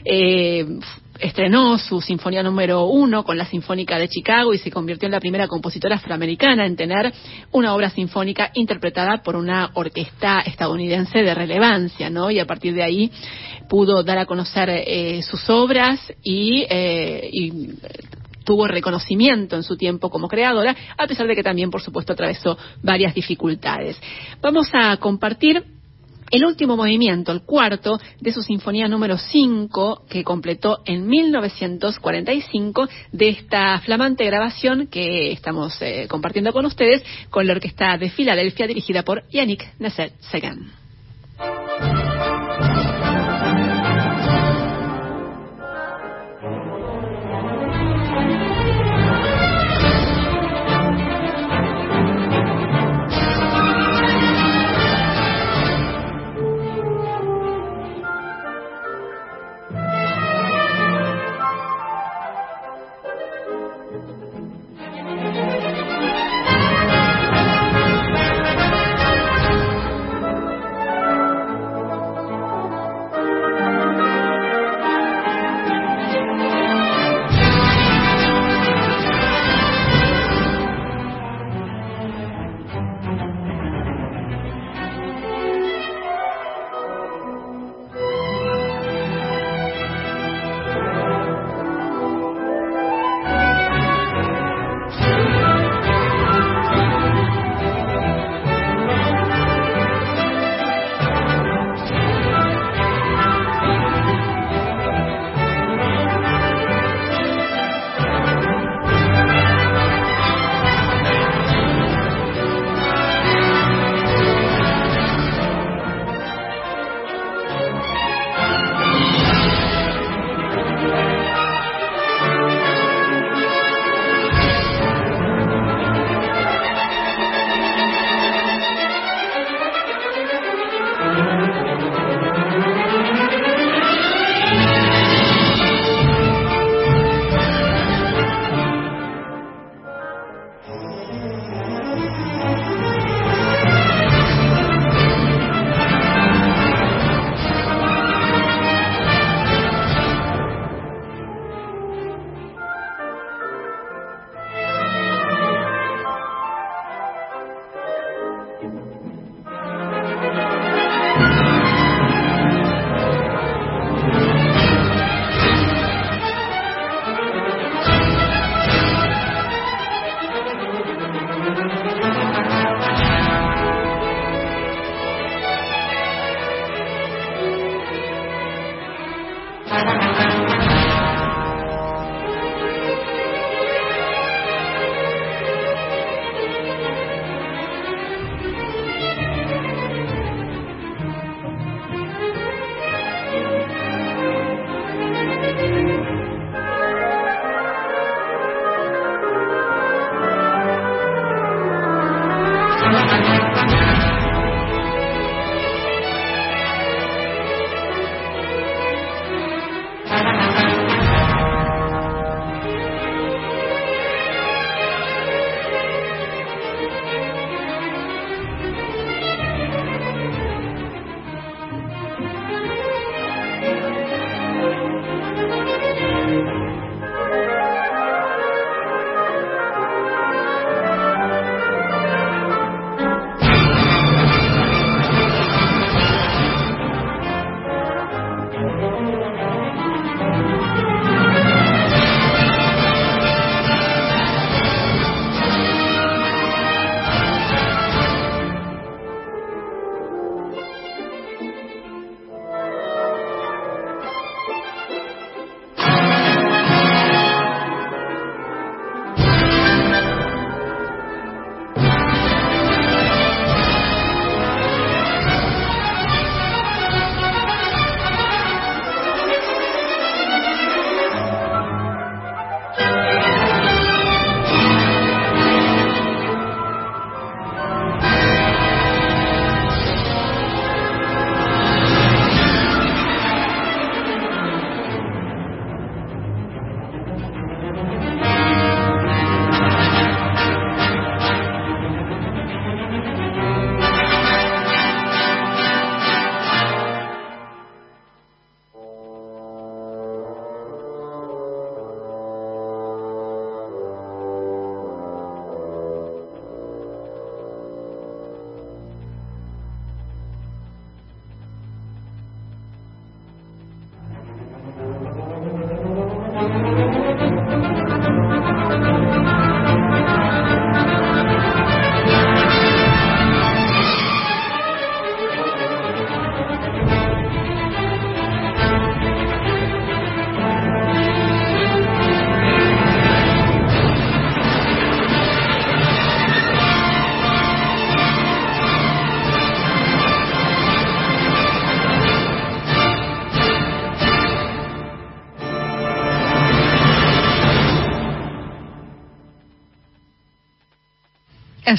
eh, 0.04 0.66
estrenó 1.18 1.78
su 1.78 2.00
sinfonía 2.00 2.42
número 2.42 2.84
uno 2.86 3.24
con 3.24 3.36
la 3.36 3.46
Sinfónica 3.46 3.98
de 3.98 4.08
Chicago 4.08 4.54
y 4.54 4.58
se 4.58 4.70
convirtió 4.70 5.06
en 5.06 5.12
la 5.12 5.20
primera 5.20 5.48
compositora 5.48 5.96
afroamericana 5.96 6.66
en 6.66 6.76
tener 6.76 7.12
una 7.52 7.74
obra 7.74 7.90
sinfónica 7.90 8.50
interpretada 8.54 9.22
por 9.22 9.36
una 9.36 9.70
orquesta 9.74 10.40
estadounidense 10.40 11.22
de 11.22 11.34
relevancia, 11.34 12.10
¿no? 12.10 12.30
Y 12.30 12.38
a 12.38 12.46
partir 12.46 12.74
de 12.74 12.84
ahí 12.84 13.10
pudo 13.68 14.02
dar 14.02 14.18
a 14.18 14.26
conocer 14.26 14.68
eh, 14.70 15.22
sus 15.22 15.48
obras 15.50 16.00
y, 16.22 16.64
eh, 16.70 17.28
y 17.32 17.70
tuvo 18.48 18.66
reconocimiento 18.66 19.56
en 19.56 19.62
su 19.62 19.76
tiempo 19.76 20.08
como 20.08 20.26
creadora, 20.26 20.74
a 20.96 21.06
pesar 21.06 21.26
de 21.26 21.36
que 21.36 21.42
también, 21.42 21.70
por 21.70 21.82
supuesto, 21.82 22.14
atravesó 22.14 22.56
varias 22.82 23.14
dificultades. 23.14 24.00
Vamos 24.40 24.70
a 24.72 24.96
compartir 24.96 25.62
el 26.30 26.46
último 26.46 26.74
movimiento, 26.74 27.30
el 27.30 27.42
cuarto, 27.42 28.00
de 28.18 28.32
su 28.32 28.40
sinfonía 28.40 28.88
número 28.88 29.18
5, 29.18 30.04
que 30.08 30.24
completó 30.24 30.80
en 30.86 31.06
1945, 31.06 32.88
de 33.12 33.28
esta 33.28 33.80
flamante 33.80 34.24
grabación 34.24 34.86
que 34.86 35.30
estamos 35.30 35.76
eh, 35.82 36.06
compartiendo 36.08 36.50
con 36.54 36.64
ustedes 36.64 37.02
con 37.28 37.46
la 37.46 37.52
Orquesta 37.52 37.98
de 37.98 38.08
Filadelfia 38.08 38.66
dirigida 38.66 39.02
por 39.02 39.28
Yannick 39.28 39.78
Nasser-Segan. 39.78 40.77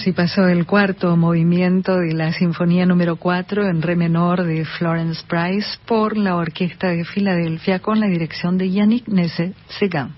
Así 0.09 0.15
pasó 0.15 0.47
el 0.47 0.65
cuarto 0.65 1.15
movimiento 1.15 1.99
de 1.99 2.13
la 2.15 2.33
Sinfonía 2.33 2.83
número 2.87 3.17
4 3.17 3.69
en 3.69 3.83
re 3.83 3.95
menor 3.95 4.43
de 4.43 4.65
Florence 4.65 5.23
Price 5.27 5.77
por 5.85 6.17
la 6.17 6.35
Orquesta 6.35 6.87
de 6.87 7.05
Filadelfia 7.05 7.77
con 7.77 7.99
la 7.99 8.07
dirección 8.07 8.57
de 8.57 8.71
Yannick 8.71 9.07
Nesse-Segan. 9.07 10.15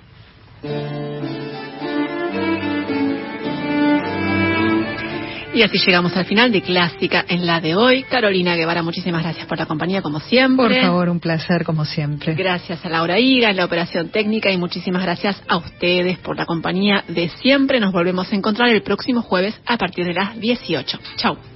Y 5.54 5.64
así 5.64 5.78
llegamos 5.86 6.16
al 6.16 6.26
final 6.26 6.50
de 6.52 6.62
Clásica 6.62 7.26
en 7.28 7.46
la 7.46 7.60
de 7.60 7.76
hoy. 7.76 8.04
Carolina 8.04 8.56
Guevara, 8.56 8.84
muchísimas 8.84 9.22
gracias 9.22 9.46
por 9.48 9.58
la 9.58 9.66
compañía 9.66 10.02
como 10.02 10.22
siempre. 10.22 10.76
Por 10.76 10.82
favor, 10.82 11.10
un 11.10 11.20
placer 11.20 11.66
como 11.66 11.84
siempre. 11.84 12.36
Gracias 12.36 12.86
a 12.86 12.90
Laura 12.90 13.20
Higa 13.20 13.50
en 13.50 13.58
la 13.58 13.66
operación 13.66 14.10
técnica 14.10 14.50
y 14.50 14.58
muchísimas 14.58 15.04
gracias 15.04 15.42
a 15.50 15.58
ustedes 15.58 16.18
por 16.20 16.38
la 16.38 16.46
compañía 16.46 17.04
de 17.10 17.28
siempre. 17.42 17.82
Nos 17.82 17.92
volvemos 17.92 18.32
a 18.32 18.36
encontrar 18.36 18.70
el 18.70 18.82
próximo 18.82 19.22
jueves 19.22 19.60
a 19.66 19.78
partir 19.78 20.06
de 20.06 20.14
las 20.14 20.40
18. 20.40 21.00
Chau. 21.18 21.51